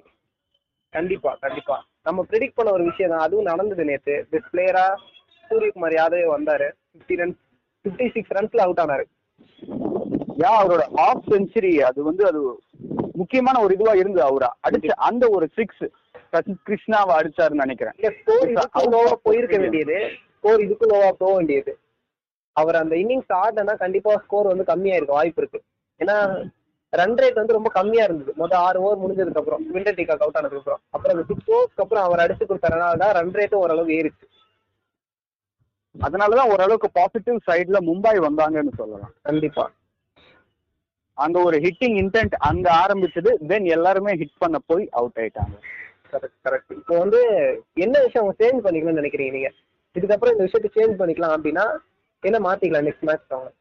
கண்டிப்பா 0.94 1.32
கண்டிப்பா. 1.44 1.76
நம்ம 2.08 2.24
ப்ரிடிக்ட் 2.30 2.58
பண்ண 2.58 2.70
ஒரு 2.76 2.84
விஷயம் 2.90 3.12
தான். 3.14 3.24
அதுவும் 3.26 3.50
நடந்தது 3.52 3.84
நேத்து. 3.90 4.14
பெஸ்ட் 4.32 4.52
பிளேயரா 4.54 4.86
சூரியகுமார் 5.50 5.96
யாதவ் 5.98 6.34
வந்தாரு. 6.36 6.68
ஃபிஃப்டி 6.92 7.16
ரன்ஸ் 7.22 7.40
ஃபிஃப்டி 7.86 8.08
சிக்ஸ் 8.16 8.34
ரன்ஸ்ல 8.38 8.64
அவுட் 8.66 8.82
ஆனாரு. 8.84 9.06
யா 10.44 10.52
அவரோட 10.62 10.84
ஆஃப் 11.06 11.28
செஞ்சுரி 11.34 11.74
அது 11.90 12.00
வந்து 12.10 12.24
அது 12.30 12.40
முக்கியமான 13.22 13.60
ஒரு 13.66 13.72
இதுவா 13.78 13.94
இருந்தது 14.02 14.26
அவரா? 14.30 14.50
அடிச்ச 14.68 14.96
அந்த 15.10 15.26
ஒரு 15.38 15.46
சிக்ஸ் 15.60 15.84
கிருஷ்ணாவை 16.68 17.14
அடிச்சாருன்னு 17.20 17.66
நினைக்கிறேன். 17.66 17.96
போயிருக்க 19.28 19.58
வேண்டியது. 19.64 19.98
ஸ்கோர் 20.48 20.64
இதுக்கும் 20.66 20.92
லோவா 20.92 21.08
போக 21.22 21.32
வேண்டியது. 21.38 21.72
அவர் 22.60 22.78
அந்த 22.82 22.94
இன்னிங்ஸ் 23.02 23.32
ஆடினா 23.40 23.74
கண்டிப்பா 23.82 24.12
ஸ்கோர் 24.22 24.50
வந்து 24.52 24.66
கம்மியா 24.70 24.96
இருக்க 24.98 25.14
வாய்ப்பு 25.18 25.42
இருக்கு. 25.42 25.60
ஏன்னா 26.02 26.16
ரன் 26.94 27.16
ரேட் 27.22 27.40
வந்து 27.40 27.56
ரொம்ப 27.58 27.70
கம்மியா 27.78 28.04
இருந்தது. 28.08 28.32
மொத்தம் 28.42 28.64
ஆறு 28.68 28.78
ஓவர் 28.84 29.02
முடிஞ்சதுக்கு 29.02 29.42
அப்புறம் 29.42 29.64
விண்டர் 29.74 29.98
டீக்காக் 29.98 30.24
அவுட் 30.26 30.38
ஆனதுக்கு 30.40 30.62
அப்புறம் 30.62 30.82
அப்புறம் 30.96 31.14
அந்த 31.16 31.26
சிக்ஸ் 31.32 31.52
ஓவர்ஸ்க்கு 31.54 31.84
அப்புறம் 31.86 32.06
அவர் 32.08 32.24
அடிச்சு 32.24 32.48
கொடுத்தறனால 32.52 33.02
தான் 33.04 33.14
ரன் 33.20 33.34
ரேட்டும் 33.40 33.64
ஓரளவு 33.66 33.98
ஏறிச்சு. 33.98 34.26
அதனாலதான் 35.96 36.52
ஓரளவுக்கு 36.54 36.90
பாசிட்டிவ் 37.00 37.46
சைடுல 37.50 37.82
மும்பை 37.90 38.16
வந்தாங்கன்னு 38.28 38.74
சொல்லலாம். 38.82 39.14
கண்டிப்பா. 39.30 39.66
அங்க 41.26 41.38
ஒரு 41.50 41.60
ஹிட்டிங் 41.68 41.98
இன்டென்ட் 42.04 42.36
அங்க 42.52 42.68
ஆரம்பிச்சது 42.84 43.34
தென் 43.52 43.70
எல்லாருமே 43.78 44.12
ஹிட் 44.24 44.42
பண்ண 44.46 44.58
போய் 44.72 44.86
அவுட் 45.00 45.20
ஆயிட்டாங்க. 45.22 45.56
கரெக்ட் 46.12 46.40
கரெக்ட் 46.48 46.74
இப்போ 46.82 46.94
வந்து 47.04 47.22
என்ன 47.86 47.96
விஷயம் 48.04 48.36
சேஞ்ச் 48.42 48.66
பண்ணிக்கலாம்னு 48.66 49.02
நினைக்கிறீங்க 49.04 49.34
நீங்க? 49.38 49.50
இதுக்கப்புறம் 49.98 50.36
இந்த 50.36 50.46
விஷயத்தை 50.48 50.70
சேஞ்ச் 50.78 51.00
பண்ணிக்கலாம் 51.00 51.36
அப்படின்னா 51.38 51.66
என்ன 52.24 52.38
மாத்திக்கலாம் 52.48 52.88
நெக்ஸ்ட் 52.88 53.08
மேட்ச் 53.10 53.34
அவங்க? 53.36 53.52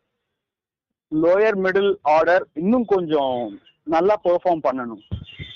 லோயர் 1.12 1.58
மிடில் 1.64 1.90
ஆர்டர் 2.16 2.44
இன்னும் 2.62 2.86
கொஞ்சம் 2.94 3.36
நல்லா 3.94 4.14
பெர்ஃபார்ம் 4.24 4.62
பண்ணணும். 4.68 5.02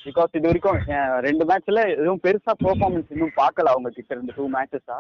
பிகாஸ் 0.04 0.36
இது 0.38 0.48
வரைக்கும் 0.48 0.78
ரெண்டு 1.26 1.44
மேட்ச்ல 1.50 1.80
எதுவும் 1.94 2.22
பெருசா 2.26 2.52
பெர்ஃபார்மன்ஸ் 2.64 3.12
இன்னும் 3.14 3.38
பார்க்கல 3.40 3.72
அவங்க 3.74 3.90
கிட்ட 3.96 4.10
இருந்து 4.14 4.36
டூ 4.36 4.46
மேட்சஸா 4.56 4.98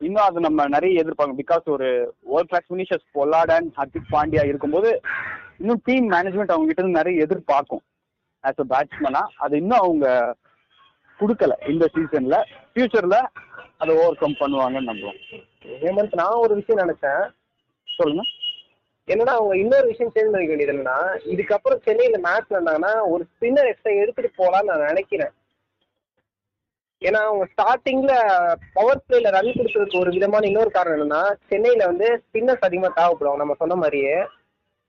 இன்னும் 0.00 0.26
அது 0.28 0.38
நம்ம 0.46 0.66
நிறைய 0.74 1.02
எதிர்பார்க்கணும். 1.02 1.40
பிகாஸ் 1.42 1.66
ஒரு 1.74 1.86
world 2.32 2.50
class 2.50 2.68
finishers 2.70 3.06
Pollard 3.16 3.52
and 3.54 3.70
Hardik 3.78 4.12
Pandya 4.14 4.42
இருக்கும்போது 4.50 4.90
இன்னும் 5.60 5.80
டீம் 5.88 6.06
மேனேஜ்மெண்ட் 6.14 6.52
அவங்க 6.54 6.68
கிட்ட 6.70 6.82
இருந்து 6.82 7.00
நிறைய 7.00 7.24
எதிர்பார்க்கும். 7.26 7.82
ஆஸ் 8.44 8.60
அ 8.64 8.66
பேட்ஸ்மேனா 8.72 9.22
அது 9.44 9.54
இன்னும் 9.62 9.82
அவங்க 9.84 10.06
கொடுக்கல 11.20 11.68
இந்த 11.68 11.88
சீசன்ல 11.94 12.38
ஃபியூச்சர்ல 12.74 13.18
அதை 13.76 13.96
ஓவர் 13.96 14.20
கம் 14.20 14.40
பண்ணுவாங்கன்னு 14.40 14.90
நம்புவோம் 14.90 15.20
ஹேமந்த் 15.82 16.14
நான் 16.14 16.40
ஒரு 16.44 16.54
விஷயம் 16.54 16.82
நினைச்சேன். 16.82 17.30
சொல்லுங்க. 17.88 18.22
என்னன்னா 19.08 19.34
அவங்க 19.38 19.56
இன்னொரு 19.56 19.86
விஷயம் 19.86 20.12
சேஞ்ச் 20.12 20.30
பண்ணிக்க 20.30 20.54
வேண்டியது 20.54 20.72
என்னன்னா 20.72 20.98
இதுக்கப்புறம் 21.32 21.82
சென்னையில 21.82 22.18
மேட்ச் 22.18 22.52
நடந்தாங்கன்னா 22.52 22.92
ஒரு 23.08 23.26
ஸ்பின்னர் 23.32 23.68
எக்ஸ்ட்ரா 23.68 23.92
எடுத்துட்டு 23.92 24.30
போலாம்னு 24.38 24.64
நான் 24.64 24.84
நினைக்கிறேன். 24.84 25.32
ஏன்னா 27.00 27.20
அவங்க 27.20 27.46
ஸ்டார்டிங்ல 27.52 28.12
பவர் 28.72 29.02
பிளேல 29.08 29.30
ரன் 29.30 29.46
கொடுத்ததுக்கு 29.46 30.00
ஒரு 30.00 30.10
விதமான 30.10 30.46
இன்னொரு 30.46 30.70
காரணம் 30.70 31.00
என்னன்னா 31.00 31.34
சென்னையில 31.48 31.86
வந்து 31.86 32.22
ஸ்பின்னர்ஸ் 32.26 32.66
அதிகமா 32.68 32.88
தேவைப்படும் 32.94 33.36
நம்ம 33.36 33.54
சொன்ன 33.54 33.74
மாதிரியே. 33.74 34.16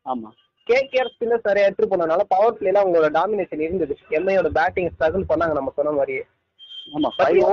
ஆமா. 0.05 0.29
கேகேஆர் 0.69 1.11
ஸ்பின்னர்ஸ் 1.13 1.47
நிறைய 1.49 1.67
எடுத்துட்டு 1.67 1.91
போனதுனால 1.91 2.23
பவர் 2.33 2.57
பிளேல 2.59 2.81
அவங்களோட 2.83 3.09
டாமினேஷன் 3.17 3.63
இருந்தது. 3.67 3.93
எம்ஐயோட 4.17 4.49
பேட்டிங் 4.57 4.91
ஸ்ட்ரகிள் 4.93 5.29
பண்ணாங்க 5.31 5.55
நம்ம 5.59 5.73
சொன்ன 5.77 5.93
மாதிரியே. 5.99 6.23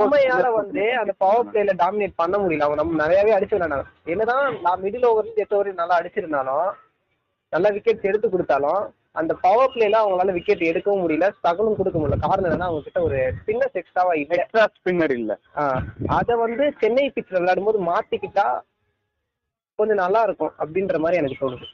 எம்ஐயால 0.01 0.49
வந்து 0.57 0.83
அந்த 1.01 1.13
பவர் 1.23 1.47
பிளேல 1.51 1.71
டாமினேட் 1.81 2.19
பண்ண 2.21 2.35
முடியல. 2.43 2.65
அவங்க 2.65 2.79
நம்ம 2.81 2.99
நிறையவே 3.03 3.35
அடிச்சு 3.37 3.55
விளையாண்டாங்க 3.55 3.87
என்னதான் 4.13 4.45
நான் 4.65 4.83
மிடில் 4.85 5.07
ஓவர் 5.09 5.31
எட்டு 5.43 5.57
ஓவர் 5.57 5.79
நல்லா 5.81 5.97
அடிச்சிருந்தாலும் 5.99 6.67
நல்லா 7.53 7.69
விக்கெட்ஸ் 7.75 8.07
எடுத்து 8.09 8.27
கொடுத்தாலும் 8.29 8.83
அந்த 9.19 9.33
பவர் 9.43 9.73
பிளேல 9.73 9.99
அவங்களால 10.03 10.31
விக்கெட் 10.37 10.63
எடுக்கவும் 10.69 11.03
முடியல 11.03 11.27
ஸ்ட்ரகிளும் 11.35 11.77
கொடுக்க 11.79 11.97
முடியல. 11.99 12.17
காரணம் 12.25 12.47
என்னன்னா 12.47 12.69
அவங்க 12.69 12.85
கிட்ட 12.87 13.01
ஒரு 13.07 13.19
ஸ்பின்னர்ஸ் 13.37 13.77
எக்ஸ்ட்ராவா 13.81 14.13
இல்ல. 14.21 14.33
எக்ஸ்ட்ரா 14.37 14.63
ஸ்பின்னர் 14.77 15.13
இல்ல. 15.19 15.33
அதை 16.17 16.35
வந்து 16.43 16.65
சென்னை 16.81 17.05
பிச்சில் 17.15 17.39
விளையாடும் 17.41 17.69
போது 17.69 17.79
மாத்திக்கிட்டா 17.91 18.47
கொஞ்சம் 19.79 20.01
நல்லா 20.03 20.21
இருக்கும் 20.27 20.53
அப்படின்ற 20.63 20.97
மாதிரி 21.03 21.19
எனக்கு 21.21 21.41
தோணுது. 21.43 21.67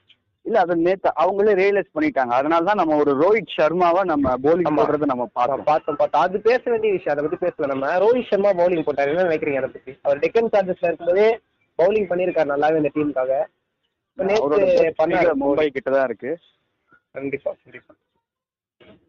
இல்ல 0.45 0.59
அது 0.59 0.75
நேத்து 0.75 1.09
அவங்களே 1.23 1.51
ரியலைஸ் 1.61 1.95
பண்ணிட்டாங்க. 1.95 2.33
அதனால 2.37 2.63
தான் 2.63 2.75
நம்ம 2.75 2.95
ஒரு 2.95 3.11
ரோஹித் 3.17 3.55
சர்மாவை 3.57 4.03
நம்ம 4.03 4.29
ஆமா. 4.31 4.41
போடுறத 4.77 5.05
நம்ம 5.05 5.25
பார்த்தோம். 5.33 5.63
பார்த்தோம் 5.63 5.95
பார்த்தோம். 5.95 6.21
அது 6.21 6.41
பேச 6.41 6.61
வேண்டிய 6.65 6.93
விஷயம். 6.93 7.17
அதை 7.17 7.23
பத்தி 7.25 7.45
பேசல 7.45 7.67
நம்ம 7.67 7.97
ரோஹித் 7.97 8.29
சர்மா 8.29 8.51
பவுலிங் 8.51 8.85
போட்டாரு. 8.87 9.11
என்ன 9.13 9.23
நினைக்கிறீங்க 9.23 9.57
அதை 9.57 9.69
பத்தி? 9.69 9.93
அவர் 10.01 10.19
டெக்கன் 10.19 10.51
சார்ஜஸ்ல 10.53 10.89
இருக்கும்போதே 10.89 11.27
பவுலிங் 11.79 12.09
பண்ணியிருக்காரு 12.11 12.51
நல்லாவே 12.53 12.77
இந்த 12.77 12.91
டீமுக்காக. 12.95 13.33
நேற்று 14.17 15.35
மும்பை 15.35 15.67
கிட்ட 15.67 15.91
தான் 15.91 16.05
இருக்கு. 16.05 16.31
கண்டிப்பா 17.11 17.51
கண்டிப்பா. 17.63 17.93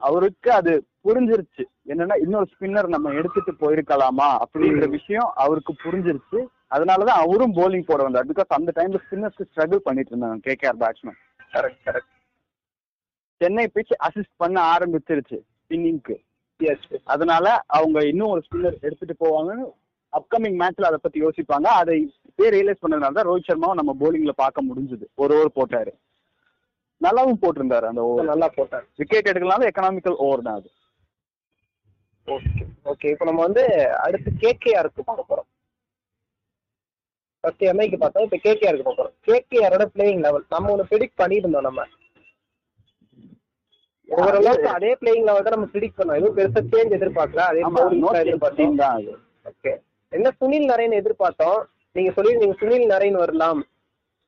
அவருக்கு 0.01 0.53
அது 0.53 0.72
புரிஞ்சிருச்சு. 1.05 1.62
என்னன்னா 1.89 2.16
இன்னொரு 2.20 2.47
ஸ்பின்னர் 2.53 2.89
நம்ம 2.89 3.11
எடுத்துட்டு 3.11 3.53
போயிருக்கலாமா 3.61 4.28
அப்படின்ற 4.45 4.89
விஷயம் 4.89 5.30
அவருக்கு 5.35 5.72
புரிஞ்சிருச்சு. 5.85 6.41
அதனாலதான் 6.72 7.22
அவரும் 7.24 7.56
போலிங் 7.58 7.88
போட 7.88 8.00
வந்தார். 8.06 8.28
பிகாஸ் 8.30 8.56
அந்த 8.56 8.72
டைம்ல 8.76 9.00
ஸ்பின்னர்ஸ்க்கு 9.04 9.48
ஸ்ட்ரகிள் 9.50 9.86
பண்ணிட்டு 9.86 10.12
இருந்தாங்க 10.12 10.38
KKR 10.48 10.80
batsman 10.82 11.18
correct 11.54 11.82
correct 11.88 12.10
Chennai 13.40 13.64
pitch 13.76 13.94
assist 14.06 14.36
பண்ண 14.42 14.58
ஆரம்பிச்சிருச்சு 14.74 15.38
ஸ்பின்னிங்க்கு 15.62 16.16
அதனால 17.14 17.46
அவங்க 17.76 17.98
இன்னும் 18.10 18.32
ஒரு 18.34 18.42
ஸ்பின்னர் 18.46 18.82
எடுத்துட்டு 18.86 19.14
போவாங்கன்னு 19.22 19.64
அப்கமிங் 20.12 20.56
மேட்ச்ல 20.60 20.88
அதை 20.88 20.98
பத்தி 21.02 21.18
யோசிப்பாங்க. 21.22 21.68
அதை 21.80 21.94
இப்பயே 22.28 22.50
ரியலைஸ் 22.54 22.82
பண்ணதுனால 22.82 23.16
தான் 23.18 23.28
ரோஹித் 23.28 23.48
சர்மாவை 23.48 23.74
நம்ம 23.78 23.92
போலிங்ல 24.02 24.32
பார்க்க 24.42 24.68
முடிஞ்சது. 24.68 25.06
ஒரு 25.22 25.32
ஓவர் 25.36 25.56
போட்டாரு. 25.58 25.92
நல்லாவும் 27.00 27.40
போட்டிருந்தாரு 27.42 27.86
அந்த 27.90 28.02
ஓவர் 28.08 28.30
நல்லா 28.32 28.48
போட்டார். 28.58 28.84
விக்கெட் 29.00 29.30
எடுக்கலாம் 29.32 29.66
எக்கனாமிக்கல் 29.70 30.20
ஓவர் 30.26 30.44
தான் 30.46 30.58
அது. 30.60 30.70
ஓகே 32.28 32.64
ஓகே 32.92 33.10
இப்போ 33.14 33.26
நம்ம 33.28 33.42
வந்து 33.48 33.64
அடுத்து 34.04 34.30
கேகேஆருக்கு 34.44 35.08
பார்க்க 35.08 35.30
போறோம். 35.30 35.48
ஃபர்ஸ்ட் 37.45 37.62
எம்ஐக்கு 37.62 37.97
பார்த்தோம். 37.97 38.24
இப்போ 38.26 38.38
கேகேஆருக்கு 38.45 38.86
பார்க்க 38.86 39.03
போறோம் 39.03 39.16
கேகேஆரோட 39.28 39.84
பிளேயிங் 39.97 40.20
லெவல் 40.26 40.45
நம்ம 40.49 40.70
ஒன்று 40.70 40.86
ப்ரிடிக்ட் 40.90 41.20
பண்ணியிருந்தோம் 41.22 41.66
நம்ம. 41.68 41.82
ஓவராலாக 44.09 44.62
அதே 44.78 44.97
பிளேயிங் 45.01 45.26
லெவல் 45.28 45.43
தான் 45.43 45.55
நம்ம 45.57 45.68
ப்ரிடிக்ட் 45.72 45.99
பண்ணோம். 45.99 46.18
எதுவும் 46.20 46.36
பெருசா 46.38 46.62
சேஞ்ச் 46.72 46.97
எதிர்பார்க்கல. 46.99 47.45
அதே 47.51 47.62
எதிர்பார்த்தோம் 48.20 48.78
ஓகே 49.51 49.72
என்ன 50.12 50.30
சுனில் 50.40 50.66
நரேன் 50.70 50.99
எதிர்பார்த்தோம்? 51.01 51.61
நீங்க 51.93 52.11
சொல்லியிருந்தீங்க 52.16 52.57
சுனில் 52.61 52.90
நரேன் 52.90 53.12
வரலாம். 53.12 53.61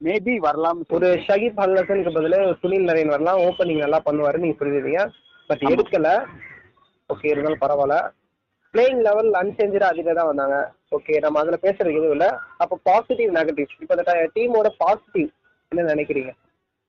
மேபி 0.01 0.37
வரலாம். 0.37 0.79
ஒரு 0.89 1.09
ஷகிப் 1.27 1.61
ஹல்லசனுக்கு 1.62 2.15
பதிலா 2.17 2.39
சுனில் 2.62 2.89
நரேன் 2.89 3.07
வரலாம். 3.07 3.39
ஓப்பனிங் 3.39 3.83
நல்லா 3.85 4.03
பண்ணுவாரு 4.05 4.39
நீங்க 4.39 4.57
சொல்லியிருந்தீங்க. 4.59 5.03
பட். 5.47 5.65
எடுக்கல. 5.71 6.09
ஓகே 7.11 7.29
இருந்தாலும் 7.29 7.62
பரவாயில்ல. 7.65 7.97
பிளேயிங் 8.75 9.03
லெவல் 9.07 9.31
அன்சேஞ்சரா 9.41 9.89
அதிக 9.93 10.12
தான் 10.18 10.29
வந்தாங்க. 10.31 10.57
ஓகே 10.97 11.14
நம்ம 11.25 11.41
அதுல 11.43 11.57
பேசுறதுக்கு 11.64 12.01
எதுவும் 12.01 12.16
இல்ல. 12.16 12.27
அப்போ 12.62 12.75
பாசிட்டிவ் 12.89 13.31
நெகட்டிவ் 13.39 13.68
இப்போ 13.83 13.95
இந்த 13.97 14.14
டீமோட 14.37 14.68
பாசிட்டிவ் 14.83 15.29
என்ன 15.72 15.85
நினைக்கிறீங்க? 15.93 16.33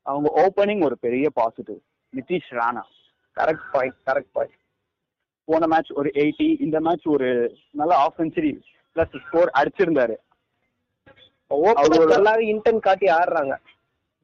அவங்க 0.05 0.27
ஓப்பனிங் 0.43 0.83
ஒரு 0.87 0.95
பெரிய 1.05 1.29
positive 1.39 1.79
Nitish 2.13 2.51
Rana. 2.59 2.83
Correct 3.37 3.67
point 3.73 3.97
correct 4.09 4.33
point 4.37 4.57
போன 5.47 5.67
மேட்ச் 5.73 5.91
ஒரு 6.01 6.09
எயிட்டி 6.21 6.47
இந்த 6.65 6.77
மேட்ச் 6.87 7.07
ஒரு 7.15 7.29
நல்ல 7.79 7.93
ஆஃப் 8.03 8.19
செஞ்சுரி 8.21 8.51
பிளஸ் 8.95 9.15
ஸ்கோர் 9.25 9.51
அடிச்சிருந்தாரு 9.61 10.15
நல்லாவே 12.13 12.43
இன்டென்ட் 12.53 12.85
காட்டி 12.87 13.07
ஆடுறாங்க. 13.17 13.55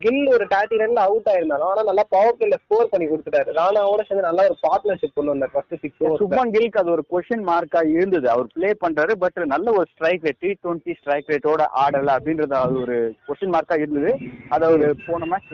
கில் 0.04 0.30
ஒரு 0.36 0.45
தேர்ட்டி 0.54 0.80
ரன்ல 0.82 0.99
அவுட் 1.08 1.30
ஆயிருந்தாலும் 1.32 1.70
ஆனா 1.70 1.82
நல்லா 1.89 2.04
பவர் 2.14 2.38
பிளேல 2.39 2.58
ஸ்கோர் 2.64 2.89
பண்ணி 2.91 3.06
கொடுத்துட்டாரு. 3.10 3.49
ராணாவோட 3.60 4.02
சேர்ந்து 4.08 4.26
நல்ல 4.28 4.45
ஒரு 4.49 4.56
பார்ட்னர்ஷிப் 4.66 5.16
கொண்டு 5.18 5.34
வந்தார் 5.34 5.54
ஃபர்ஸ்ட் 5.54 5.76
சிக்ஸ் 5.84 6.02
ஓவர் 6.04 6.22
சுப்மன் 6.22 6.54
கில்க்கு 6.56 6.82
அது 6.82 6.91
ஒரு 6.95 7.04
கொஸ்டின் 7.12 7.45
மார்க்கா 7.49 7.82
இருந்தது. 7.95 8.28
அவர் 8.34 8.47
ப்ளே 8.56 8.72
பண்றாரு 8.86 9.16
பட் 9.24 9.39
நல்ல 9.54 9.68
ஒரு 9.80 9.88
strike 9.93 10.26
rate 10.28 10.41
T 10.45 10.52
twenty 10.64 10.95
strike 10.99 11.30
ரேட்டோட 11.34 11.66
ஆடல 11.84 12.16
அப்படின்றது 12.20 12.58
அது 12.64 12.80
ஒரு 12.86 12.97
கொஸ்டின் 13.28 13.54
மார்க்கா 13.58 13.78
இருந்தது. 13.84 14.14
அதை 14.49 14.70
அவர் 14.70 15.06
போன 15.10 15.30
மேட்ச் 15.34 15.54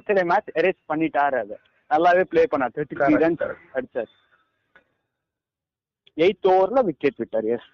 எத்தனை 0.00 0.22
மேட்ச் 0.32 0.50
எரேஸ் 0.62 0.80
பண்ணிட்டாரு 0.92 1.38
அதை. 1.44 1.58
நல்லாவே 1.90 2.24
ப்ளே 2.32 2.44
பண்ணார். 2.52 2.74
Thirty 2.76 2.94
three 2.94 3.04
Correct, 3.04 3.24
runs. 3.26 3.44
அடிச்சார் 3.76 4.12
எயித் 6.16 6.48
ஓவர்ல 6.52 6.80
விக்கெட் 6.86 7.20
விட்டார் 7.22 7.50
எஸ் 7.56 7.68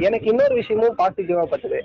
எனக்கு 0.00 0.26
இன்னொரு 0.30 0.54
விஷயமும் 0.54 0.96
பாசிட்டிவா 0.98 1.42
பட்டது. 1.50 1.80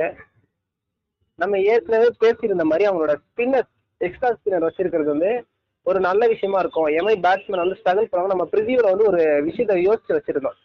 நம்ம 1.40 1.60
ஏற்கனவே 1.60 2.08
பேசியிருந்த 2.20 2.64
மாதிரி 2.64 2.90
அவங்களோட 2.90 3.14
ஸ்பின்னர் 3.28 3.68
எக்ஸ்ட்ரா 3.98 4.30
ஸ்பின்னர் 4.30 4.68
வச்சிருக்கிறது 4.68 5.06
வந்து 5.06 5.48
ஒரு 5.84 6.00
நல்ல 6.00 6.28
விஷயமா 6.28 6.60
இருக்கும். 6.60 6.88
எம்ஐ 6.88 7.16
பேட்ஸ்மேன் 7.26 7.64
வந்து 7.64 7.78
ஸ்ட்ரகிள் 7.80 8.10
பண்ணுவாங்க 8.10 8.34
நம்ம 8.34 8.48
ப்ரிவியூல 8.52 8.82
வந்து 8.82 9.06
ஒரு 9.06 9.22
விஷயத்த 9.48 9.76
யோசிச்சு 9.88 10.16
வச்சிருந்தோம். 10.18 10.58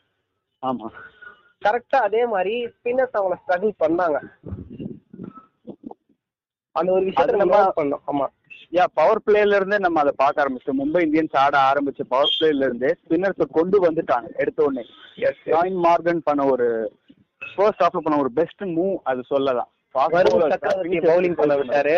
ஆமா. 0.63 0.89
கரெக்டா 1.63 1.99
அதே 1.99 2.27
மாதிரி 2.27 2.67
ஸ்பின்னர்ஸ் 2.67 3.19
அவங்கள 3.19 3.37
ஸ்ட்ரகிள் 3.43 3.73
பண்ணாங்க. 3.85 4.19
அந்த 6.73 6.93
ஒரு 6.93 7.05
விஷயத்த 7.05 7.37
நம்ம 7.37 7.73
பண்ணோம். 7.77 8.03
ஆமா. 8.13 8.27
யா 8.73 8.85
பவர் 8.95 9.21
பிளேல 9.27 9.55
இருந்தே 9.55 9.79
நம்ம 9.79 10.01
அதை 10.01 10.13
பார்க்க 10.17 10.43
ஆரம்பிச்சோம் 10.45 10.81
மும்பை 10.81 11.01
இந்தியன்ஸ் 11.07 11.37
ஆட 11.37 11.59
ஆரம்பிச்ச 11.59 12.03
பவர் 12.09 12.37
பிளேல 12.41 12.65
இருந்தே 12.65 12.91
ஸ்பின்னர்ஸ் 13.03 13.43
கொண்டு 13.51 13.77
வந்துட்டாங்க 13.87 14.37
எடுத்த 14.37 14.65
உடனே. 14.65 14.85
ஜாயின் 15.47 15.79
மார்கன் 15.85 16.25
பண்ண 16.25 16.45
ஒரு 16.47 16.67
ஃபர்ஸ்ட் 17.57 17.83
ஆஃப்ல 17.83 17.99
பண்ண 17.99 18.19
ஒரு 18.19 18.33
பெஸ்ட் 18.33 18.63
மூவ் 18.63 18.97
அது 19.03 19.23
சொல்லலாம். 19.23 19.71
பவுலிங் 19.97 21.39
பண்ண 21.41 21.55
விட்டாரு. 21.61 21.97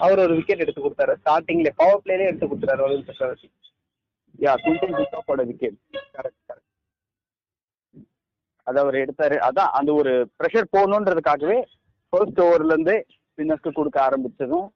அவர் 0.00 0.22
ஒரு 0.24 0.34
விக்கெட் 0.38 0.62
எடுத்து 0.64 0.80
கொடுத்தாரு. 0.84 1.12
ஸ்டார்டிங்ல 1.20 1.70
பவர் 1.80 2.02
பிளேலே 2.04 2.28
எடுத்து 2.30 2.46
கொடுத்தாரு 2.52 2.80
வருண் 2.84 3.06
சக்கரவர்த்தி. 3.10 3.48
யா 4.44 4.52
குந்தன் 4.64 4.96
குத்தாப்போட 5.00 5.40
விக்கெட் 5.50 5.78
கரெக்ட் 6.16 6.40
கரெக்ட் 6.48 6.64
அது 8.66 8.78
அவர் 8.82 8.96
எடுத்தாரு. 9.02 9.36
அதான் 9.48 9.70
அந்த 9.78 9.90
ஒரு 10.00 10.12
ப்ரெஷர் 10.38 10.72
போகணுன்றதுக்காகவே 10.76 11.58
ஃபர்ஸ்ட் 12.12 12.40
ஓவர்ல 12.46 12.74
இருந்தே 12.74 12.96
ஸ்பின்னர்ஸ்க்கு 13.28 13.76
கொடுக்க 13.78 13.98
ஆரம்பிச்சதும் 14.08 14.66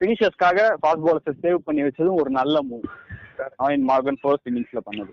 ஃபினிஷர்ஸ்க்காக 0.00 0.58
ஃபாஸ்ட் 0.80 1.04
பாலர்ஸ் 1.06 1.42
சேவ் 1.44 1.58
பண்ணி 1.66 1.82
வச்சதும் 1.84 2.18
ஒரு 2.22 2.30
நல்ல 2.40 2.56
மூவ் 2.70 2.88
ஜாயின் 3.38 3.86
மார்கன் 3.90 4.20
ஃபர்ஸ்ட் 4.22 4.48
இன்னிங்ஸ்ல 4.50 4.80
பண்ணது. 4.88 5.12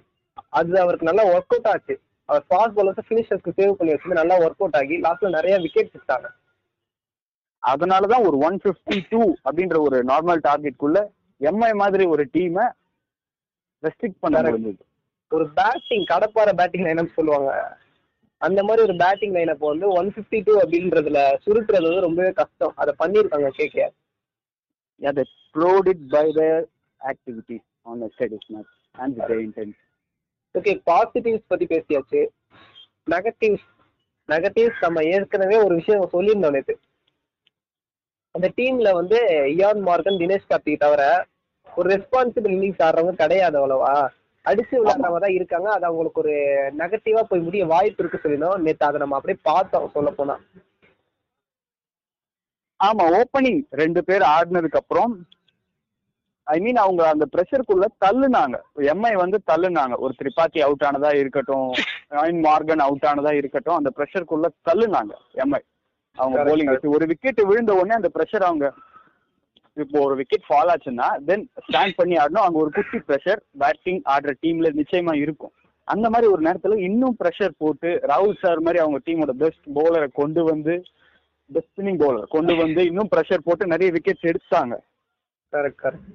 அது 0.60 0.80
அவருக்கு 0.84 1.10
நல்லா 1.10 1.24
ஒர்க் 1.34 1.54
அவுட் 1.56 1.70
ஆச்சு. 1.74 1.96
அவர் 2.26 2.44
ஃபாஸ்ட் 2.50 2.78
பாலர்ஸ் 2.78 3.04
ஃபினிஷர்ஸ்க்கு 3.10 3.54
சேவ் 3.58 3.72
பண்ணி 3.72 3.94
வச்சது 3.94 4.12
நல்லா 4.12 4.38
ஒர்க் 4.38 4.60
அவுட் 4.60 4.76
ஆகி 4.76 5.02
லாஸ்ட்ல 5.02 5.30
நிறைய 5.30 5.58
விக்கெட் 5.58 5.90
எடுத்தாங்க. 5.94 6.28
அதனாலதான் 7.68 8.26
ஒரு 8.26 8.38
ஒன் 8.38 8.60
பிப்டி 8.64 9.06
டூ 9.10 9.34
அப்படின்ற 9.52 9.80
ஒரு 9.80 10.04
நார்மல் 10.04 10.40
டார்கெட்குள்ள 10.48 11.10
எம்ஐ 11.40 11.74
மாதிரி 11.74 12.06
ஒரு 12.06 12.30
டீமை 12.34 12.72
ரெஸ்ட்ரிக்ட் 13.84 14.20
பண்ண 14.20 14.42
Correct. 14.42 14.46
முடிஞ்சது. 14.46 14.84
ஒரு 15.30 15.50
பேட்டிங் 15.50 16.06
கடப்பார 16.06 16.54
பேட்டிங் 16.54 16.84
லைனப் 16.84 17.14
சொல்லுவாங்க. 17.14 17.78
அந்த 18.38 18.64
மாதிரி 18.64 18.84
ஒரு 18.84 18.96
பேட்டிங் 18.96 19.34
லைனப் 19.34 19.58
வந்து 19.58 19.88
ஒன் 19.88 20.14
பிப்டி 20.16 20.42
டூ 20.44 20.60
அப்படின்றதுல 20.60 21.38
சுருட்டுறது 21.46 21.82
வந்து 21.82 22.02
ரொம்பவே 22.02 22.32
கஷ்டம். 22.32 22.74
அதை 22.76 22.94
பண்ணியிருக்காங்க 23.00 23.50
KKR 23.58 23.92
proved 25.54 25.90
it 25.90 25.98
by 26.12 26.26
their 26.36 26.66
activities 27.00 27.64
on 27.84 28.04
yesterday's 28.04 28.46
match 28.54 28.72
and 28.94 29.20
with 29.20 29.28
their 29.28 29.42
intent. 29.48 29.74
ஓகே 30.56 30.74
பாசிட்டிவ்ஸ் 30.88 31.48
பத்தி 31.48 31.66
பேசியாச்சு. 31.66 32.22
நெகட்டிவ்ஸ் 33.08 33.68
நெகட்டிவ்ஸ் 34.30 34.82
நம்ம 34.82 35.00
ஏற்கனவே 35.14 35.56
ஒரு 35.64 35.74
விஷயம் 35.80 36.12
சொல்லியிருந்தோம் 36.14 36.56
நேற்று 36.58 36.76
அந்த 38.36 38.48
டீம்ல 38.58 38.90
வந்து 38.94 39.18
இயான் 39.54 39.82
மார்கன் 39.88 40.20
தினேஷ் 40.22 40.50
கார்த்திக் 40.52 40.84
தவிர 40.84 41.02
ஒரு 41.70 41.88
ரெஸ்பான்சிபிள் 41.90 42.54
இன்னிங்ஸ் 42.56 42.84
ஆடுறவங்க 42.86 43.22
கிடையாது 43.22 43.58
அவ்வளவா? 43.60 43.92
அடிச்சு 44.46 44.76
விளையாடுறவங்க 44.76 45.20
தான் 45.20 45.36
இருக்காங்க. 45.36 45.68
அது 45.76 45.86
அவங்களுக்கு 45.90 46.22
ஒரு 46.24 46.34
நெகட்டிவா 46.80 47.22
போய் 47.24 47.46
முடிய 47.46 47.64
வாய்ப்பு 47.66 48.02
இருக்கு 48.04 48.24
சொல்லினோம் 48.24 48.64
நேற்று 48.66 48.88
அதை 48.88 49.00
நம்ம 49.00 49.18
அப்படியே 49.18 49.40
பார்த்தோம் 49.44 49.94
சொல்ல 49.96 50.12
போனா 50.12 50.36
ஆமா 52.80 53.04
ஓப்பனிங் 53.20 53.62
ரெண்டு 53.82 54.02
பேர் 54.04 54.24
ஆடினதுக்கு 54.34 54.82
அப்புறம் 54.82 55.12
ஐ 56.48 56.58
மீன் 56.64 56.80
அவங்க 56.84 57.02
அந்த 57.14 57.26
ப்ரெஷருக்குள்ள 57.34 57.86
தள்ளுனாங்க. 58.06 58.58
எம்ஐ 58.94 59.12
வந்து 59.24 59.38
தள்ளுனாங்க. 59.52 59.96
ஒரு 60.06 60.14
திரிபாத்தி 60.22 60.60
அவுட் 60.66 60.86
ஆனதா 60.88 61.12
இருக்கட்டும் 61.22 61.70
ராயின் 62.16 62.42
மார்கன் 62.48 62.84
அவுட் 62.88 63.08
ஆனதா 63.12 63.32
இருக்கட்டும் 63.42 63.78
அந்த 63.80 63.92
ப்ரெஷருக்குள்ள 63.98 64.50
தள்ளுனாங்க 64.70 65.14
எம்ஐ 65.44 65.62
அவங்க 66.18 66.40
போலிங் 66.50 66.72
வச்சு 66.72 66.96
ஒரு 66.96 67.06
விக்கெட் 67.12 67.42
விழுந்த 67.50 67.74
உடனே 67.80 67.96
அந்த 68.00 68.10
ப்ரெஷர் 68.16 68.48
அவங்க 68.50 68.66
இப்போ 69.78 69.98
ஒரு 70.06 70.16
விக்கெட் 70.20 70.48
ஃபால் 70.48 70.72
ஆச்சுன்னா 70.74 71.08
தென் 71.28 71.46
ஸ்டாண்ட் 71.68 71.96
பண்ணி 72.00 72.16
ஆடணும். 72.24 72.46
அங்க 72.48 72.58
ஒரு 72.64 72.72
குட்டி 72.76 73.00
ப்ரெஷர் 73.08 73.40
பேட்டிங் 73.62 74.02
ஆடுற 74.14 74.34
டீம்ல 74.44 74.70
நிச்சயமா 74.80 75.14
இருக்கும். 75.22 75.54
அந்த 75.88 76.08
மாதிரி 76.14 76.28
ஒரு 76.34 76.42
நேரத்துல 76.48 76.76
இன்னும் 76.88 77.16
ப்ரெஷர் 77.22 77.54
போட்டு 77.62 77.90
ராகுல் 78.12 78.38
சார் 78.44 78.62
மாதிரி 78.66 78.82
அவங்க 78.84 79.00
டீமோட 79.08 79.34
பெஸ்ட் 79.44 79.66
பவுலரை 79.78 80.10
கொண்டு 80.20 80.44
வந்து 80.52 80.76
பெஸ்ட் 81.50 81.72
ஸ்பின்னிங் 81.72 82.00
பவுலர் 82.04 82.28
கொண்டு 82.36 82.54
வந்து 82.62 82.84
இன்னும் 82.90 83.12
ப்ரெஷர் 83.16 83.46
போட்டு 83.48 83.74
நிறைய 83.74 83.90
விக்கெட்ஸ் 83.96 84.30
எடுத்தாங்க. 84.32 84.76
கரெக்ட் 85.54 85.82
கரெக்ட் 85.86 86.12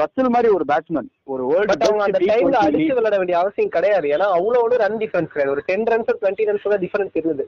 ரசல் 0.00 0.34
மாதிரி 0.34 0.48
ஒரு 0.56 0.64
பேட்ஸ்மேன் 0.70 1.08
ஒரு 1.32 1.44
பட் 1.70 1.84
அவங்க 1.86 2.04
அந்த 2.06 2.20
டைம்ல 2.30 2.58
அடிச்சு 2.64 2.84
வேர்ல்டு 2.84 2.98
விளையாட 2.98 3.16
வேண்டிய 3.20 3.38
அவசியம் 3.40 3.74
கிடையாது. 3.76 4.06
ஏன்னா 4.14 4.26
அவ்வளவு 4.36 4.80
ரன் 4.84 4.98
டிஃபரன்ஸ் 5.02 5.32
கிடையாது. 5.32 5.54
ஒரு 5.56 5.64
டென் 5.70 5.86
ரன்ஸ் 5.92 6.10
டுவெண்ட்டி 6.22 6.48
ரன்ஸ் 6.50 6.72
தான் 6.72 6.82
டிஃபரன்ஸ் 6.86 7.18
இருந்தது. 7.20 7.44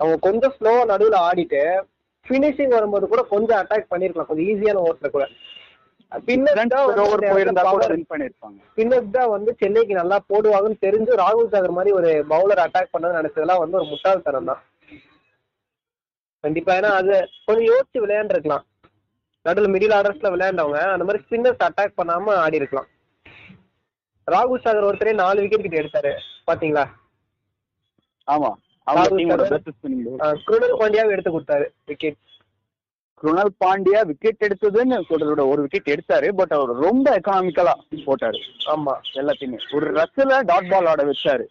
அவங்க 0.00 0.16
கொஞ்சம் 0.28 0.54
ஸ்லோவா 0.56 0.82
நடுவுல 0.92 1.18
ஆடிட்டு 1.28 1.62
ஃபினிஷிங் 2.26 2.74
வரும்போது 2.76 3.04
கூட 3.12 3.22
கொஞ்சம் 3.34 3.58
அட்டாக் 3.62 3.92
பண்ணிருக்கலாம். 3.92 4.28
கொஞ்சம் 4.30 4.48
ஈஸியான 4.52 4.82
ஓவர்ஸ்ல 4.84 5.10
கூட. 5.16 5.26
கூட 8.80 9.00
தான் 9.16 9.32
வந்து 9.34 9.50
சென்னைக்கு 9.62 9.94
நல்லா 10.00 10.18
போடுவாங்கன்னு 10.30 10.84
தெரிஞ்சு 10.86 11.12
ராகுல் 11.22 11.50
சாகர் 11.54 11.76
மாதிரி 11.78 11.92
ஒரு 11.98 12.10
பவுலர் 12.32 12.64
அட்டாக் 12.64 12.92
பண்ணது 12.94 13.18
நினைச்சதெல்லாம் 13.20 13.62
வந்து 13.62 13.78
ஒரு 13.80 13.88
முட்டாள்தனம் 13.92 14.50
தான் 14.50 14.62
கண்டிப்பா. 16.44 16.72
ஏன்னா 16.78 16.92
அது 17.00 17.14
கொஞ்சம் 17.46 17.68
யோசிச்சு 17.72 18.02
விளையாண்டுருக்கலாம். 18.04 18.64
நடுவில் 19.46 19.72
மிடில் 19.72 19.92
ஆர்டர்ஸ்ல 19.92 20.28
விளையாண்டவங்க 20.34 20.78
அந்த 20.92 21.04
மாதிரி 21.04 21.24
ஸ்பின்னர்ஸ் 21.28 21.64
அட்டாக் 21.66 21.98
பண்ணாம 22.02 22.34
ஆடி 22.44 22.56
இருக்கலாம். 22.56 22.88
ராகுல் 24.30 24.62
சாகர் 24.64 24.86
ஒருத்தரே 24.86 25.14
நாலு 25.14 25.40
விக்கெட் 25.40 25.66
கிட்ட 25.66 25.78
எடுத்தாரு. 25.82 26.12
பாத்தீங்களா? 26.46 26.84
ஆமா. 28.30 28.52
குருணல் 30.44 30.76
பாண்டியாவை 30.78 31.10
எடுத்து 31.10 31.40
கொடுத்தாரு 31.40 31.66
விக்கெட் 31.86 32.16
குருணால் 33.22 33.54
பாண்டியா 33.64 34.00
விக்கெட் 34.06 34.42
எடுத்ததுன்னு 34.46 34.98
சொல்றத 35.08 35.28
விட 35.28 35.46
ஒரு 35.46 35.62
விக்கெட் 35.62 35.88
எடுத்தாரு 35.90 36.28
பட் 36.32 36.52
அவர் 36.52 36.72
ரொம்ப 36.76 37.18
எக்கனாமிக்கலா 37.18 37.74
போட்டாரு. 37.90 38.40
ஆமா. 38.66 38.94
எல்லாத்தையுமே. 39.14 39.58
ஒரு 39.74 39.92
ரஸ்ல 39.92 40.42
டாட் 40.44 40.70
பால் 40.70 40.86
ஆட 40.86 41.04
வச்சாரு. 41.04 41.46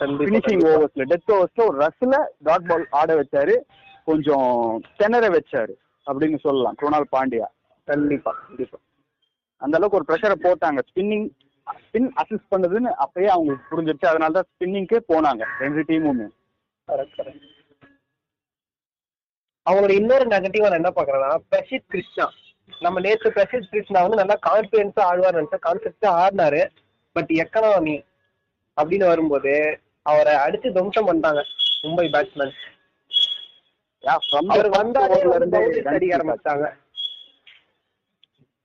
பினிஷிங் 0.00 0.66
ஓவர்ஸ்ல 0.72 1.04
டெத் 1.12 1.32
ஓவர்ஸ்ல 1.32 1.66
ஒரு 1.66 1.78
ரஸ்ல 1.78 2.26
டாட் 2.38 2.66
பால் 2.66 2.86
ஆட 2.90 3.10
வச்சாரு. 3.22 3.56
கொஞ்சம் 4.04 4.82
திணற 4.96 5.28
வச்சாரு. 5.28 5.74
அப்படின்னு 6.06 6.38
சொல்லலாம். 6.46 6.76
குருணால் 6.80 7.12
பாண்டியா. 7.16 7.48
கண்டிப்பா 7.88 8.30
கண்டிப்பா. 8.46 8.78
அந்த 9.62 9.76
அளவுக்கு 9.78 9.98
ஒரு 9.98 10.06
ப்ரெஷரை 10.10 10.36
போட்டாங்க. 10.46 10.80
ஸ்பின்னிங் 10.90 11.26
ஸ்பின் 11.84 12.08
அசிஸ்ட் 12.22 12.50
பண்ணதுன்னு 12.52 12.90
அப்பயே 13.04 13.28
அவங்களுக்கு 13.34 13.68
புரிஞ்சிருச்சு. 13.70 14.06
அதனால 14.12 14.32
தான் 14.38 14.48
ஸ்பின்னிங்கே 14.52 14.98
போனாங்க 15.12 15.44
ரெண்டு 15.62 15.82
டீமுமே 15.90 16.26
அவங்களோட 19.66 19.92
இன்னொரு 20.00 20.24
நெகட்டிவா 20.32 20.70
நான் 20.70 20.80
என்ன 20.80 20.90
பாக்குறேன்னா 20.96 21.36
பிரசித் 21.50 21.90
கிருஷ்ணா. 21.92 22.26
நம்ம 22.80 23.00
நேத்து 23.00 23.28
பிரசித் 23.36 23.70
கிருஷ்ணா 23.70 24.00
வந்து 24.06 24.18
நல்லா 24.20 24.36
கான்பிடன்ஸா 24.46 25.02
ஆடுவார் 25.10 25.38
நினைச்சா 25.38 25.58
கான்பிடன்ஸா 25.66 26.10
ஆடினாரு. 26.24 26.62
பட் 27.16 27.32
எக்கனாமி 27.42 27.96
அப்படின்னு 28.76 29.06
வரும்போது 29.12 29.54
அவரை 30.02 30.34
அடிச்சு 30.44 30.68
துவம்சம் 30.76 31.08
பண்ணிட்டாங்க 31.08 31.42
மும்பை 31.82 32.06
பேட்ஸ்மேன் 32.14 32.54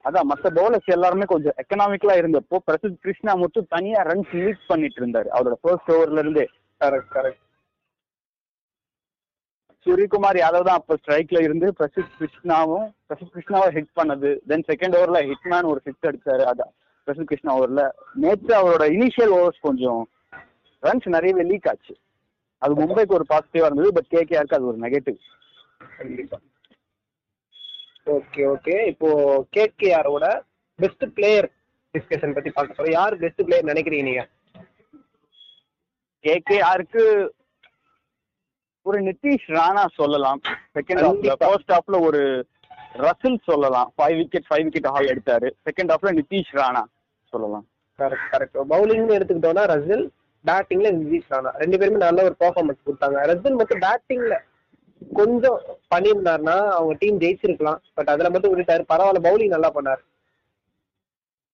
அதான் 0.06 0.28
மத்த 0.32 0.48
பவுலர்ஸ் 0.58 0.90
எல்லாருமே 0.96 1.26
கொஞ்சம் 1.28 1.56
எக்கனாமிக்கலா 1.62 2.16
இருந்தப்போ 2.22 2.58
பிரசித் 2.68 2.98
கிருஷ்ணா 3.02 3.34
மட்டும் 3.34 3.68
தனியா 3.70 4.02
ரன்ஸ் 4.02 4.32
லீட் 4.32 4.66
பண்ணிட்டு 4.68 5.06
இருந்தாரு. 5.06 5.28
அவரோட 5.36 5.56
ஃபர்ஸ்ட் 5.62 5.92
ஓவர்ல 5.92 6.18
இருந்தே. 6.18 6.46
கரெக்ட் 6.80 7.14
கரெக்ட் 7.16 7.44
சூரியகுமார் 9.86 10.40
யாதவ் 10.42 10.68
தான் 10.70 10.80
அப்ப 10.82 10.96
ஸ்ட்ரைக்ல 10.96 11.42
இருந்து 11.42 11.74
பிரசித் 11.80 12.16
கிருஷ்ணாவும் 12.20 12.88
பிரசித் 13.10 13.34
கிருஷ்ணாவை 13.36 13.70
ஹிட் 13.78 13.98
பண்ணது. 14.02 14.38
தென் 14.48 14.66
செகண்ட் 14.68 14.98
ஓவர்ல 15.00 15.20
ஹிட்மேன் 15.30 15.70
ஒரு 15.72 15.82
சிக்ஸ் 15.84 16.06
அடிச்சாரு 16.06 16.46
அதான். 16.52 16.74
பிரசித் 17.08 17.32
கிருஷ்ணா 17.32 17.58
ஓவர்ல 17.60 17.90
நேற்று 18.14 18.54
அவரோட 18.62 18.84
இனிஷியல் 18.98 19.34
ஓவர்ஸ் 19.40 19.62
கொஞ்சம் 19.62 20.10
ரன்ஸ் 20.84 21.08
நிறையவே 21.08 21.44
லீக் 21.44 21.68
ஆச்சு. 21.68 21.96
அது 22.62 22.74
மும்பைக்கு 22.82 23.18
ஒரு 23.18 23.26
பாசிட்டிவா 23.32 23.68
இருந்தது 23.68 23.96
பட் 23.98 24.10
கேகேஆருக்கு 24.16 24.58
அது 24.58 24.70
ஒரு 24.72 24.80
நெகட்டிவ் 24.86 25.18
கண்டிப்பா. 26.00 26.38
ஓகே 28.16 28.44
ஓகே 28.54 28.76
இப்போ 28.92 29.10
கேகேஆரோட 29.56 30.26
பெஸ்ட் 30.80 31.06
பிளேயர் 31.18 31.48
டிஸ்கஷன் 31.94 32.36
பத்தி 32.36 32.50
பார்க்க 32.58 32.78
போறோம். 32.78 32.96
யார் 33.00 33.16
பெஸ்ட் 33.24 33.44
பிளேயர் 33.48 33.70
நினைக்கிறீங்க 33.72 34.08
நீங்க? 34.10 34.24
கேகேஆருக்கு 36.26 37.04
ஒரு 38.86 39.00
நிதிஷ் 39.08 39.48
ராணா 39.58 39.84
சொல்லலாம். 40.00 40.40
செகண்ட் 40.78 41.04
ஹாஃப்ல. 41.06 41.34
ஃபர்ஸ்ட் 41.42 41.74
ஹாஃப்ல 41.76 41.98
ஒரு 42.08 42.22
ரசில் 43.06 43.40
சொல்லலாம். 43.50 43.90
Five 43.98 44.16
wicket 44.20 44.48
five 44.50 44.64
wicket 44.68 44.92
haul 44.94 45.12
எடுத்தாரு 45.14 45.50
செகண்ட் 45.68 45.92
ஹாஃப்ல 45.94 46.12
நிதிஷ் 46.20 46.54
ராணா 46.60 46.84
சொல்லலாம். 47.34 47.66
கரெக்ட் 48.00 48.30
கரெக்ட் 48.34 48.58
பவுலிங்னு 48.74 49.18
எடுத்துக்கிட்டோம்னா 49.18 49.66
ரசில் 49.74 50.06
பேட்டிங்ல 50.48 50.90
நிதிஷ் 51.00 51.32
ராணா 51.34 51.52
ரெண்டு 51.62 51.78
பேருமே 51.78 51.98
நல்ல 51.98 52.24
ஒரு 52.24 52.36
பெர்ஃபார்மன்ஸ் 52.40 52.86
கொடுத்தாங்க. 52.86 53.18
ரசில் 53.32 53.60
மட்டும் 53.62 53.84
பேட்டிங்ல 53.86 54.38
கொஞ்சம் 55.16 55.60
பண்ணியிருந்தாருன்னா 55.96 56.56
அவங்க 56.78 56.94
டீம் 57.00 57.20
ஜெயிச்சிருக்கலாம். 57.20 57.82
பட் 57.94 58.08
அதுல 58.08 58.30
மட்டும் 58.30 58.54
விட்டுட்டாரு. 58.54 58.84
பரவாயில்ல 58.94 59.22
பவுலிங் 59.28 59.56
நல்லா 59.56 59.72
பண்ணாரு. 59.76 60.02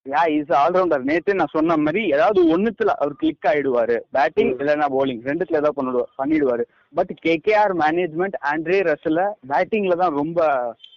யா 0.05 0.23
இஸ் 0.29 0.51
ஆல்ரவுண்டர் 0.51 1.03
நேத்து 1.09 1.36
நான் 1.36 1.51
சொன்ன 1.51 1.77
மாதிரி 1.77 2.01
ஏதாவது 2.15 2.39
ஒண்ணுத்துல 2.57 2.91
அவர் 3.03 3.13
கிளிக் 3.15 3.47
ஆயிடுவாரு. 3.51 3.95
பேட்டிங் 4.11 4.51
இல்லைன்னா 4.57 4.88
bowling. 4.95 5.19
ரெண்டுத்துல 5.29 5.59
ஏதாவது 5.61 5.77
பண்ணிடுவார். 5.77 6.11
பண்ணிடுவாரு 6.21 6.63
பட் 6.93 7.13
கேகேஆர் 7.25 7.73
மேனேஜ்மெண்ட் 7.83 8.38
ஆண்ட்ரே 8.51 8.79
ரசல 8.89 9.29
பேட்டிங்ல 9.51 9.95
தான் 9.95 10.17
ரொம்ப 10.21 10.49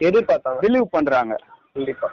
எதிர்பார்த்தாங்க. 0.08 0.60
பிலீவ் 0.60 0.88
பண்றாங்க. 0.90 1.36
கண்டிப்பா. 1.72 2.10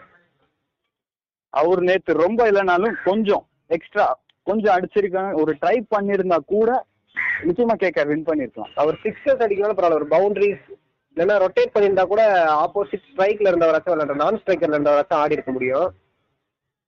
அவர் 1.49 1.81
நேத்து 1.81 2.13
ரொம்ப 2.13 2.51
இல்லைனாலும் 2.51 2.95
கொஞ்சம் 3.03 3.43
எக்ஸ்ட்ரா 3.67 4.07
கொஞ்சம் 4.49 4.75
அடிச்சிருக்காங்க. 4.75 5.33
ஒரு 5.41 5.51
ட்ரை 5.61 5.77
பண்ணிருந்தா 5.95 6.37
கூட 6.53 6.69
நிச்சயமா 7.47 7.75
கேகேஆர் 7.83 8.09
வின் 8.11 8.27
பண்ணிருக்கலாம். 8.29 8.73
அவர் 8.81 8.97
சிக்ஸர்ஸ் 9.03 9.43
அடிக்கலாம் 9.45 9.77
பரவாயில்ல 9.77 9.99
ஒரு 10.01 10.07
பவுண்டரிஸ் 10.15 10.65
இல்லைன்னா 11.17 11.35
ரொட்டேட் 11.43 11.73
பண்ணியிருந்தா 11.73 12.05
கூட 12.13 12.23
ஆப்போசிட் 12.63 13.05
ஸ்ட்ரைக்ல 13.09 13.49
இருந்தவராச்சும் 13.51 13.93
விளையாட 13.93 14.15
நான் 14.21 14.39
ஸ்ட்ரைக்கர்ல 14.41 14.77
இருந்தவராச்சும் 14.77 15.21
ஆடி 15.21 15.37
இருக்க 15.37 15.51
முடியும். 15.51 15.87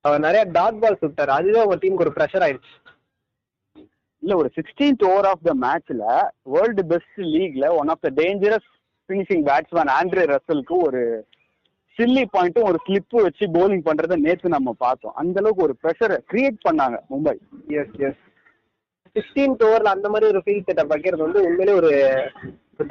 அவர் 0.04 0.24
நிறைய 0.26 0.42
டாட் 0.56 0.80
பால் 0.82 1.00
சுட்டாரு. 1.02 1.32
அதுவே 1.38 1.62
உங்க 1.62 1.76
டீமுக்கு 1.82 2.06
ஒரு 2.06 2.12
ப்ரெஷர் 2.18 2.44
ஆயிடுச்சு. 2.46 2.74
இல்ல 4.22 4.36
ஒரு 4.36 4.48
சிக்ஸ்டீன்த் 4.56 5.04
ஓவர் 5.10 5.28
ஆஃப் 5.30 5.46
த 5.48 5.52
மேட்ச்ல 5.64 6.04
world 6.54 6.84
best 6.92 7.20
லீக்ல 7.34 7.66
one 7.80 7.90
of 7.94 8.04
the 8.06 8.10
dangerous 8.20 8.68
finishing 9.08 9.44
batsman 9.48 9.90
Andre 9.98 10.24
ரசலுக்கு 10.34 10.74
ஒரு 10.86 11.02
சில்லி 11.98 12.22
பாயிண்ட்டும் 12.34 12.66
ஒரு 12.70 12.78
ஸ்லிப் 12.84 13.14
வச்சு 13.26 13.44
bowling 13.54 13.80
பண்றத 13.86 14.16
நேத்து 14.24 14.48
நம்ம 14.56 14.72
பார்த்தோம். 14.84 15.14
அந்த 15.20 15.36
அளவுக்கு 15.40 15.64
ஒரு 15.66 15.74
ப்ரெஷரை 15.82 16.16
கிரியேட் 16.30 16.58
பண்ணாங்க 16.66 16.96
மும்பை. 17.12 17.34
எஸ் 17.80 17.96
எஸ் 18.08 18.20
சிக்ஸ்டீன்த் 19.16 19.64
ஓவர்ல 19.68 19.92
அந்த 19.96 20.08
மாதிரி 20.12 20.26
ஒரு 20.32 20.40
ஃபீல் 20.44 20.64
செட்டப் 20.68 20.92
வைக்கிறது 20.92 21.26
வந்து 21.26 21.40
உண்மையிலே 21.48 21.74
ஒரு 21.80 21.90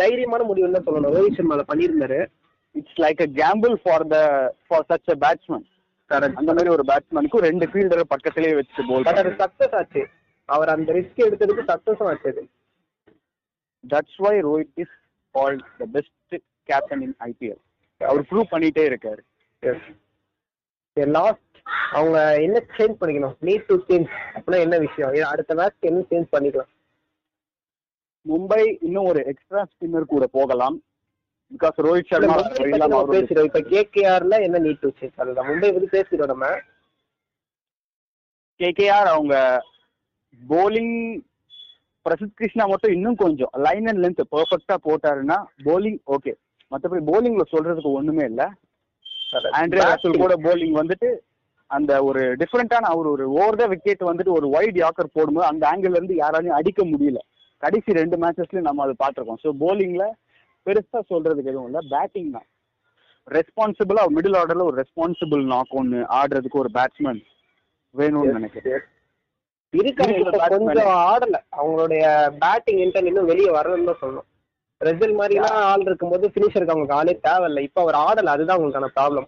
தைரியமான 0.02 0.46
முடிவுன்னு 0.50 0.78
தான் 0.78 0.88
சொல்லணும். 0.88 1.14
ரோஹித் 1.18 1.38
சர்மா 1.40 1.56
அதை 1.58 1.66
பண்ணியிருந்தாரு. 1.72 2.20
It's 2.76 3.00
like 3.04 3.22
a 3.26 3.30
gamble 3.42 3.76
for 3.84 4.06
the 4.14 4.18
for 4.68 4.88
such 4.90 5.12
a 5.14 5.18
batsman 5.26 5.66
அந்த 6.40 6.52
மாதிரி 6.52 6.70
ஒரு 6.76 6.84
பேட்ஸ்மேனுக்கு 6.90 7.46
ரெண்டு 7.48 7.66
ஃபீல்டர் 7.72 8.04
பக்கத்திலேயே 8.14 8.58
வச்சு 8.60 8.84
போல் 8.90 9.08
பட் 9.08 9.22
அது 9.24 9.32
சக்சஸ் 9.44 9.76
ஆச்சு. 9.80 10.04
அவர் 10.50 10.70
அந்த 10.76 10.90
ரிஸ்க் 10.98 11.26
எடுத்ததுக்கு 11.28 11.64
சக்சஸும் 11.72 12.10
ஆச்சு 12.12 12.30
அது. 12.34 12.44
That's 13.84 14.20
why 14.26 14.36
Rohit 14.50 14.76
is 14.84 14.94
called 15.36 15.66
the 15.82 15.88
best 15.96 16.36
captain 16.70 17.04
in 17.08 17.16
IPL 17.30 17.62
our 18.02 18.28
prove 18.30 18.52
பண்ணிட்டே 18.52 18.84
இருக்காரு. 18.90 19.22
லாஸ்ட் 21.18 21.44
அவங்க 21.98 22.18
என்ன 22.46 22.58
சேஞ்ச் 22.78 23.00
பண்ணிக்கணும்? 23.00 23.36
நீட் 23.48 23.68
டு 23.70 23.76
சேஞ்ச் 23.88 24.10
அப்படின்னா 24.36 24.60
என்ன 24.66 24.78
விஷயம்? 24.78 25.30
அடுத்த 25.32 25.56
மேட்ச் 25.56 25.88
என்ன 25.90 26.04
சேஞ்ச் 26.12 26.34
பண்ணிக்கலாம்? 26.36 26.72
மும்பை 28.26 28.62
இன்னும் 28.86 29.10
ஒரு 29.12 29.20
எக்ஸ்ட்ரா 29.32 29.62
ஸ்பின்னர் 29.72 30.14
கூட 30.14 30.26
போகலாம். 30.38 30.78
பிகாஸ் 31.52 31.78
ரோஹித் 31.86 32.10
சர்மா 32.12 32.38
பேசிடுவோம் 33.12 33.50
இப்ப 33.50 33.62
கேகேஆர்ல 33.74 34.38
என்ன 34.48 34.60
நீட் 34.60 34.82
டு 34.86 34.90
சேஞ்ச் 35.00 35.22
அதுதான். 35.24 35.50
மும்பை 35.52 35.70
பத்தி 35.76 35.90
பேசிடுவோம் 35.98 36.32
நம்ம. 36.34 36.48
கேகேஆர் 38.60 39.10
அவங்க 39.14 39.36
போலிங் 40.42 40.96
பிரசித் 42.06 42.38
கிருஷ்ணா 42.40 42.66
மட்டும் 42.68 42.92
இன்னும் 42.92 43.22
கொஞ்சம் 43.24 43.54
லைன் 43.66 43.88
அண்ட் 43.88 44.02
லென்த் 44.04 44.22
பெர்ஃபெக்டா 44.34 44.76
போட்டாருன்னா 44.88 45.38
போலிங் 45.66 46.00
ஓகே 46.16 46.34
மத்தபடி 46.72 47.02
போலிங்ல 47.10 47.44
சொல்றதுக்கு 47.54 47.92
ஒண்ணுமே 48.00 48.24
இல்ல. 48.32 48.44
ஆண்ட்ரே 49.60 49.82
ரசல் 49.90 50.22
கூட 50.24 50.34
போலிங் 50.46 50.78
வந்துட்டு 50.82 51.10
அந்த 51.70 51.92
ஒரு 52.10 52.22
டிஃப்ரெண்டான 52.42 52.90
அவர் 52.94 53.08
ஒரு 53.14 53.24
ஓவர் 53.40 53.60
த 53.62 53.66
விக்கெட் 53.72 54.04
வந்துட்டு 54.10 54.36
ஒரு 54.38 54.48
வைட் 54.56 54.78
யாக்கர் 54.82 55.16
போடும்போது 55.16 55.50
அந்த 55.52 55.64
ஆங்கிள் 55.72 55.98
இருந்து 55.98 56.16
யாராலையும் 56.22 56.58
அடிக்க 56.60 56.82
முடியல. 56.92 57.20
கடைசி 57.64 58.00
ரெண்டு 58.00 58.18
மேட்சஸ்லயும் 58.24 58.68
நம்ம 58.70 58.84
அதை 58.86 58.96
பார்த்திருக்கோம். 59.04 59.42
ஸோ 59.44 59.52
போலிங்ல 59.64 60.06
பெருசா 60.66 61.00
சொல்றதுக்கு 61.12 61.52
எதுவும் 61.52 61.68
இல்ல. 61.70 61.82
பேட்டிங் 61.94 62.32
தான். 62.36 62.48
ரெஸ்பான்சிபிளா 63.28 64.04
மிடில் 64.18 64.38
ஆர்டர்ல 64.42 64.68
ஒரு 64.70 64.78
ரெஸ்பான்சிபிள் 64.84 65.42
நாக் 65.54 65.74
ஒன்னு 65.80 66.00
ஆடுறதுக்கு 66.20 66.62
ஒரு 66.64 66.72
பேட்ஸ்மேன் 66.78 67.22
வேணும்னு 67.96 68.38
நினைக்கிறேன். 68.38 68.84
batsman. 69.74 70.52
கொஞ்சம் 70.52 70.94
ஆடல. 71.12 71.38
அவங்களுடைய 71.60 72.04
பேட்டிங் 72.44 72.82
இன்டர்ன் 72.86 73.10
இன்னும் 73.12 73.30
வெளியே 73.32 73.50
வரலன்னு 73.58 73.90
தான் 73.90 74.02
சொல்லணும். 74.02 74.28
ரெஜல் 74.82 75.16
மாதிரிலாம் 75.20 75.58
ஆள் 75.72 75.86
இருக்கும்போது 75.86 76.26
ஃபினிஷருக்கு 76.34 76.74
அவங்களுக்கு 76.74 77.00
ஆளே 77.00 77.14
தேவையில்லை. 77.28 77.64
இப்போ 77.68 77.82
அவர் 77.86 77.98
ஆடல 78.08 78.34
அதுதான் 78.36 78.60
உங்களுக்கான 78.60 78.94
ப்ராப்ளம் 79.00 79.28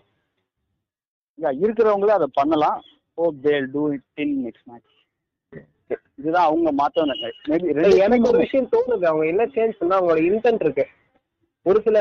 Yeah, 1.38 1.52
இருக்கிறவங்களும் 1.64 2.18
அதை 2.18 2.28
பண்ணலாம். 2.38 2.80
Hope 3.18 3.36
they'll 3.44 3.68
do 3.74 3.82
it 3.96 4.22
in 4.24 4.34
next 4.46 4.66
match 4.70 4.88
இதுதான் 6.20 6.48
அவங்க 6.48 6.72
மாத்தணும் 6.80 7.22
மேபி 7.52 8.00
எனக்கு 8.06 8.30
ஒரு 8.32 8.40
விஷயம் 8.44 8.68
தோணுது. 8.74 9.06
அவங்க 9.12 9.26
என்ன 9.32 9.44
சேஞ்ச் 9.56 9.78
பண்ணா 9.80 9.98
அவங்களோட 10.00 10.22
இன்டென்ட் 10.30 10.64
இருக்கு. 10.66 10.86
ஒரு 11.66 11.80
சில 11.86 11.98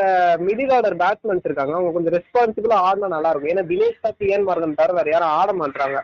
மிடில் 0.47 0.73
ஆர்டர் 0.77 0.97
பேட்ஸ்மேன்ஸ் 1.03 1.47
இருக்காங்க. 1.49 1.75
அவங்க 1.77 1.93
கொஞ்சம் 1.97 2.17
ரெஸ்பான்சிபிளா 2.17 2.79
ஆடினா 2.89 3.09
நல்லா 3.15 3.31
இருக்கும். 3.33 3.53
ஏன்னா 3.55 3.65
தினேஷ் 3.73 4.03
கார்த்தி 4.05 4.33
ஏன் 4.35 4.47
மார்கன் 4.49 4.79
தவிர 4.81 4.97
வேற 4.99 5.09
யாரும் 5.15 5.35
ஆட 5.39 5.53
மாட்டாங்க 5.63 6.01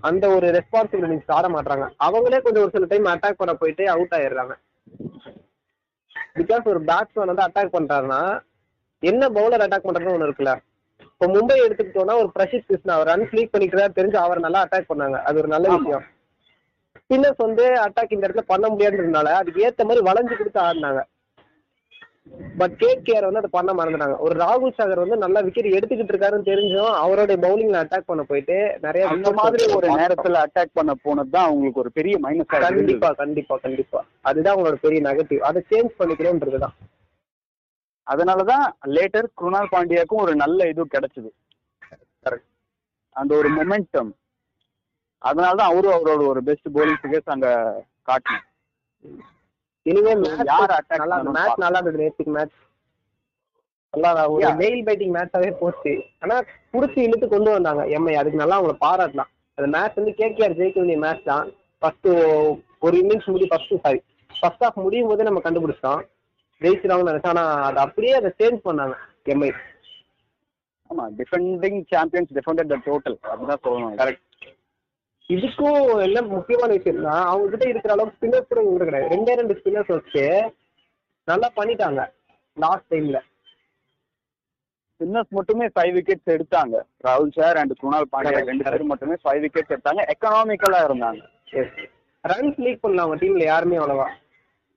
அந்த 0.00 0.24
ஒரு 0.36 0.48
ரெஸ்பான்சிபிலிட்டிஸ் 0.58 1.34
ஆட 1.38 1.48
மாட்டாங்க 1.56 1.86
அவங்களே 2.08 2.40
கொஞ்சம் 2.42 2.64
ஒரு 2.66 2.74
சில 2.76 2.88
டைம் 2.92 3.12
அட்டாக் 3.14 3.40
பண்ண 3.42 3.54
போயிட்டு 3.62 3.86
அவுட் 3.94 4.16
ஆயிடுறாங்க. 4.18 4.54
பிகாஸ் 6.36 6.64
ஒரு 6.64 6.80
பேட்ஸ்மேன் 6.80 7.30
வந்து 7.32 7.42
அட்டாக் 7.42 7.74
பண்றாருன்னா 7.78 8.40
என்ன 9.02 9.28
பவுலர் 9.28 9.64
அட்டாக் 9.64 9.86
பண்றதுன்னு 9.86 10.12
ஒன்று 10.12 10.28
இருக்குல்ல? 10.28 10.56
இப்போ 11.02 11.26
மும்பை 11.26 11.56
எடுத்துக்கிட்டோம்னா 11.60 12.16
ஒரு 12.18 12.30
பிரசித் 12.38 12.66
கிருஷ்ணா 12.66 12.94
அவர் 12.94 13.06
ரன் 13.06 13.28
லீக் 13.30 13.54
பண்ணிக்கிறதா 13.54 13.88
தெரிஞ்சு 13.94 14.16
அவர் 14.16 14.40
நல்லா 14.40 14.66
அட்டாக் 14.66 14.90
பண்ணாங்க. 14.94 15.22
அது 15.22 15.38
ஒரு 15.38 15.48
நல்ல. 15.48 15.68
விஷயம். 15.68 16.04
ஸ்பின்னர்ஸ் 17.00 17.36
வந்து 17.36 17.64
அட்டாக் 17.64 18.12
இந்த 18.12 18.28
இடத்துல 18.28 18.40
பண்ண 18.40 18.68
முடியாதுன்றதுனால 18.68 19.24
அதுக்கு 19.24 19.66
ஏத்த 19.66 19.84
மாதிரி 19.84 20.06
வளைஞ்சு 20.10 20.36
கொடுத்து 20.36 20.60
ஆடினாங்க. 20.60 21.02
பட் 22.60 22.74
கேகேஆர் 22.80 23.26
வந்து 23.26 23.40
அதை 23.40 23.50
பண்ண 23.56 23.70
மறந்துட்டாங்க. 23.72 24.16
ஒரு 24.26 24.34
ராகுல் 24.42 24.74
சாகர் 24.78 25.02
வந்து 25.02 25.16
நல்லா 25.16 25.40
விக்கெட் 25.46 25.68
எடுத்துக்கிட்டு 25.78 26.12
இருக்காருன்னு 26.14 26.48
தெரிஞ்சும் 26.50 26.94
அவரோட 27.04 27.32
பவுலிங்ல 27.44 27.80
அட்டாக் 27.82 28.08
பண்ண 28.10 28.22
போயிட்டு 28.22 28.56
நிறைய 28.86 29.08
அந்த 29.08 29.30
மாதிரி 29.38 29.64
ஒரு. 29.78 29.88
நேரத்துல 30.00 30.42
அட்டாக் 30.46 30.76
பண்ண 30.78 30.94
போனது 31.02 31.32
தான் 31.36 31.48
அவங்களுக்கு 31.48 31.82
ஒரு 31.84 31.92
பெரிய 31.98 32.16
மைனஸ் 32.24 32.52
கண்டிப்பா 32.66 33.10
கண்டிப்பா 33.22 33.56
கண்டிப்பா. 33.56 34.00
அதுதான் 34.20 34.54
அவங்களோட 34.56 34.78
பெரிய 34.86 35.00
நெகட்டிவ் 35.08 35.42
அதை 35.50 35.62
சேஞ்ச் 35.70 35.98
பண்ணிக்கணும்ன்றதுதான் 35.98 36.76
அதனாலதான் 38.06 38.66
லேட்டர் 38.96 39.34
குருணால் 39.40 39.72
பாண்டியாக்கும் 39.72 40.24
ஒரு 40.24 40.34
நல்ல 40.36 40.68
இது 40.68 40.86
கிடைச்சது. 40.94 41.30
அந்த 43.16 43.32
ஒரு 43.36 43.48
மொமெண்டம் 43.50 44.10
அதனாலதான் 45.22 45.70
அவரும் 45.70 45.94
அவரோட 45.96 46.22
ஒரு 46.26 46.40
பெஸ்ட் 46.42 46.68
bowling 46.74 46.98
figures 47.02 47.26
அங்க 47.34 47.48
காட்டணும் 48.08 48.44
இனிமே 49.90 50.12
யார் 50.50 50.70
மேட்ச் 50.70 50.78
attack 50.80 51.00
நல்லா 51.02 51.16
மேட்ச் 51.36 51.62
நல்லா 51.64 51.78
இருந்தது 51.80 52.02
நேற்றுக்கு 52.02 52.34
மேட்ச் 52.38 52.56
நல்லா 53.94 54.10
ஒரு. 54.32 54.48
வெயில் 54.62 54.84
பைட்டிங் 54.86 55.14
மேட்சாவே 55.16 55.50
போச்சு. 55.60 55.92
ஆனா 56.22 56.36
புடிச்சு 56.72 56.98
இழுத்து 57.06 57.26
கொண்டு 57.28 57.50
வந்தாங்க. 57.56 57.82
எம்ஐ 57.96 58.14
அதுக்கு 58.20 58.40
நல்லா 58.42 58.58
அவங்கள 58.58 58.76
பாராட்டலாம் 58.86 59.30
அந்த 59.58 59.68
மேட்ச் 59.74 59.98
வந்து 60.00 60.12
கேகேஆர் 60.20 60.58
ஜெயிக்க 60.60 60.78
வேண்டிய 60.82 60.98
மேட்ச் 61.04 61.24
தான். 61.30 61.46
ஃபர்ஸ்ட் 61.82 62.08
ஒரு 62.86 62.94
இன்னிங்ஸ் 63.02 63.30
முடி 63.34 63.46
ஃபர்ஸ்ட் 63.52 63.74
சாரி 63.86 64.00
ஃபர்ஸ்ட் 64.30 64.64
ஹாஃப் 64.64 64.82
முடியும் 64.84 65.08
போதே 65.10 65.26
நம்ம 65.28 65.40
கண்டுபிடிச்சிட்டோம். 65.46 66.02
ஜெயிச்சிருவாங்கன்னு 66.62 67.12
நினைச்சோம். 67.12 67.34
ஆனா 67.34 67.44
அது 67.68 67.78
அப்படியே 67.86 68.14
அதை 68.20 68.30
சேஞ்ச் 68.40 68.60
பண்ணாங்க 68.68 68.94
எம்ஐ. 69.34 69.50
ஆமா 70.90 71.04
defending 71.18 71.80
champions 71.92 72.30
defended 72.38 72.70
the 72.72 72.78
total 72.86 73.16
அப்படிதான் 73.30 73.62
சொல்லணும். 73.64 73.96
கரெக்ட் 74.02 74.24
இதுக்கும் 75.34 76.02
என்ன 76.04 76.18
முக்கியமான 76.34 76.70
விஷயம்னா 76.74 77.14
அவங்க 77.30 77.48
கிட்ட 77.50 77.64
இருக்கிற 77.68 77.92
அளவுக்கு 77.94 78.18
ஸ்பின்னர்ஸ் 78.18 78.50
கூட 78.50 78.60
இவங்க 78.62 78.84
கிடையாது. 78.84 79.10
ரெண்டே 79.14 79.34
ரெண்டு 79.40 79.54
ஸ்பின்னர்ஸ் 79.58 79.92
வச்சு 79.96 80.24
நல்லா 81.24 81.48
பண்ணிட்டாங்க 81.56 82.02
லாஸ்ட் 82.56 82.88
டைம்ல 82.94 83.18
ஸ்பின்னர்ஸ் 85.00 85.34
மட்டுமே 85.38 85.66
ஃபைவ் 85.74 85.92
விக்கெட்ஸ் 85.96 86.32
எடுத்தாங்க. 86.36 86.76
ராகுல் 87.06 87.34
சார் 87.38 87.56
அண்ட் 87.56 87.74
குணால் 87.82 88.08
பாண்டியா 88.12 88.40
ரெண்டு. 88.48 88.64
பேரும் 88.70 88.90
மட்டுமே 88.92 89.16
ஃபைவ் 89.24 89.42
விக்கெட்ஸ் 89.44 89.74
எடுத்தாங்க. 89.74 90.02
எக்கனாமிக்கலா 90.14 90.80
இருந்தாங்க. 90.88 91.20
ரன்ஸ் 92.24 92.58
லீக் 92.64 92.82
பண்ணல 92.84 93.04
அவங்க 93.04 93.18
டீம்ல 93.24 93.44
யாருமே 93.52 93.76
அவ்வளவா. 93.76 94.08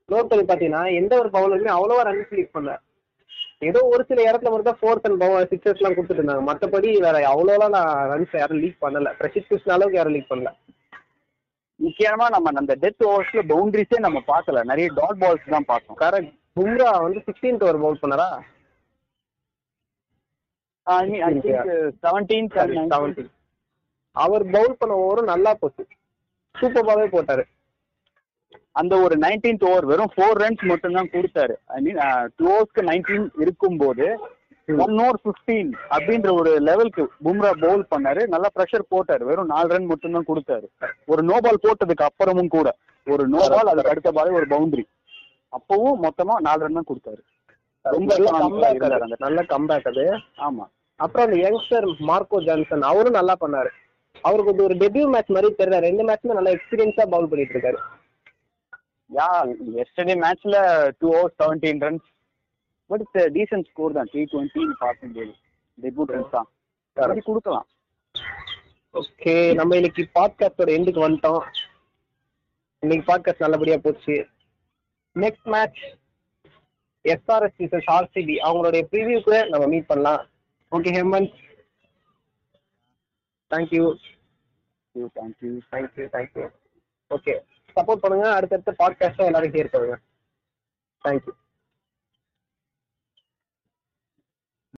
பண்ணி 0.10 0.44
பாத்தீங்கன்னா 0.52 0.84
எந்த 1.00 1.14
ஒரு 1.20 1.30
பவுலருமே 1.36 1.72
அவ்வளவா 1.78 2.04
ரன்ஸ் 2.10 2.34
லீக் 2.38 2.56
பண்ணல. 2.58 2.74
ஏதோ 3.70 3.80
ஒரு 3.94 4.04
சில 4.10 4.20
இடத்துல 4.30 4.52
மட்டும் 4.54 4.78
ஃபோர்த் 4.80 5.08
அண்ட் 5.08 5.22
பவர் 5.24 5.50
சிக்ஸர்ஸ் 5.52 5.80
எல்லாம் 5.80 5.96
கொடுத்துட்டு 5.96 6.22
இருந்தாங்க. 6.22 6.46
மத்தபடி 6.50 6.90
வேற 7.06 7.18
அவ்வளோலாம் 7.32 7.74
நான் 7.78 7.92
ரன்ஸ் 8.12 8.38
யாரும் 8.40 8.62
லீக் 8.64 8.84
பண்ணல. 8.86 9.10
பிரசித் 9.20 9.50
கிருஷ்ண 9.50 9.74
அளவுக்கு 9.76 10.00
யாரும் 10.00 10.16
லீக் 10.16 10.32
பண்ணல. 10.32 10.52
முக்கியமா 11.86 12.26
நம்ம 12.36 12.52
அந்த 12.62 12.74
டெத் 12.82 13.04
ஓவர்ஸ்ல 13.10 13.42
பவுண்டரிஸே 13.52 14.00
நம்ம 14.06 14.20
பார்க்கல. 14.32 14.64
நிறைய 14.72 14.88
டாட் 15.00 15.22
பால்ஸ் 15.24 15.54
தான் 15.56 15.70
பார்த்தோம். 15.72 16.00
கரெக்ட் 16.04 16.34
பும்ரா 16.60 16.90
வந்து 17.06 17.22
சிக்ஸ்டீன்த் 17.28 17.64
ஓவர் 17.68 17.84
பவுல் 17.86 18.02
பண்ணாரா? 18.04 18.30
செவன்டீன் 22.04 22.50
செவன்டீன் 22.56 23.32
அவர் 24.16 24.46
பவுல் 24.56 24.80
பண்ண 24.80 24.94
ஓவரும் 25.04 25.32
நல்லா 25.34 25.52
போச்சு. 25.60 25.84
சூப்பராகவே 26.56 27.08
போட்டாரு. 27.16 27.44
அந்த 28.80 28.94
ஒரு 29.06 29.16
நைன்டீன்த் 29.24 29.66
ஓவர் 29.70 29.86
வெறும் 29.92 30.12
ஃபோர் 30.14 30.40
ரன்ஸ் 30.44 30.62
மட்டும் 30.72 30.98
தான் 30.98 31.12
கொடுத்தாரு 31.16 31.56
ஐ 31.78 31.80
மீன் 31.88 32.00
ஓவர்ஸ்க்கு 32.52 32.84
நைன்டீன் 32.92 33.26
இருக்கும்போது 33.46 34.06
ஒன் 34.86 34.96
ஓவர் 35.04 35.20
ஃபிஃப்டீன் 35.22 35.70
அப்படின்ற 35.96 36.30
ஒரு 36.40 36.52
லெவலுக்கு 36.68 37.04
பும்ரா 37.26 37.52
பவுல் 37.64 37.84
பண்ணாரு. 37.94 38.22
நல்லா 38.34 38.50
ப்ரெஷர் 38.56 38.92
போட்டாரு. 38.94 39.24
வெறும் 39.30 39.52
நாலு 39.54 39.70
ரன் 39.74 39.90
மட்டும் 39.92 40.16
தான் 40.18 40.28
கொடுத்தாரு. 40.30 40.68
ஒரு 41.12 41.22
நோ 41.30 41.38
பால் 41.46 41.64
போட்டதுக்கு 41.66 42.06
அப்புறமும் 42.08 42.52
கூட 42.56 42.70
ஒரு 43.08 43.24
நோ 43.34 43.42
பால் 43.54 43.72
அதுக்கு 43.72 43.92
அடுத்த 43.94 44.12
பால் 44.18 44.36
ஒரு 44.40 44.48
பவுண்டரி 44.54 44.86
அப்பவும் 45.58 45.98
மொத்தமா 46.06 46.36
நாலு 46.48 46.64
ரன் 46.66 46.78
தான் 46.80 46.90
கொடுத்தாரு. 46.92 47.22
ரொம்ப 47.86 48.18
நல்ல 49.26 49.42
கம்பேக் 49.54 49.88
அது. 49.92 50.06
ஆமா. 50.48 50.66
அப்புறம் 51.00 51.26
அந்த 51.28 51.38
யங்ஸ்டர் 51.46 51.88
மார்க்கோ 52.10 52.40
ஜான்சன் 52.48 52.90
அவரும் 52.92 53.18
நல்லா 53.20 53.36
பண்ணாரு. 53.44 53.72
அவருக்கு 54.28 54.66
ஒரு 54.68 54.76
டெபியூ 54.84 55.06
மேட்ச் 55.14 55.34
மாதிரி 55.36 55.50
தெரியல 55.60 55.80
ரெண்டு 55.88 56.06
மேட்ச்மே 56.10 56.38
நல்லா 56.40 56.54
எக்ஸ்பீரியன்ஸா 56.58 57.06
பவுல் 57.16 57.30
பண்ணிட்டு 57.32 57.56
இருக்காரு. 57.56 57.80
யா 59.12 59.28
எஸ்டர்டே 59.84 60.16
மேட்ச்ல 60.24 60.58
two 61.00 61.08
over 61.18 61.34
seventeen 61.40 61.82
runs 61.86 62.08
but 62.90 63.04
it's 63.06 63.30
decent 63.38 63.70
score 63.72 63.96
தான். 63.98 64.10
த்ரீ 64.12 64.22
டுவெண்ட்டின்னு 64.32 64.76
பார்க்கும்போது 64.84 65.34
டெபியூட் 65.78 66.14
ரன்ஸ் 66.16 66.36
தான். 66.38 66.50
அப்படி 66.98 67.22
கொடுக்கலாம். 67.30 67.68
ஓகே 68.94 69.34
நம்ம 69.60 69.76
இன்னைக்கு 69.80 70.04
பாட்காஸ்டோட 70.20 70.70
எண்டுக்கு 70.78 71.06
வந்துட்டோம். 71.06 71.44
இன்னைக்கு 72.84 73.06
பாட்காஸ்ட் 73.12 73.46
நல்லபடியா 73.46 73.78
போச்சு. 73.86 74.16
Next 75.16 75.48
match 75.54 75.82
SRS 77.06 77.62
versus 77.62 77.88
RCB 77.98 78.36
அவங்களுடைய 78.48 78.84
ப்ரிவியூக்கு 78.92 79.38
நம்ம 79.50 79.68
மீட் 79.74 79.90
பண்ணலாம். 79.92 80.22
Okay 80.72 80.92
Hemant 80.98 81.38
thank you 83.52 83.86
thank you 85.16 85.52
thank you 85.72 86.06
thank you 86.16 86.46
okay 87.12 87.34
support 87.76 88.04
பண்ணுங்க. 88.06 88.34
அடுத்தடுத்த 88.34 88.76
பாட்காஸ்ட்டும் 88.80 89.30
எல்லாரும் 89.30 89.52
ஹியர் 89.52 90.00
தேங்க்யூ 91.04 91.34